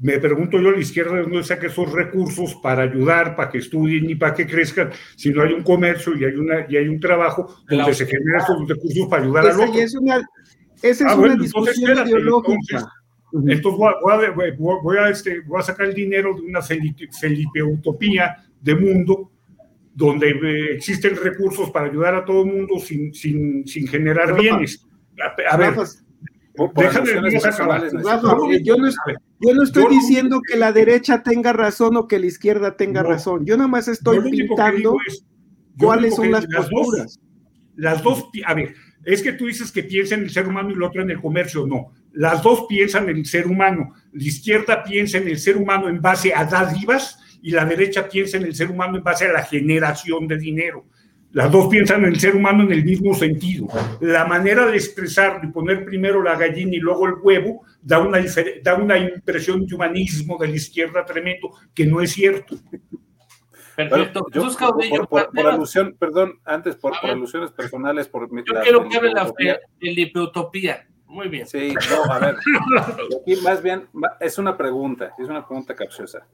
me 0.00 0.18
pregunto 0.18 0.58
yo 0.58 0.70
a 0.70 0.72
la 0.72 0.78
izquierda 0.78 1.14
de 1.14 1.22
dónde 1.22 1.42
saca 1.44 1.66
esos 1.66 1.92
recursos 1.92 2.54
para 2.62 2.82
ayudar, 2.84 3.36
para 3.36 3.50
que 3.50 3.58
estudien 3.58 4.08
y 4.08 4.14
para 4.14 4.34
que 4.34 4.46
crezcan, 4.46 4.90
si 5.16 5.30
no 5.30 5.42
hay 5.42 5.52
un 5.52 5.62
comercio 5.62 6.16
y 6.16 6.24
hay, 6.24 6.34
una, 6.34 6.64
y 6.68 6.76
hay 6.76 6.88
un 6.88 6.98
trabajo 6.98 7.54
donde 7.68 7.92
se 7.94 8.06
generan 8.06 8.40
esos 8.42 8.66
recursos 8.68 9.08
para 9.08 9.22
ayudar 9.24 9.44
al 9.44 9.50
Esa, 9.50 9.60
otro. 9.62 9.74
ya 9.74 9.82
es 9.84 9.94
una, 9.94 10.16
esa 10.82 10.88
es 10.88 11.02
Ah, 11.02 11.14
una 11.14 11.16
bueno, 11.16 11.42
discusión 11.42 11.68
entonces, 11.68 11.82
espérate, 11.82 12.10
ideológica. 12.10 12.56
entonces. 12.68 12.88
Entonces 13.32 13.78
voy 13.78 13.88
a, 13.92 14.30
voy 14.32 14.46
a- 14.48 14.80
voy 14.82 14.96
a- 14.96 15.04
a, 15.04 15.10
este, 15.10 15.40
voy 15.42 15.60
a 15.60 15.62
sacar 15.62 15.86
el 15.86 15.94
dinero 15.94 16.34
de 16.34 16.40
una 16.42 16.62
Felipe, 16.62 17.06
Felipe 17.20 17.62
utopía 17.62 18.36
de 18.60 18.74
mundo 18.74 19.30
donde 19.94 20.30
eh, 20.30 20.74
existen 20.76 21.14
recursos 21.16 21.70
para 21.70 21.86
ayudar 21.86 22.14
a 22.14 22.24
todo 22.24 22.42
el 22.44 22.52
mundo 22.52 22.78
sin, 22.80 23.12
sin, 23.12 23.66
sin 23.66 23.86
generar 23.86 24.30
Rafa, 24.30 24.40
bienes. 24.40 24.84
A, 25.20 25.54
a 25.54 25.56
ver, 25.58 25.74
Rafa, 25.74 25.82
por, 26.68 26.74
por 26.74 26.84
déjame 26.84 27.12
Rafa, 27.30 27.66
Yo 28.62 28.76
no, 28.76 28.88
yo 29.40 29.62
estoy 29.62 29.82
yo 29.84 29.88
diciendo 29.88 30.40
que 30.46 30.56
la 30.58 30.72
derecha 30.72 31.22
tenga 31.22 31.52
razón 31.52 31.96
o 31.96 32.06
que 32.06 32.18
la 32.18 32.26
izquierda 32.26 32.76
tenga 32.76 33.02
No. 33.02 33.08
razón. 33.08 33.46
Yo 33.46 33.56
nada 33.56 33.68
más 33.68 33.88
estoy 33.88 34.16
lo 34.16 34.22
único 34.22 34.36
que 34.36 34.44
pintando 34.48 34.76
digo 34.76 34.96
es- 35.06 35.24
cuáles 35.78 36.14
son 36.14 36.30
las 36.30 36.46
dos- 36.48 37.18
las 37.76 38.02
dos, 38.02 38.26
a 38.44 38.54
ver, 38.54 38.74
es 39.04 39.22
que 39.22 39.32
tú 39.32 39.46
dices 39.46 39.72
que 39.72 39.82
piensa 39.84 40.14
en 40.14 40.22
el 40.22 40.30
ser 40.30 40.46
humano 40.46 40.70
y 40.70 40.74
el 40.74 40.82
otro 40.82 41.00
en 41.02 41.10
el 41.10 41.20
comercio, 41.20 41.66
no. 41.66 41.92
Las 42.12 42.42
dos 42.42 42.66
piensan 42.68 43.08
en 43.08 43.16
el 43.16 43.24
ser 43.26 43.46
humano. 43.46 43.94
La 44.12 44.22
izquierda 44.24 44.82
piensa 44.82 45.16
en 45.16 45.28
el 45.28 45.38
ser 45.38 45.56
humano 45.56 45.88
en 45.88 46.02
base 46.02 46.34
a 46.34 46.44
dádivas 46.44 47.18
y 47.40 47.52
la 47.52 47.64
derecha 47.64 48.06
piensa 48.08 48.36
en 48.36 48.44
el 48.44 48.54
ser 48.54 48.70
humano 48.70 48.98
en 48.98 49.02
base 49.04 49.24
a 49.26 49.32
la 49.32 49.42
generación 49.44 50.26
de 50.28 50.36
dinero. 50.36 50.84
Las 51.32 51.52
dos 51.52 51.68
piensan 51.68 52.02
en 52.04 52.12
el 52.12 52.20
ser 52.20 52.34
humano 52.34 52.64
en 52.64 52.72
el 52.72 52.84
mismo 52.84 53.14
sentido. 53.14 53.68
La 54.00 54.24
manera 54.24 54.66
de 54.66 54.76
expresar 54.76 55.40
y 55.44 55.46
poner 55.48 55.84
primero 55.84 56.22
la 56.22 56.36
gallina 56.36 56.74
y 56.74 56.80
luego 56.80 57.06
el 57.06 57.14
huevo 57.22 57.62
da 57.80 58.00
una, 58.00 58.18
da 58.62 58.74
una 58.74 58.98
impresión 58.98 59.64
de 59.64 59.74
humanismo 59.74 60.36
de 60.38 60.48
la 60.48 60.56
izquierda 60.56 61.04
tremendo, 61.04 61.50
que 61.72 61.86
no 61.86 62.00
es 62.00 62.12
cierto. 62.12 62.56
Perfecto. 63.76 64.26
por, 65.08 65.46
alusión, 65.46 65.96
perdón, 65.98 66.40
antes, 66.44 66.76
por, 66.76 66.94
alusiones 67.02 67.52
personales, 67.52 68.08
por 68.08 68.28
Yo 68.28 68.60
quiero 68.62 68.88
que 68.88 68.96
hable 68.96 69.12
la 69.12 69.24
utopía. 70.22 70.89
Muy 71.10 71.28
bien. 71.28 71.44
Sí, 71.44 71.74
no, 71.90 72.12
a 72.12 72.18
ver. 72.20 72.36
Aquí 73.20 73.34
más 73.42 73.60
bien 73.60 73.88
es 74.20 74.38
una 74.38 74.56
pregunta, 74.56 75.12
es 75.18 75.28
una 75.28 75.44
pregunta 75.44 75.74
capciosa. 75.74 76.24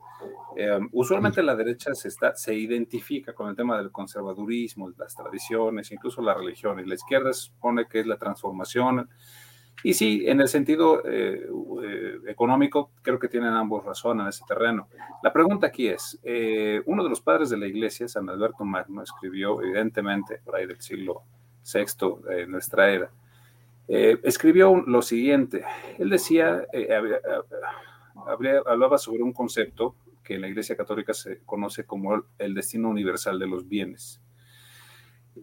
Eh, 0.55 0.79
usualmente 0.93 1.43
la 1.43 1.57
derecha 1.57 1.95
se, 1.95 2.09
está, 2.09 2.35
se 2.35 2.55
identifica 2.55 3.33
con 3.33 3.49
el 3.49 3.57
tema 3.57 3.79
del 3.79 3.91
conservadurismo, 3.91 4.93
las 4.99 5.15
tradiciones, 5.15 5.91
incluso 5.93 6.21
la 6.21 6.35
religión, 6.35 6.79
y 6.79 6.85
la 6.85 6.95
izquierda 6.95 7.33
supone 7.33 7.87
que 7.87 8.01
es 8.01 8.07
la 8.07 8.19
transformación. 8.19 9.09
Y 9.83 9.95
sí, 9.95 10.25
en 10.27 10.43
el 10.43 10.49
sentido 10.49 11.03
eh, 11.07 11.49
eh, 11.83 12.19
económico, 12.27 12.91
creo 13.01 13.19
que 13.19 13.29
tienen 13.29 13.55
ambos 13.55 13.83
razón 13.83 14.21
en 14.21 14.27
ese 14.27 14.45
terreno. 14.47 14.89
La 15.23 15.33
pregunta 15.33 15.69
aquí 15.69 15.89
es, 15.89 16.21
uno 16.85 17.03
de 17.03 17.09
los 17.09 17.23
padres 17.23 17.49
de 17.49 17.57
la 17.57 17.67
iglesia, 17.67 18.09
San 18.09 18.29
Alberto 18.29 18.63
Magno, 18.63 19.03
escribió 19.03 19.63
evidentemente 19.63 20.41
por 20.45 20.57
ahí 20.57 20.67
del 20.67 20.83
siglo 20.83 21.23
VI 21.65 22.29
de 22.29 22.47
nuestra 22.47 22.91
era, 22.91 23.11
eh, 23.89 24.19
escribió 24.25 24.83
lo 24.87 25.03
siguiente. 25.03 25.65
Él 25.99 26.11
decía, 26.11 26.67
eh, 26.73 26.89
hablaba 28.67 28.99
sobre 28.99 29.23
un 29.23 29.33
concepto 29.33 29.97
que 30.23 30.35
en 30.35 30.41
la 30.41 30.49
Iglesia 30.49 30.77
Católica 30.77 31.15
se 31.15 31.41
conoce 31.45 31.87
como 31.87 32.25
el 32.39 32.55
destino 32.55 32.89
universal 32.89 33.39
de 33.39 33.47
los 33.47 33.69
bienes. 33.69 34.21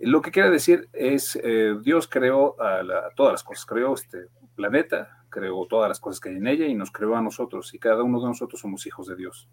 Lo 0.02 0.22
que 0.22 0.32
quiere 0.32 0.50
decir 0.50 0.90
es, 0.92 1.40
eh, 1.42 1.76
Dios 1.82 2.08
creó 2.08 2.62
a, 2.62 2.82
todas 3.16 3.34
las 3.34 3.44
cosas, 3.44 3.66
creó 3.66 3.94
este 3.94 4.28
planeta, 4.56 5.24
creó 5.30 5.66
todas 5.68 5.88
las 5.88 6.00
cosas 6.00 6.20
que 6.20 6.30
hay 6.30 6.36
en 6.36 6.48
ella 6.48 6.66
y 6.66 6.76
nos 6.76 6.92
creó 6.92 7.16
a 7.16 7.22
nosotros 7.22 7.74
y 7.74 7.80
cada 7.80 8.04
uno 8.04 8.20
de 8.20 8.28
nosotros 8.28 8.60
somos 8.60 8.86
hijos 8.86 9.08
de 9.08 9.16
Dios. 9.16 9.50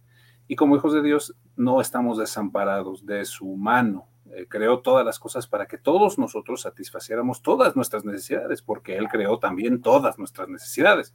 Y 0.48 0.56
como 0.56 0.74
hijos 0.76 0.92
de 0.92 1.02
Dios 1.02 1.36
no 1.56 1.80
estamos 1.80 2.18
desamparados 2.18 3.06
de 3.06 3.24
su 3.24 3.54
mano, 3.56 4.08
eh, 4.32 4.46
creó 4.48 4.80
todas 4.80 5.04
las 5.04 5.18
cosas 5.18 5.48
para 5.48 5.66
que 5.66 5.76
todos 5.76 6.18
nosotros 6.18 6.62
satisfaciéramos 6.62 7.42
todas 7.42 7.74
nuestras 7.74 8.04
necesidades, 8.04 8.62
porque 8.62 8.96
Él 8.96 9.08
creó 9.08 9.38
también 9.38 9.82
todas 9.82 10.18
nuestras 10.18 10.48
necesidades, 10.48 11.14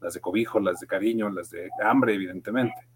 las 0.00 0.14
de 0.14 0.20
cobijo, 0.20 0.60
las 0.60 0.78
de 0.78 0.86
cariño, 0.86 1.30
las 1.30 1.50
de 1.50 1.68
hambre, 1.82 2.14
evidentemente. 2.14 2.86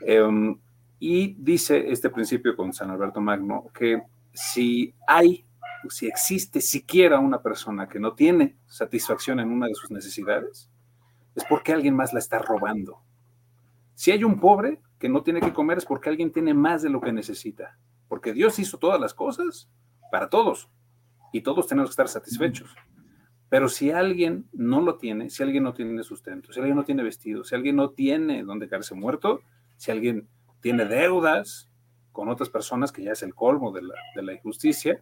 Em, 0.00 0.58
y 0.98 1.34
dice 1.34 1.90
este 1.90 2.08
principio 2.08 2.56
con 2.56 2.72
San 2.72 2.90
Alberto 2.90 3.20
Magno 3.20 3.66
que 3.74 4.02
si 4.32 4.94
hay, 5.06 5.44
si 5.90 6.06
existe 6.06 6.60
siquiera 6.60 7.18
una 7.18 7.42
persona 7.42 7.88
que 7.88 8.00
no 8.00 8.14
tiene 8.14 8.56
satisfacción 8.66 9.38
en 9.40 9.50
una 9.50 9.66
de 9.66 9.74
sus 9.74 9.90
necesidades, 9.90 10.70
es 11.34 11.44
porque 11.44 11.72
alguien 11.72 11.94
más 11.94 12.12
la 12.12 12.20
está 12.20 12.38
robando. 12.38 13.02
Si 13.94 14.12
hay 14.12 14.24
un 14.24 14.40
pobre 14.40 14.80
que 14.98 15.08
no 15.08 15.22
tiene 15.22 15.40
que 15.40 15.52
comer 15.52 15.78
es 15.78 15.84
porque 15.84 16.08
alguien 16.08 16.32
tiene 16.32 16.54
más 16.54 16.82
de 16.82 16.88
lo 16.88 17.00
que 17.00 17.12
necesita 17.12 17.76
porque 18.08 18.32
Dios 18.32 18.58
hizo 18.58 18.78
todas 18.78 19.00
las 19.00 19.14
cosas 19.14 19.70
para 20.10 20.28
todos 20.28 20.68
y 21.32 21.42
todos 21.42 21.66
tenemos 21.66 21.90
que 21.90 21.92
estar 21.92 22.08
satisfechos. 22.08 22.74
Pero 23.48 23.68
si 23.68 23.90
alguien 23.90 24.46
no 24.52 24.80
lo 24.80 24.96
tiene, 24.98 25.30
si 25.30 25.42
alguien 25.42 25.62
no 25.62 25.72
tiene 25.72 26.02
sustento, 26.02 26.52
si 26.52 26.60
alguien 26.60 26.76
no 26.76 26.84
tiene 26.84 27.02
vestido, 27.02 27.44
si 27.44 27.54
alguien 27.54 27.76
no 27.76 27.90
tiene 27.90 28.42
donde 28.42 28.68
caerse 28.68 28.94
muerto, 28.94 29.40
si 29.76 29.90
alguien 29.90 30.28
tiene 30.60 30.84
deudas 30.84 31.70
con 32.12 32.28
otras 32.28 32.50
personas, 32.50 32.92
que 32.92 33.04
ya 33.04 33.12
es 33.12 33.22
el 33.22 33.34
colmo 33.34 33.72
de 33.72 33.82
la, 34.22 34.32
injusticia, 34.32 35.00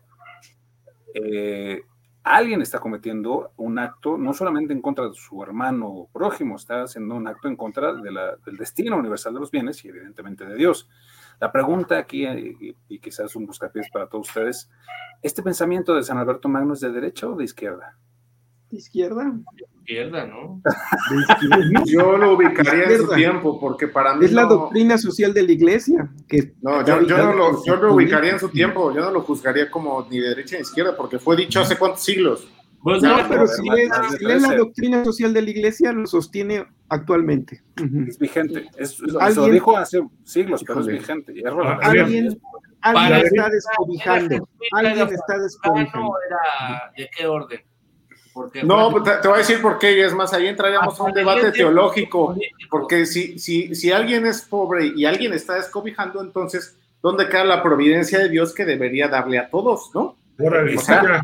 eh, 1.14 1.82
alguien 2.22 2.60
está 2.60 2.78
cometiendo 2.78 3.52
un 3.56 3.78
acto 3.78 4.18
no 4.18 4.32
solamente 4.32 4.72
en 4.72 4.82
contra 4.82 5.08
de 5.08 5.14
su 5.14 5.42
hermano 5.42 6.08
prójimo, 6.12 6.56
está 6.56 6.82
haciendo 6.82 7.14
un 7.14 7.26
acto 7.26 7.48
en 7.48 7.56
contra 7.56 7.94
del 7.94 8.56
destino 8.56 8.96
universal 8.96 9.34
de 9.34 9.40
los 9.40 9.50
bienes 9.50 9.84
y 9.84 9.88
evidentemente 9.88 10.44
de 10.44 10.56
Dios. 10.56 10.88
La 11.40 11.52
pregunta 11.52 11.98
aquí, 11.98 12.24
eh, 12.24 12.74
y, 12.88 12.98
quizás 12.98 13.36
un 13.36 13.46
buscapiés 13.46 13.88
para 13.90 14.08
todos 14.08 14.28
ustedes, 14.28 14.70
¿este 15.22 15.42
pensamiento 15.42 15.94
de 15.94 16.02
San 16.02 16.18
Alberto 16.18 16.48
Magno 16.48 16.74
es 16.74 16.80
de 16.80 16.90
derecha 16.90 17.28
o 17.28 17.36
de 17.36 17.44
izquierda? 17.44 17.96
¿De 18.70 18.78
izquierda? 18.78 19.32
izquierda, 19.86 20.26
¿no? 20.26 20.60
Yo 21.86 22.16
lo 22.16 22.34
ubicaría 22.34 22.84
en 22.84 22.98
su 22.98 23.08
tiempo, 23.14 23.60
porque 23.60 23.86
para 23.86 24.14
mí. 24.14 24.24
Es 24.24 24.32
la 24.32 24.44
doctrina 24.44 24.98
social 24.98 25.32
de 25.32 25.42
la 25.44 25.52
iglesia. 25.52 26.10
Que 26.26 26.54
no, 26.60 26.84
yo, 26.84 27.00
no 27.00 27.32
lo, 27.32 27.64
yo 27.64 27.76
lo 27.76 27.94
ubicaría 27.94 28.32
en 28.32 28.40
su 28.40 28.48
tiempo, 28.48 28.92
yo 28.92 29.02
no 29.02 29.10
lo 29.12 29.20
juzgaría 29.20 29.70
como 29.70 30.06
ni 30.10 30.18
de 30.18 30.30
derecha 30.30 30.56
ni 30.56 30.62
izquierda, 30.62 30.96
porque 30.96 31.18
fue 31.18 31.36
dicho 31.36 31.60
hace 31.60 31.76
cuántos 31.76 32.02
siglos. 32.04 32.48
Pues 32.82 33.02
no, 33.02 33.16
pero 33.28 33.46
si 33.46 33.62
lee, 33.68 33.88
la 34.40 34.56
doctrina 34.56 35.04
social 35.04 35.34
de 35.34 35.42
la 35.42 35.50
iglesia, 35.50 35.92
lo 35.92 36.06
sostiene 36.06 36.66
actualmente. 36.88 37.62
Es 38.06 38.18
vigente. 38.18 38.68
Es, 38.76 39.00
lo 39.00 39.48
dijo 39.48 39.76
hace 39.76 40.02
siglos, 40.24 40.62
pero 40.64 40.80
es 40.80 40.86
vigente. 40.86 41.34
alguien, 41.82 42.40
alguien 42.80 43.26
está 43.26 43.48
descobijando. 43.48 44.48
Alguien 44.72 45.08
está 45.08 45.38
descobijando. 45.38 46.14
¿De 46.96 47.10
qué 47.16 47.26
orden? 47.26 47.60
no, 48.64 49.02
te, 49.02 49.10
te, 49.22 49.28
voy 49.28 49.36
a 49.36 49.38
decir 49.38 49.62
por 49.62 49.78
qué, 49.78 50.04
es 50.04 50.12
más, 50.12 50.32
ahí 50.34 50.46
entraríamos 50.46 50.98
a 51.00 51.04
un 51.04 51.12
debate 51.12 51.52
teológico, 51.52 52.36
porque 52.70 53.06
si, 53.06 53.38
si, 53.38 53.74
si 53.74 53.92
alguien 53.92 54.26
es 54.26 54.42
pobre 54.42 54.92
y 54.94 55.06
alguien 55.06 55.32
está 55.32 55.54
descobijando, 55.54 56.20
entonces, 56.20 56.78
¿dónde 57.02 57.28
queda 57.28 57.44
la 57.44 57.62
providencia 57.62 58.18
de 58.18 58.28
Dios 58.28 58.54
que 58.54 58.64
debería 58.64 59.08
darle 59.08 59.38
a 59.38 59.48
todos, 59.48 59.90
no? 59.94 60.16
O 60.38 60.80
sea, 60.80 61.22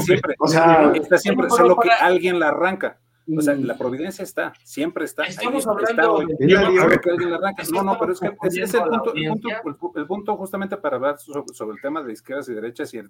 siempre, 0.00 0.34
o 0.38 0.48
sea, 0.48 0.92
está 0.94 1.18
siempre, 1.18 1.50
solo 1.50 1.76
que 1.76 1.90
alguien 1.90 2.38
la 2.38 2.48
arranca. 2.48 2.98
O 3.36 3.40
sea, 3.42 3.54
la 3.54 3.76
providencia 3.76 4.24
está, 4.24 4.52
siempre 4.64 5.04
está. 5.04 5.24
Estamos 5.24 5.66
hablando 5.66 6.18
de 6.18 6.36
que 6.36 6.54
alguien 6.54 7.30
la 7.30 7.36
arranca. 7.36 7.62
No, 7.72 7.82
no, 7.82 7.98
pero 7.98 8.12
es 8.12 8.20
que 8.20 8.36
ese 8.42 8.62
es 8.62 8.74
el 8.74 8.82
punto, 8.82 9.14
el 9.14 9.28
punto, 9.28 9.92
el, 9.96 10.06
punto, 10.06 10.36
justamente 10.36 10.76
para 10.76 10.96
hablar 10.96 11.18
sobre, 11.18 11.44
el 11.72 11.80
tema 11.80 12.02
de 12.02 12.12
izquierdas 12.12 12.48
y 12.48 12.54
derechas 12.54 12.92
y 12.94 13.02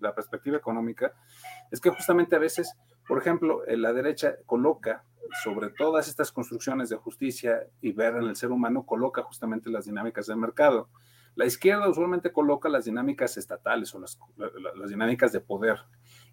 la 0.00 0.14
perspectiva 0.14 0.56
económica, 0.56 1.12
es 1.70 1.80
que 1.80 1.90
justamente 1.90 2.34
a 2.34 2.40
veces, 2.40 2.74
por 3.06 3.18
ejemplo, 3.18 3.62
la 3.66 3.92
derecha 3.92 4.34
coloca 4.46 5.04
sobre 5.44 5.70
todas 5.70 6.08
estas 6.08 6.32
construcciones 6.32 6.88
de 6.88 6.96
justicia 6.96 7.62
y 7.80 7.92
ver 7.92 8.16
en 8.16 8.24
el 8.24 8.36
ser 8.36 8.50
humano, 8.50 8.84
coloca 8.84 9.22
justamente 9.22 9.70
las 9.70 9.84
dinámicas 9.84 10.26
del 10.26 10.36
mercado. 10.36 10.88
La 11.34 11.46
izquierda 11.46 11.88
usualmente 11.88 12.32
coloca 12.32 12.68
las 12.68 12.84
dinámicas 12.84 13.36
estatales 13.36 13.94
o 13.94 14.00
las, 14.00 14.18
las 14.76 14.90
dinámicas 14.90 15.32
de 15.32 15.40
poder. 15.40 15.78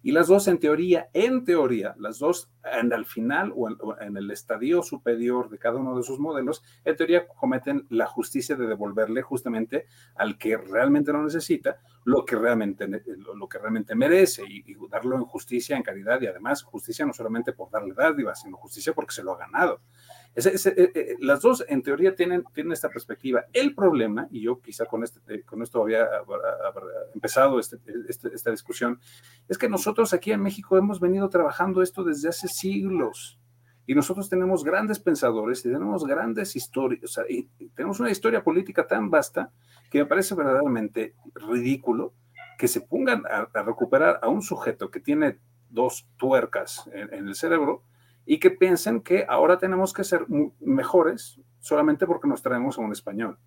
Y 0.02 0.12
las 0.12 0.28
dos, 0.28 0.46
en 0.46 0.58
teoría, 0.58 1.08
en 1.12 1.44
teoría, 1.44 1.94
las 1.98 2.18
dos, 2.18 2.50
en, 2.64 2.92
al 2.92 3.04
final 3.04 3.52
o 3.54 3.68
en, 4.00 4.16
el 4.16 4.30
estadio 4.30 4.82
superior 4.82 5.50
de 5.50 5.58
cada 5.58 5.78
uno 5.78 5.96
de 5.96 6.02
sus 6.02 6.20
modelos, 6.20 6.62
en 6.84 6.96
teoría 6.96 7.26
cometen 7.26 7.86
la 7.90 8.06
justicia 8.06 8.54
de 8.54 8.66
devolverle 8.66 9.22
justamente 9.22 9.86
al 10.14 10.38
que 10.38 10.56
realmente 10.56 11.12
lo 11.12 11.22
necesita 11.22 11.80
lo 12.04 12.24
que 12.24 12.36
realmente, 12.36 12.88
lo 13.34 13.48
que 13.48 13.58
realmente 13.58 13.94
merece 13.94 14.44
y, 14.48 14.76
darlo 14.88 15.16
en 15.16 15.24
justicia, 15.24 15.76
en 15.76 15.82
caridad 15.82 16.20
y 16.20 16.26
además 16.26 16.62
justicia 16.62 17.04
no 17.04 17.12
solamente 17.12 17.52
por 17.52 17.70
darle 17.70 17.94
dádiva, 17.94 18.34
sino 18.34 18.56
justicia 18.56 18.94
porque 18.94 19.14
se 19.14 19.22
lo 19.22 19.32
ha 19.34 19.38
ganado. 19.38 19.80
Eh, 20.44 20.92
eh, 20.94 21.16
las 21.18 21.40
dos, 21.40 21.64
en 21.68 21.82
teoría, 21.82 22.14
tienen, 22.14 22.44
tienen 22.54 22.72
esta 22.72 22.88
perspectiva. 22.88 23.46
El 23.52 23.74
problema, 23.74 24.28
y 24.30 24.42
yo 24.42 24.60
quizá 24.60 24.86
con, 24.86 25.02
este, 25.02 25.20
eh, 25.34 25.42
con 25.42 25.62
esto 25.62 25.82
había 25.82 26.06
empezado 27.12 27.58
este, 27.58 27.78
este, 28.08 28.28
esta 28.32 28.52
discusión, 28.52 29.00
es 29.48 29.58
que 29.58 29.68
nosotros 29.68 30.12
aquí 30.14 30.30
en 30.30 30.40
México 30.40 30.78
hemos 30.78 31.00
venido 31.00 31.28
trabajando 31.28 31.82
esto 31.82 32.04
desde 32.04 32.28
hace 32.28 32.46
siglos. 32.46 33.40
Y 33.84 33.94
nosotros 33.94 34.28
tenemos 34.28 34.62
grandes 34.62 35.00
pensadores 35.00 35.60
y 35.60 35.72
tenemos 35.72 36.06
grandes 36.06 36.54
historias, 36.54 37.18
y 37.28 37.48
tenemos 37.74 37.98
una 37.98 38.10
historia 38.10 38.44
política 38.44 38.86
tan 38.86 39.10
vasta 39.10 39.50
que 39.90 39.98
me 40.00 40.06
parece 40.06 40.34
verdaderamente 40.34 41.14
ridículo 41.34 42.12
que 42.58 42.68
se 42.68 42.82
pongan 42.82 43.24
a, 43.26 43.48
recuperar 43.62 44.20
a 44.22 44.28
un 44.28 44.42
sujeto 44.42 44.90
que 44.90 45.00
tiene 45.00 45.38
dos 45.70 46.06
tuercas 46.18 46.88
en 46.92 47.28
el 47.28 47.34
cerebro 47.34 47.82
y 48.30 48.38
que 48.38 48.50
piensen 48.50 49.00
que 49.00 49.24
ahora 49.26 49.56
tenemos 49.56 49.94
que 49.94 50.04
ser 50.04 50.26
mejores 50.60 51.40
solamente 51.60 52.06
porque 52.06 52.28
nos 52.28 52.42
traemos 52.42 52.76
a 52.76 52.82
un 52.82 52.92
español. 52.92 53.38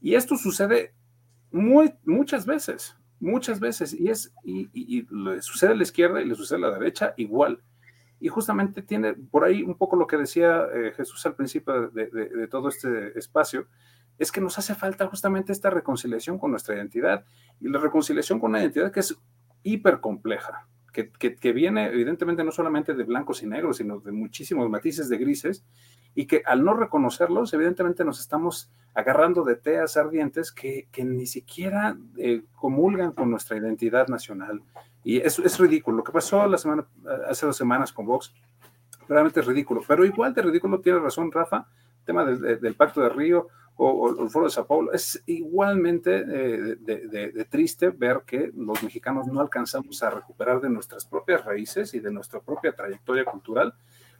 Y 0.00 0.14
esto 0.14 0.36
sucede 0.36 0.94
muy, 1.50 1.92
muchas 2.04 2.46
veces, 2.46 2.96
muchas 3.18 3.58
veces, 3.58 3.92
y, 3.92 4.10
es, 4.10 4.32
y, 4.44 5.02
le 5.12 5.42
sucede 5.42 5.72
a 5.72 5.74
la 5.74 5.82
izquierda 5.82 6.22
y 6.22 6.26
le 6.26 6.36
sucede 6.36 6.58
a 6.58 6.68
la 6.68 6.78
derecha 6.78 7.14
igual. 7.16 7.64
Y 8.20 8.28
justamente 8.28 8.80
tiene 8.80 9.14
por 9.14 9.42
ahí 9.42 9.64
un 9.64 9.76
poco 9.76 9.96
lo 9.96 10.06
que 10.06 10.16
decía 10.16 10.68
eh, 10.72 10.92
Jesús 10.96 11.26
al 11.26 11.34
principio 11.34 11.88
de, 11.88 12.06
de 12.06 12.46
todo 12.46 12.68
este 12.68 13.18
espacio, 13.18 13.66
es 14.18 14.30
que 14.30 14.40
nos 14.40 14.56
hace 14.56 14.76
falta 14.76 15.08
justamente 15.08 15.50
esta 15.50 15.68
reconciliación 15.68 16.38
con 16.38 16.52
nuestra 16.52 16.76
identidad 16.76 17.24
y 17.58 17.68
la 17.68 17.80
reconciliación 17.80 18.38
con 18.38 18.50
una 18.50 18.60
identidad 18.60 18.92
que 18.92 19.00
es 19.00 19.18
hiper 19.64 19.98
compleja 19.98 20.68
que, 20.92 21.52
viene 21.52 21.86
evidentemente 21.86 22.44
no 22.44 22.52
solamente 22.52 22.94
de 22.94 23.04
blancos 23.04 23.42
y 23.42 23.46
negros, 23.46 23.78
sino 23.78 23.98
de 24.00 24.12
muchísimos 24.12 24.68
matices 24.68 25.08
de 25.08 25.16
grises, 25.18 25.64
y 26.14 26.26
que 26.26 26.42
al 26.44 26.62
no 26.62 26.74
reconocerlos, 26.74 27.54
evidentemente 27.54 28.04
nos 28.04 28.20
estamos 28.20 28.70
agarrando 28.94 29.44
de 29.44 29.56
teas 29.56 29.96
ardientes 29.96 30.52
que, 30.52 30.86
ni 31.02 31.26
siquiera 31.26 31.96
eh, 32.18 32.42
comulgan 32.54 33.12
con 33.12 33.30
nuestra 33.30 33.56
identidad 33.56 34.08
nacional. 34.08 34.62
Y 35.02 35.18
eso 35.18 35.42
es 35.42 35.58
ridículo. 35.58 35.98
Lo 35.98 36.04
que 36.04 36.12
pasó 36.12 36.46
la 36.46 36.58
semana, 36.58 36.86
hace 37.28 37.46
dos 37.46 37.56
semanas 37.56 37.92
con 37.92 38.06
Vox, 38.06 38.32
realmente 39.08 39.40
es 39.40 39.46
ridículo. 39.46 39.80
Pero 39.88 40.04
igual 40.04 40.34
de 40.34 40.42
ridículo 40.42 40.80
tiene 40.80 40.98
razón 40.98 41.32
Rafa, 41.32 41.66
tema 42.04 42.24
del, 42.24 42.74
Pacto 42.74 43.00
de 43.00 43.08
Río 43.08 43.48
o, 43.76 44.22
el 44.22 44.30
Foro 44.30 44.46
de 44.46 44.50
Sao 44.50 44.66
Paulo. 44.66 44.92
Es 44.92 45.22
igualmente 45.26 46.16
eh, 46.16 46.76
de, 46.78 47.46
triste 47.48 47.90
ver 47.90 48.22
que 48.26 48.50
los 48.54 48.82
mexicanos 48.82 49.26
no 49.26 49.40
alcanzamos 49.40 50.02
a 50.02 50.10
recuperar 50.10 50.60
de 50.60 50.70
nuestras 50.70 51.04
propias 51.04 51.44
raíces 51.44 51.94
y 51.94 52.00
de 52.00 52.10
nuestra 52.10 52.40
propia 52.40 52.72
trayectoria 52.72 53.24
cultural 53.24 53.74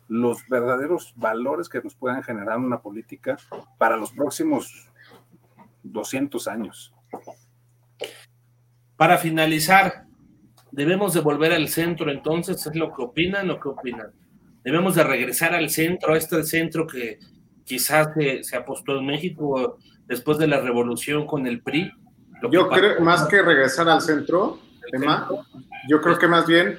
los 0.09 0.47
verdaderos 0.49 1.15
valores 1.17 1.69
que 1.69 1.81
nos 1.81 1.95
puedan 1.95 2.23
generar 2.23 2.59
una 2.59 2.81
política 2.81 3.39
para 3.79 3.97
los 3.97 4.13
próximos 4.13 4.91
200 5.85 6.49
años. 6.49 6.93
Para 8.97 9.17
finalizar, 9.19 10.07
debemos 10.71 11.15
de 11.15 11.21
volver 11.21 11.53
al 11.53 11.69
centro, 11.69 12.11
entonces, 12.11 12.67
¿es 12.67 12.77
lo 12.77 12.93
que 12.93 13.03
opinan 13.03 13.51
o 13.51 13.61
qué 13.61 13.69
opinan? 13.69 14.13
Debemos 14.65 14.95
de 14.95 15.05
regresar 15.05 15.55
al 15.55 15.71
centro, 15.71 16.15
a 16.15 16.19
este 16.19 16.43
centro 16.45 16.87
que 16.87 17.19
quizás 17.65 18.09
se, 18.43 18.57
apostó 18.57 18.99
en 18.99 19.07
México 19.07 19.79
después 20.07 20.39
de 20.39 20.47
la 20.47 20.61
revolución 20.61 21.27
con 21.27 21.47
el 21.47 21.63
PRI. 21.63 21.93
Yo 22.51 22.69
creo, 22.69 23.01
más 23.01 23.27
que 23.29 23.41
regresar 23.41 23.89
al 23.89 24.01
centro, 24.01 24.59
yo 25.89 26.01
creo 26.01 26.19
que 26.19 26.27
más 26.27 26.47
bien 26.47 26.79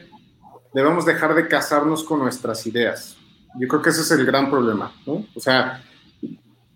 debemos 0.73 1.05
dejar 1.05 1.36
de 1.36 1.47
casarnos 1.47 2.03
con 2.03 2.19
nuestras 2.19 2.65
ideas. 2.67 3.17
Yo 3.59 3.67
creo 3.67 3.81
que 3.81 3.89
ese 3.91 4.01
es 4.01 4.11
el 4.11 4.25
gran 4.25 4.49
problema, 4.49 4.93
¿no? 5.05 5.25
O 5.36 5.39
sea, 5.39 5.84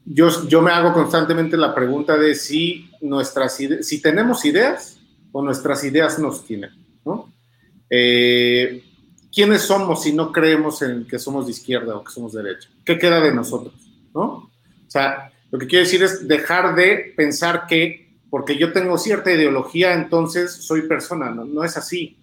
yo, 0.05 0.47
yo 0.47 0.61
me 0.61 0.71
hago 0.71 0.93
constantemente 0.93 1.57
la 1.57 1.75
pregunta 1.75 2.15
de 2.17 2.35
si, 2.35 2.89
nuestras 3.01 3.55
si 3.55 4.01
tenemos 4.01 4.45
ideas 4.45 4.99
o 5.31 5.41
nuestras 5.41 5.83
ideas 5.83 6.19
nos 6.19 6.45
tienen, 6.45 6.71
¿no? 7.03 7.33
Eh, 7.89 8.83
¿Quiénes 9.33 9.61
somos 9.61 10.03
si 10.03 10.13
no 10.13 10.31
creemos 10.31 10.81
en 10.81 11.05
que 11.05 11.19
somos 11.19 11.45
de 11.45 11.51
izquierda 11.51 11.95
o 11.95 12.03
que 12.03 12.11
somos 12.11 12.33
de 12.33 12.43
derecha? 12.43 12.69
¿Qué 12.85 12.97
queda 12.97 13.19
de 13.21 13.33
nosotros, 13.33 13.73
no? 14.13 14.23
O 14.23 14.89
sea, 14.89 15.31
lo 15.51 15.59
que 15.59 15.67
quiero 15.67 15.85
decir 15.85 16.03
es 16.03 16.27
dejar 16.27 16.75
de 16.75 17.13
pensar 17.15 17.67
que 17.67 18.07
porque 18.29 18.57
yo 18.57 18.73
tengo 18.73 18.97
cierta 18.97 19.31
ideología, 19.31 19.93
entonces 19.93 20.51
soy 20.51 20.83
persona, 20.83 21.31
no, 21.31 21.45
no 21.45 21.63
es 21.63 21.77
así, 21.77 22.17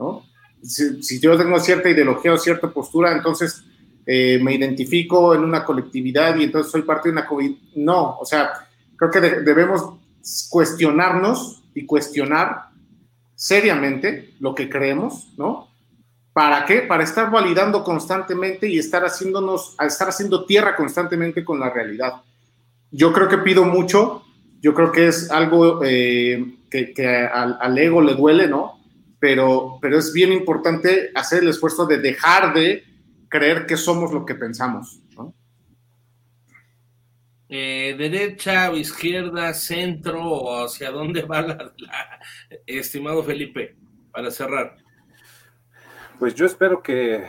¿no? 0.00 0.24
si, 0.64 1.20
yo 1.20 1.36
tengo 1.36 1.58
cierta 1.60 1.90
ideología 1.90 2.32
o 2.32 2.38
cierta 2.38 2.72
postura, 2.72 3.12
entonces 3.12 3.64
eh, 4.06 4.38
me 4.42 4.54
identifico 4.54 5.34
en 5.34 5.44
una 5.44 5.64
colectividad 5.64 6.36
y 6.36 6.44
entonces 6.44 6.72
soy 6.72 6.82
parte 6.82 7.08
de 7.08 7.12
una 7.12 7.26
COVID. 7.26 7.52
No, 7.76 8.18
o 8.18 8.24
sea, 8.24 8.50
creo 8.96 9.10
que 9.10 9.20
debemos 9.20 9.98
cuestionarnos 10.48 11.62
y 11.74 11.84
cuestionar 11.84 12.70
seriamente 13.34 14.34
lo 14.40 14.54
que 14.54 14.68
creemos, 14.68 15.32
¿no? 15.36 15.68
¿Para 16.34 16.66
qué? 16.66 16.82
Para 16.82 17.04
estar 17.04 17.30
validando 17.30 17.82
constantemente 17.82 18.68
y 18.68 18.78
estar 18.78 19.02
haciéndonos, 19.04 19.76
estar 19.80 20.08
haciendo 20.08 20.44
tierra 20.44 20.76
constantemente 20.76 21.42
con 21.42 21.58
la 21.58 21.70
realidad. 21.70 22.14
Yo 22.90 23.12
creo 23.12 23.28
que 23.28 23.38
pido 23.38 23.64
mucho, 23.64 24.24
yo 24.60 24.74
creo 24.74 24.92
que 24.92 25.06
es 25.06 25.30
algo 25.30 25.80
eh, 25.82 26.56
que, 26.70 27.06
al, 27.08 27.78
ego 27.78 28.02
le 28.02 28.14
duele, 28.14 28.48
¿no? 28.48 28.84
pero, 29.24 29.78
pero 29.80 29.98
es 29.98 30.12
bien 30.12 30.34
importante 30.34 31.10
hacer 31.14 31.42
el 31.42 31.48
esfuerzo 31.48 31.86
de 31.86 31.98
dejar 31.98 32.52
de 32.52 32.84
creer 33.30 33.64
que 33.64 33.78
somos 33.78 34.12
lo 34.12 34.26
que 34.26 34.34
pensamos. 34.34 35.00
Eh, 37.48 37.94
derecha 37.96 38.70
o 38.70 38.76
izquierda, 38.76 39.54
centro 39.54 40.22
o 40.22 40.66
hacia 40.66 40.90
dónde 40.90 41.22
va 41.22 41.40
la, 41.40 41.72
estimado 42.66 43.22
Felipe, 43.22 43.76
para 44.12 44.30
cerrar. 44.30 44.76
Pues 46.18 46.34
yo 46.34 46.46
espero 46.46 46.82
que 46.82 47.16
eh, 47.16 47.26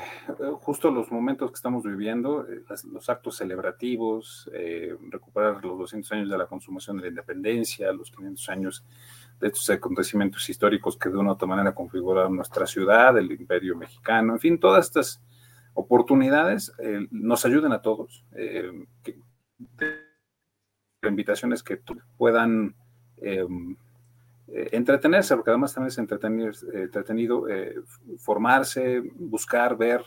justo 0.61 0.91
los 0.91 1.11
momentos 1.11 1.49
que 1.49 1.55
estamos 1.55 1.83
viviendo, 1.83 2.47
eh, 2.47 2.63
los 2.91 3.09
actos 3.09 3.37
celebrativos, 3.37 4.49
recuperar 5.09 5.63
los 5.63 5.77
200 5.79 6.11
años 6.11 6.29
de 6.29 6.37
la 6.37 6.45
consumación 6.45 6.97
de 6.97 7.03
la 7.03 7.09
independencia, 7.09 7.91
los 7.91 8.11
500 8.11 8.49
años 8.49 8.85
de 9.39 9.47
estos 9.47 9.69
acontecimientos 9.69 10.49
históricos 10.49 10.97
que 10.97 11.09
de 11.09 11.17
una 11.17 11.31
u 11.31 11.33
otra 11.33 11.47
manera 11.47 11.73
configuraron 11.73 12.35
nuestra 12.35 12.65
ciudad, 12.65 13.17
el 13.17 13.31
imperio 13.31 13.75
mexicano, 13.75 14.33
en 14.33 14.39
fin, 14.39 14.59
todas 14.59 14.85
estas 14.85 15.21
oportunidades 15.75 16.73
eh, 16.79 17.05
nos 17.11 17.45
ayuden 17.45 17.71
a 17.73 17.81
todos. 17.81 18.25
Eh, 18.35 18.71
que, 19.03 19.19
invitaciones 21.03 21.61
que 21.61 21.79
puedan 22.17 22.75
em, 23.17 23.77
eh, 24.47 24.69
entretenerse, 24.71 25.35
porque 25.35 25.51
además 25.51 25.73
también 25.73 25.89
es 25.89 25.97
entretenido 25.97 27.45
formarse, 28.19 29.01
buscar, 29.15 29.77
ver 29.77 30.03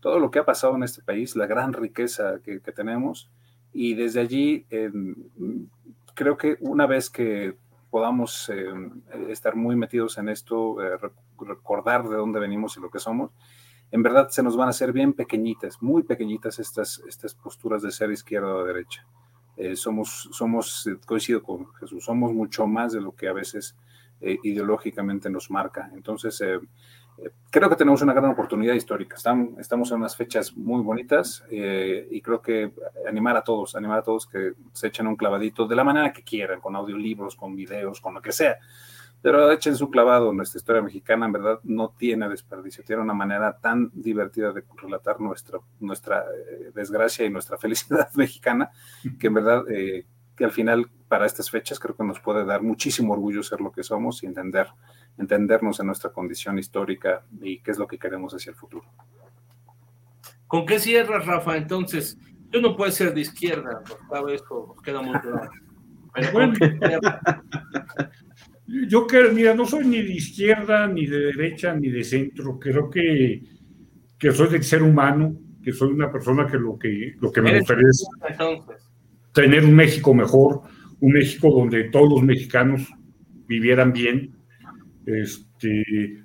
todo 0.00 0.18
lo 0.18 0.30
que 0.30 0.38
ha 0.38 0.44
pasado 0.44 0.76
en 0.76 0.82
este 0.82 1.02
país, 1.02 1.36
la 1.36 1.46
gran 1.46 1.72
riqueza 1.72 2.40
que, 2.42 2.60
que 2.60 2.72
tenemos. 2.72 3.30
Y 3.72 3.94
desde 3.94 4.20
allí, 4.20 4.66
creo 6.14 6.36
que 6.36 6.56
una 6.60 6.86
vez 6.86 7.10
que 7.10 7.56
podamos 7.90 8.48
eh, 8.48 8.72
estar 9.28 9.56
muy 9.56 9.76
metidos 9.76 10.16
en 10.18 10.28
esto, 10.28 10.80
eh, 10.82 10.96
recordar 11.38 12.08
de 12.08 12.16
dónde 12.16 12.40
venimos 12.40 12.76
y 12.76 12.80
lo 12.80 12.90
que 12.90 13.00
somos, 13.00 13.32
en 13.90 14.02
verdad 14.02 14.28
se 14.28 14.42
nos 14.42 14.56
van 14.56 14.68
a 14.68 14.70
hacer 14.70 14.92
bien 14.92 15.12
pequeñitas, 15.12 15.82
muy 15.82 16.04
pequeñitas 16.04 16.60
estas, 16.60 17.02
estas 17.08 17.34
posturas 17.34 17.82
de 17.82 17.90
ser 17.90 18.10
izquierda 18.12 18.54
o 18.54 18.64
derecha. 18.64 19.04
Eh, 19.60 19.76
somos, 19.76 20.28
somos, 20.32 20.88
coincido 21.06 21.42
con 21.42 21.72
Jesús, 21.74 22.04
somos 22.04 22.32
mucho 22.32 22.66
más 22.66 22.92
de 22.92 23.00
lo 23.00 23.12
que 23.12 23.28
a 23.28 23.32
veces 23.32 23.76
ideológicamente 24.22 25.30
nos 25.30 25.50
marca. 25.50 25.90
Entonces, 25.94 26.42
creo 27.50 27.68
que 27.68 27.76
tenemos 27.76 28.02
una 28.02 28.12
gran 28.12 28.30
oportunidad 28.30 28.74
histórica. 28.74 29.16
Estamos, 29.16 29.58
estamos 29.58 29.90
en 29.90 29.98
unas 29.98 30.16
fechas 30.16 30.56
muy 30.56 30.82
bonitas 30.82 31.44
eh, 31.50 32.06
y 32.10 32.20
creo 32.20 32.40
que 32.40 32.72
animar 33.08 33.36
a 33.36 33.42
todos, 33.42 33.74
animar 33.74 33.98
a 33.98 34.02
todos 34.02 34.26
que 34.26 34.52
se 34.72 34.88
echen 34.88 35.06
un 35.06 35.16
clavadito 35.16 35.66
de 35.66 35.76
la 35.76 35.84
manera 35.84 36.12
que 36.12 36.22
quieran, 36.22 36.60
con 36.60 36.76
audiolibros, 36.76 37.36
con 37.36 37.54
videos, 37.56 38.00
con 38.00 38.14
lo 38.14 38.22
que 38.22 38.32
sea. 38.32 38.58
Pero 39.22 39.50
echen 39.50 39.76
su 39.76 39.90
clavado. 39.90 40.32
Nuestra 40.32 40.58
historia 40.58 40.82
mexicana, 40.82 41.26
en 41.26 41.32
verdad, 41.32 41.60
no 41.62 41.90
tiene 41.90 42.28
desperdicio. 42.28 42.84
Tiene 42.84 43.02
una 43.02 43.14
manera 43.14 43.58
tan 43.58 43.90
divertida 43.92 44.52
de 44.52 44.64
relatar 44.76 45.20
nuestra, 45.20 45.58
nuestra 45.78 46.24
eh, 46.24 46.72
desgracia 46.74 47.26
y 47.26 47.30
nuestra 47.30 47.58
felicidad 47.58 48.10
mexicana 48.14 48.70
que, 49.18 49.26
en 49.26 49.34
verdad, 49.34 49.64
eh, 49.70 50.06
que 50.36 50.44
al 50.44 50.52
final, 50.52 50.90
para 51.08 51.26
estas 51.26 51.50
fechas, 51.50 51.78
creo 51.78 51.94
que 51.94 52.04
nos 52.04 52.20
puede 52.20 52.44
dar 52.44 52.62
muchísimo 52.62 53.12
orgullo 53.12 53.42
ser 53.42 53.60
lo 53.60 53.72
que 53.72 53.82
somos 53.82 54.22
y 54.22 54.26
entender 54.26 54.68
entendernos 55.18 55.80
en 55.80 55.86
nuestra 55.86 56.10
condición 56.10 56.58
histórica 56.58 57.22
y 57.40 57.60
qué 57.60 57.70
es 57.70 57.78
lo 57.78 57.86
que 57.86 57.98
queremos 57.98 58.34
hacia 58.34 58.50
el 58.50 58.56
futuro. 58.56 58.86
¿Con 60.46 60.66
qué 60.66 60.80
cierras, 60.80 61.26
Rafa? 61.26 61.56
Entonces, 61.56 62.18
yo 62.50 62.60
no 62.60 62.76
puedo 62.76 62.90
ser 62.90 63.14
de 63.14 63.20
izquierda, 63.20 63.82
porque 64.08 64.34
esto 64.34 64.74
queda 64.82 65.02
muy 65.02 65.18
claro. 65.20 65.50
yo 68.88 69.06
creo, 69.06 69.32
mira, 69.32 69.54
no 69.54 69.66
soy 69.66 69.86
ni 69.86 70.02
de 70.02 70.12
izquierda, 70.12 70.86
ni 70.86 71.06
de 71.06 71.18
derecha, 71.18 71.74
ni 71.74 71.88
de 71.88 72.04
centro. 72.04 72.58
Creo 72.58 72.88
que, 72.88 73.42
que 74.18 74.32
soy 74.32 74.48
del 74.48 74.62
ser 74.62 74.82
humano, 74.82 75.36
que 75.62 75.72
soy 75.72 75.90
una 75.90 76.10
persona 76.10 76.46
que 76.46 76.58
lo 76.58 76.78
que, 76.78 77.14
lo 77.20 77.32
que 77.32 77.42
me 77.42 77.58
gustaría 77.58 77.88
es 77.88 78.06
tener 79.32 79.64
un 79.64 79.74
México 79.74 80.14
mejor, 80.14 80.62
un 81.00 81.12
México 81.12 81.50
donde 81.50 81.84
todos 81.84 82.10
los 82.10 82.22
mexicanos 82.22 82.88
vivieran 83.46 83.92
bien, 83.92 84.30
este, 85.06 86.24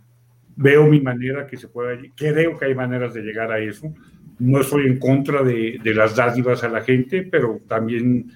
veo 0.55 0.87
mi 0.87 1.01
manera 1.01 1.47
que 1.47 1.57
se 1.57 1.67
pueda, 1.67 1.97
creo 2.15 2.57
que 2.57 2.65
hay 2.65 2.75
maneras 2.75 3.13
de 3.13 3.21
llegar 3.21 3.51
a 3.51 3.59
eso. 3.59 3.93
No 4.39 4.59
estoy 4.59 4.85
en 4.87 4.99
contra 4.99 5.43
de, 5.43 5.79
las 5.83 6.15
dádivas 6.15 6.63
a 6.63 6.69
la 6.69 6.81
gente, 6.81 7.23
pero 7.23 7.61
también 7.67 8.29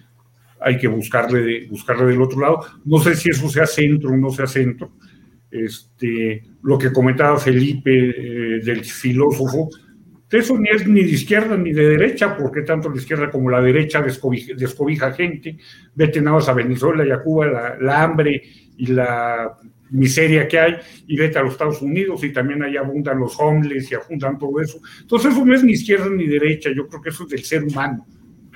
hay 0.61 0.77
que 0.77 0.87
buscarle, 0.87 1.67
buscarle 1.67 2.05
del 2.05 2.21
otro 2.21 2.39
lado. 2.39 2.65
No 2.85 2.99
sé 2.99 3.15
si 3.15 3.29
eso 3.29 3.49
sea 3.49 3.65
centro 3.65 4.11
o 4.11 4.17
no 4.17 4.29
sea 4.29 4.47
centro. 4.47 4.91
Este, 5.49 6.43
lo 6.61 6.77
que 6.77 6.91
comentaba 6.91 7.37
Felipe 7.39 7.91
eh, 7.91 8.59
del 8.63 8.83
filósofo, 8.85 9.69
eso 10.29 10.59
ni 10.59 10.69
es 10.69 10.87
ni 10.87 11.03
de 11.03 11.09
izquierda 11.09 11.57
ni 11.57 11.73
de 11.73 11.89
derecha, 11.89 12.37
porque 12.37 12.61
tanto 12.61 12.89
la 12.89 12.97
izquierda 12.97 13.31
como 13.31 13.49
la 13.49 13.61
derecha 13.61 14.01
descobija, 14.01 15.11
gente. 15.13 15.57
Vete 15.95 16.21
nada 16.21 16.37
más 16.37 16.49
a 16.49 16.53
Venezuela 16.53 17.05
y 17.05 17.11
a 17.11 17.21
Cuba, 17.21 17.77
la 17.79 18.03
hambre 18.03 18.43
y 18.77 18.87
la 18.87 19.57
miseria 19.91 20.47
que 20.47 20.59
hay 20.59 20.75
y 21.07 21.17
vete 21.17 21.39
a 21.39 21.43
los 21.43 21.53
Estados 21.53 21.81
Unidos 21.81 22.23
y 22.23 22.31
también 22.31 22.63
ahí 22.63 22.77
abundan 22.77 23.19
los 23.19 23.39
homeless 23.39 23.91
y 23.91 23.95
abundan 23.95 24.37
todo 24.37 24.59
eso. 24.61 24.79
Entonces 25.01 25.33
eso 25.33 25.45
no 25.45 25.53
es 25.53 25.63
ni 25.63 25.73
izquierda 25.73 26.09
ni 26.09 26.27
derecha, 26.27 26.69
yo 26.75 26.87
creo 26.87 27.01
que 27.01 27.09
eso 27.09 27.23
es 27.23 27.29
del 27.29 27.43
ser 27.43 27.63
humano. 27.63 28.05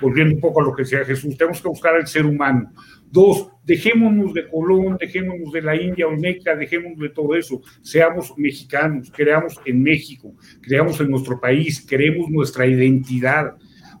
Volviendo 0.00 0.34
un 0.34 0.40
poco 0.40 0.60
a 0.60 0.64
lo 0.64 0.74
que 0.74 0.82
decía 0.82 1.04
Jesús, 1.04 1.36
tenemos 1.36 1.60
que 1.62 1.68
buscar 1.68 1.94
al 1.94 2.06
ser 2.06 2.26
humano. 2.26 2.72
Dos, 3.10 3.48
dejémonos 3.64 4.34
de 4.34 4.48
Colón, 4.48 4.96
dejémonos 4.98 5.52
de 5.52 5.62
la 5.62 5.76
India 5.76 6.06
Olmeca, 6.06 6.56
dejémonos 6.56 6.98
de 6.98 7.10
todo 7.10 7.34
eso. 7.36 7.60
Seamos 7.80 8.34
mexicanos, 8.36 9.12
creamos 9.14 9.60
en 9.64 9.82
México, 9.82 10.34
creamos 10.60 11.00
en 11.00 11.10
nuestro 11.10 11.40
país, 11.40 11.84
creemos 11.88 12.28
nuestra 12.30 12.66
identidad 12.66 13.54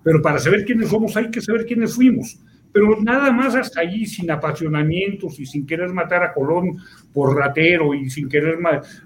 pero 0.04 0.20
para 0.20 0.38
saber 0.38 0.64
quiénes 0.64 0.90
somos 0.90 1.16
hay 1.16 1.30
que 1.30 1.40
saber 1.40 1.64
quiénes 1.64 1.94
fuimos. 1.94 2.38
Pero 2.74 3.00
nada 3.00 3.30
más 3.30 3.54
hasta 3.54 3.82
allí, 3.82 4.04
sin 4.04 4.28
apasionamientos 4.32 5.38
y 5.38 5.46
sin 5.46 5.64
querer 5.64 5.90
matar 5.90 6.24
a 6.24 6.34
Colón 6.34 6.76
por 7.12 7.36
ratero 7.36 7.94
y 7.94 8.10
sin 8.10 8.28
querer 8.28 8.58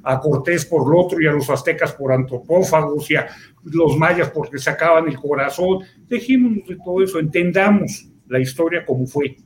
a 0.05 0.19
Cortés 0.21 0.65
por 0.65 0.91
lo 0.91 1.01
otro 1.01 1.21
y 1.21 1.27
a 1.27 1.33
los 1.33 1.51
aztecas 1.51 1.93
por 1.93 2.11
antropófagos 2.11 3.11
y 3.11 3.17
a 3.17 3.29
los 3.65 3.99
mayas 3.99 4.31
porque 4.31 4.57
sacaban 4.57 5.07
el 5.07 5.17
corazón. 5.17 5.81
Dejémonos 6.09 6.67
de 6.67 6.77
todo 6.77 7.03
eso, 7.03 7.19
entendamos 7.19 8.09
la 8.29 8.41
historia 8.41 8.87
como 8.87 9.07
fue. 9.07 9.37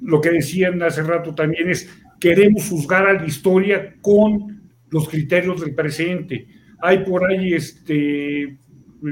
Lo 0.00 0.18
que 0.18 0.30
decían 0.30 0.82
hace 0.82 1.02
rato 1.02 1.34
también 1.34 1.68
es, 1.68 1.90
queremos 2.18 2.66
juzgar 2.70 3.06
a 3.06 3.12
la 3.12 3.26
historia 3.26 3.96
con 4.00 4.62
los 4.88 5.10
criterios 5.10 5.60
del 5.60 5.74
presente. 5.74 6.46
Hay 6.80 7.04
por 7.04 7.30
ahí 7.30 7.52
este, 7.52 8.56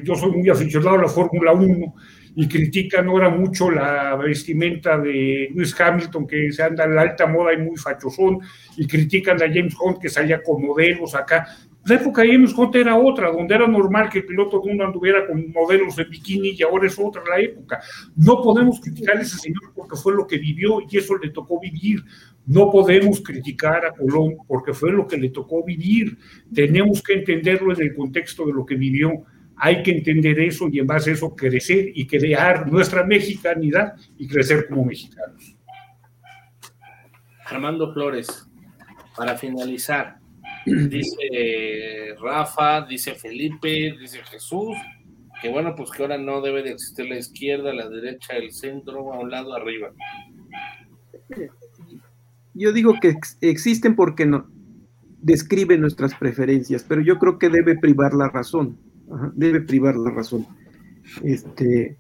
yo 0.03 0.15
soy 0.15 0.31
muy 0.31 0.49
aficionado 0.49 0.97
a 0.97 1.03
la 1.03 1.09
Fórmula 1.09 1.53
1 1.53 1.95
y 2.41 2.49
critican 2.49 3.07
ahora 3.07 3.29
mucho 3.29 3.71
la 3.71 4.17
vestimenta 4.17 4.97
de 4.97 5.51
Lewis 5.55 5.79
Hamilton, 5.79 6.27
que 6.27 6.51
se 6.51 6.63
anda 6.63 6.85
en 6.85 6.95
la 6.95 7.03
alta 7.03 7.27
moda 7.27 7.53
y 7.53 7.59
muy 7.59 7.77
fachosón, 7.77 8.39
y 8.79 8.87
critican 8.87 9.37
a 9.43 9.47
James 9.47 9.77
Hunt, 9.79 9.99
que 9.99 10.09
salía 10.09 10.43
con 10.43 10.65
modelos 10.65 11.15
acá. 11.15 11.47
La 11.85 11.97
época 11.97 12.23
de 12.23 12.33
James 12.33 12.55
Hunt 12.57 12.75
era 12.77 12.97
otra, 12.97 13.31
donde 13.31 13.55
era 13.55 13.67
normal 13.67 14.09
que 14.09 14.21
el 14.21 14.25
piloto 14.25 14.59
de 14.59 14.73
uno 14.73 14.87
anduviera 14.87 15.27
con 15.27 15.53
modelos 15.53 15.97
de 15.97 16.05
bikini 16.05 16.57
y 16.59 16.63
ahora 16.63 16.87
es 16.87 16.99
otra 16.99 17.23
la 17.29 17.39
época. 17.39 17.83
No 18.17 18.41
podemos 18.41 18.81
criticar 18.81 19.19
a 19.19 19.21
ese 19.21 19.37
señor 19.37 19.75
porque 19.75 19.97
fue 19.97 20.15
lo 20.15 20.27
que 20.27 20.39
vivió 20.39 20.79
y 20.91 20.97
eso 20.97 21.19
le 21.19 21.29
tocó 21.29 21.61
vivir. 21.61 22.03
No 22.47 22.71
podemos 22.71 23.21
criticar 23.21 23.85
a 23.85 23.93
Colón 23.93 24.39
porque 24.49 24.73
fue 24.73 24.93
lo 24.93 25.07
que 25.07 25.19
le 25.19 25.29
tocó 25.29 25.63
vivir. 25.63 26.17
Tenemos 26.55 27.03
que 27.03 27.13
entenderlo 27.13 27.75
en 27.75 27.83
el 27.83 27.95
contexto 27.95 28.47
de 28.47 28.55
lo 28.55 28.65
que 28.65 28.77
vivió 28.77 29.27
hay 29.61 29.83
que 29.83 29.91
entender 29.91 30.41
eso 30.41 30.69
y 30.73 30.79
en 30.79 30.87
base 30.87 31.11
a 31.11 31.13
eso 31.13 31.37
crecer 31.37 31.93
y 31.95 32.07
crear 32.07 32.71
nuestra 32.71 33.05
mexicanidad 33.05 33.95
y 34.17 34.27
crecer 34.27 34.67
como 34.69 34.87
mexicanos. 34.87 35.55
Armando 37.45 37.93
Flores, 37.93 38.49
para 39.15 39.37
finalizar, 39.37 40.17
dice 40.65 42.15
Rafa, 42.23 42.87
dice 42.87 43.15
Felipe, 43.15 43.97
dice 44.01 44.23
Jesús, 44.25 44.77
que 45.43 45.51
bueno, 45.51 45.75
pues 45.77 45.91
que 45.91 46.03
ahora 46.03 46.17
no 46.17 46.41
debe 46.41 46.63
de 46.63 46.71
existir 46.71 47.07
la 47.07 47.19
izquierda, 47.19 47.75
la 47.75 47.89
derecha, 47.89 48.37
el 48.37 48.53
centro, 48.53 49.13
a 49.13 49.19
un 49.19 49.31
lado, 49.31 49.55
arriba. 49.55 49.91
Yo 52.55 52.73
digo 52.73 52.95
que 53.01 53.15
existen 53.43 53.95
porque 53.95 54.25
no 54.25 54.49
describen 55.19 55.83
nuestras 55.83 56.15
preferencias, 56.15 56.83
pero 56.89 57.03
yo 57.03 57.19
creo 57.19 57.39
que 57.39 57.51
debe 57.51 57.77
privar 57.79 58.15
la 58.15 58.29
razón 58.31 58.79
debe 59.35 59.61
privar 59.61 59.97
la 59.97 60.11
razón. 60.11 60.47
Este, 61.23 61.97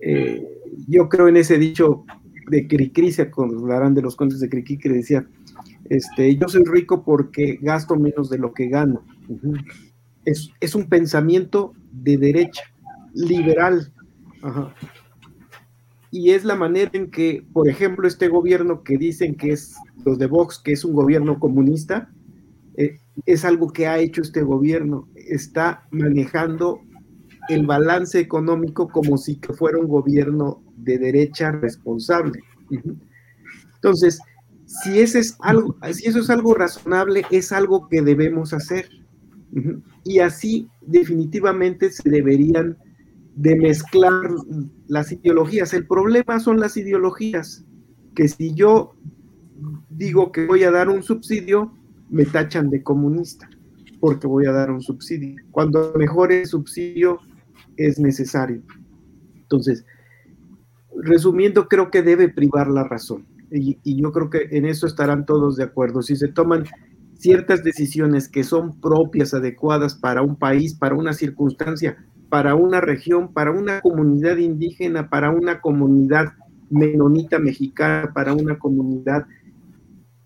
eh, 0.00 0.46
yo 0.86 1.08
creo 1.08 1.28
en 1.28 1.36
ese 1.36 1.58
dicho 1.58 2.04
de 2.48 2.66
Cricri, 2.66 3.12
se 3.12 3.22
acordarán 3.22 3.94
de 3.94 4.02
los 4.02 4.16
contes 4.16 4.40
de 4.40 4.48
Cricri 4.48 4.78
que 4.78 4.88
decía, 4.88 5.26
este, 5.88 6.36
yo 6.36 6.48
soy 6.48 6.64
rico 6.64 7.02
porque 7.02 7.58
gasto 7.60 7.96
menos 7.96 8.30
de 8.30 8.38
lo 8.38 8.52
que 8.52 8.68
gano. 8.68 9.02
es, 10.24 10.50
es, 10.60 10.74
un 10.74 10.88
pensamiento 10.88 11.72
de 11.92 12.16
derecha, 12.16 12.62
liberal. 13.14 13.92
Y 16.10 16.30
es 16.30 16.44
la 16.44 16.56
manera 16.56 16.90
en 16.94 17.10
que, 17.10 17.44
por 17.52 17.68
ejemplo, 17.68 18.08
este 18.08 18.28
gobierno 18.28 18.82
que 18.82 18.96
dicen 18.96 19.34
que 19.34 19.52
es 19.52 19.74
los 20.04 20.18
de 20.18 20.26
Vox, 20.26 20.58
que 20.58 20.72
es 20.72 20.84
un 20.84 20.94
gobierno 20.94 21.38
comunista, 21.38 22.10
eh, 22.78 23.00
es 23.26 23.44
algo 23.44 23.72
que 23.72 23.88
ha 23.88 23.98
hecho 23.98 24.22
este 24.22 24.42
gobierno. 24.42 25.08
Está 25.16 25.86
manejando 25.90 26.80
el 27.48 27.66
balance 27.66 28.20
económico 28.20 28.88
como 28.88 29.18
si 29.18 29.40
fuera 29.56 29.78
un 29.78 29.88
gobierno 29.88 30.62
de 30.76 30.96
derecha 30.98 31.50
responsable. 31.50 32.40
Entonces, 33.74 34.20
si, 34.64 35.00
ese 35.00 35.18
es 35.18 35.36
algo, 35.40 35.76
si 35.92 36.06
eso 36.06 36.20
es 36.20 36.30
algo 36.30 36.54
razonable, 36.54 37.24
es 37.32 37.50
algo 37.50 37.88
que 37.88 38.00
debemos 38.00 38.52
hacer. 38.52 38.88
Y 40.04 40.20
así 40.20 40.68
definitivamente 40.82 41.90
se 41.90 42.08
deberían 42.08 42.78
de 43.34 43.56
mezclar 43.56 44.12
las 44.86 45.10
ideologías. 45.10 45.74
El 45.74 45.86
problema 45.86 46.38
son 46.38 46.60
las 46.60 46.76
ideologías, 46.76 47.64
que 48.14 48.28
si 48.28 48.54
yo 48.54 48.94
digo 49.88 50.30
que 50.30 50.46
voy 50.46 50.62
a 50.62 50.70
dar 50.70 50.88
un 50.88 51.02
subsidio, 51.02 51.72
me 52.10 52.24
tachan 52.24 52.70
de 52.70 52.82
comunista 52.82 53.48
porque 54.00 54.26
voy 54.26 54.46
a 54.46 54.52
dar 54.52 54.70
un 54.70 54.80
subsidio, 54.80 55.36
cuando 55.50 55.92
mejor 55.96 56.32
el 56.32 56.46
subsidio 56.46 57.18
es 57.76 57.98
necesario. 57.98 58.62
Entonces, 59.34 59.84
resumiendo, 61.02 61.68
creo 61.68 61.90
que 61.90 62.02
debe 62.02 62.28
privar 62.28 62.68
la 62.68 62.84
razón. 62.84 63.26
Y, 63.50 63.78
y, 63.82 64.00
yo 64.00 64.12
creo 64.12 64.30
que 64.30 64.48
en 64.50 64.66
eso 64.66 64.86
estarán 64.86 65.24
todos 65.24 65.56
de 65.56 65.64
acuerdo. 65.64 66.02
Si 66.02 66.16
se 66.16 66.28
toman 66.28 66.64
ciertas 67.14 67.64
decisiones 67.64 68.28
que 68.28 68.44
son 68.44 68.78
propias, 68.80 69.32
adecuadas 69.32 69.94
para 69.94 70.22
un 70.22 70.36
país, 70.36 70.74
para 70.74 70.94
una 70.94 71.12
circunstancia, 71.12 71.96
para 72.28 72.54
una 72.54 72.80
región, 72.80 73.32
para 73.32 73.50
una 73.50 73.80
comunidad 73.80 74.36
indígena, 74.36 75.08
para 75.08 75.30
una 75.30 75.60
comunidad 75.60 76.34
menonita 76.70 77.38
mexicana, 77.38 78.12
para 78.12 78.34
una 78.34 78.58
comunidad 78.58 79.26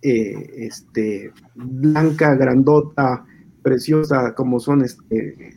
eh, 0.02 0.66
este, 0.66 1.32
blanca, 1.54 2.34
grandota, 2.34 3.24
preciosa, 3.62 4.34
como 4.34 4.58
son 4.58 4.84
este, 4.84 5.54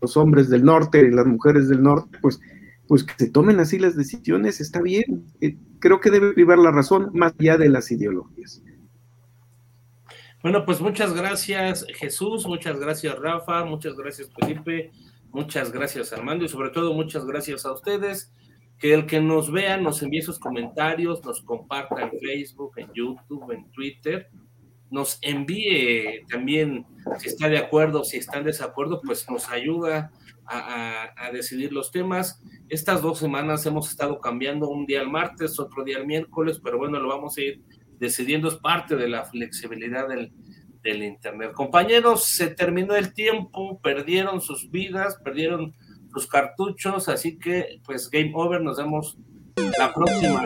los 0.00 0.16
hombres 0.16 0.48
del 0.48 0.64
norte 0.64 1.00
y 1.00 1.10
las 1.10 1.26
mujeres 1.26 1.68
del 1.68 1.82
norte, 1.82 2.16
pues, 2.22 2.40
pues 2.86 3.02
que 3.02 3.14
se 3.18 3.30
tomen 3.30 3.58
así 3.60 3.78
las 3.78 3.96
decisiones, 3.96 4.60
está 4.60 4.80
bien. 4.80 5.26
Eh, 5.40 5.56
creo 5.80 6.00
que 6.00 6.10
debe 6.10 6.32
privar 6.32 6.58
la 6.58 6.70
razón 6.70 7.10
más 7.12 7.34
allá 7.38 7.58
de 7.58 7.68
las 7.68 7.90
ideologías. 7.90 8.62
Bueno, 10.42 10.64
pues 10.64 10.80
muchas 10.80 11.12
gracias 11.12 11.84
Jesús, 11.94 12.46
muchas 12.46 12.78
gracias 12.80 13.18
Rafa, 13.18 13.64
muchas 13.64 13.94
gracias 13.94 14.30
Felipe, 14.40 14.90
muchas 15.32 15.70
gracias 15.70 16.14
Armando 16.14 16.46
y 16.46 16.48
sobre 16.48 16.70
todo 16.70 16.94
muchas 16.94 17.26
gracias 17.26 17.66
a 17.66 17.72
ustedes 17.72 18.32
que 18.80 18.94
el 18.94 19.06
que 19.06 19.20
nos 19.20 19.52
vea 19.52 19.76
nos 19.76 20.02
envíe 20.02 20.22
sus 20.22 20.38
comentarios, 20.38 21.22
nos 21.24 21.42
comparta 21.42 22.00
en 22.00 22.18
Facebook, 22.18 22.72
en 22.78 22.90
YouTube, 22.94 23.52
en 23.52 23.70
Twitter, 23.70 24.30
nos 24.90 25.18
envíe 25.22 26.24
también 26.28 26.86
si 27.18 27.28
está 27.28 27.48
de 27.48 27.58
acuerdo, 27.58 28.02
si 28.04 28.16
está 28.16 28.38
en 28.38 28.44
desacuerdo, 28.44 29.00
pues 29.04 29.30
nos 29.30 29.48
ayuda 29.50 30.10
a, 30.46 31.30
decidir 31.32 31.72
los 31.72 31.92
temas. 31.92 32.42
Estas 32.68 33.02
dos 33.02 33.18
semanas 33.18 33.64
hemos 33.66 33.88
estado 33.88 34.18
cambiando 34.18 34.68
un 34.68 34.84
día 34.84 35.00
el 35.00 35.08
martes, 35.08 35.60
otro 35.60 35.84
día 35.84 35.98
el 35.98 36.06
miércoles, 36.06 36.60
pero 36.62 36.76
bueno, 36.76 36.98
lo 36.98 37.08
vamos 37.08 37.36
a 37.36 37.42
ir 37.42 37.62
decidiendo, 37.98 38.48
es 38.48 38.56
parte 38.56 38.96
de 38.96 39.08
la 39.08 39.24
flexibilidad 39.24 40.08
del, 40.08 40.32
Internet. 40.82 41.52
Compañeros, 41.52 42.24
se 42.24 42.48
terminó 42.48 42.96
el 42.96 43.12
tiempo, 43.12 43.78
perdieron 43.82 44.40
sus 44.40 44.70
vidas, 44.70 45.18
perdieron 45.22 45.74
sus 46.12 46.26
cartuchos, 46.26 47.08
así 47.08 47.38
que 47.38 47.80
pues 47.84 48.10
game 48.10 48.32
over, 48.34 48.60
nos 48.60 48.78
vemos 48.78 49.16
la 49.78 49.92
próxima. 49.92 50.42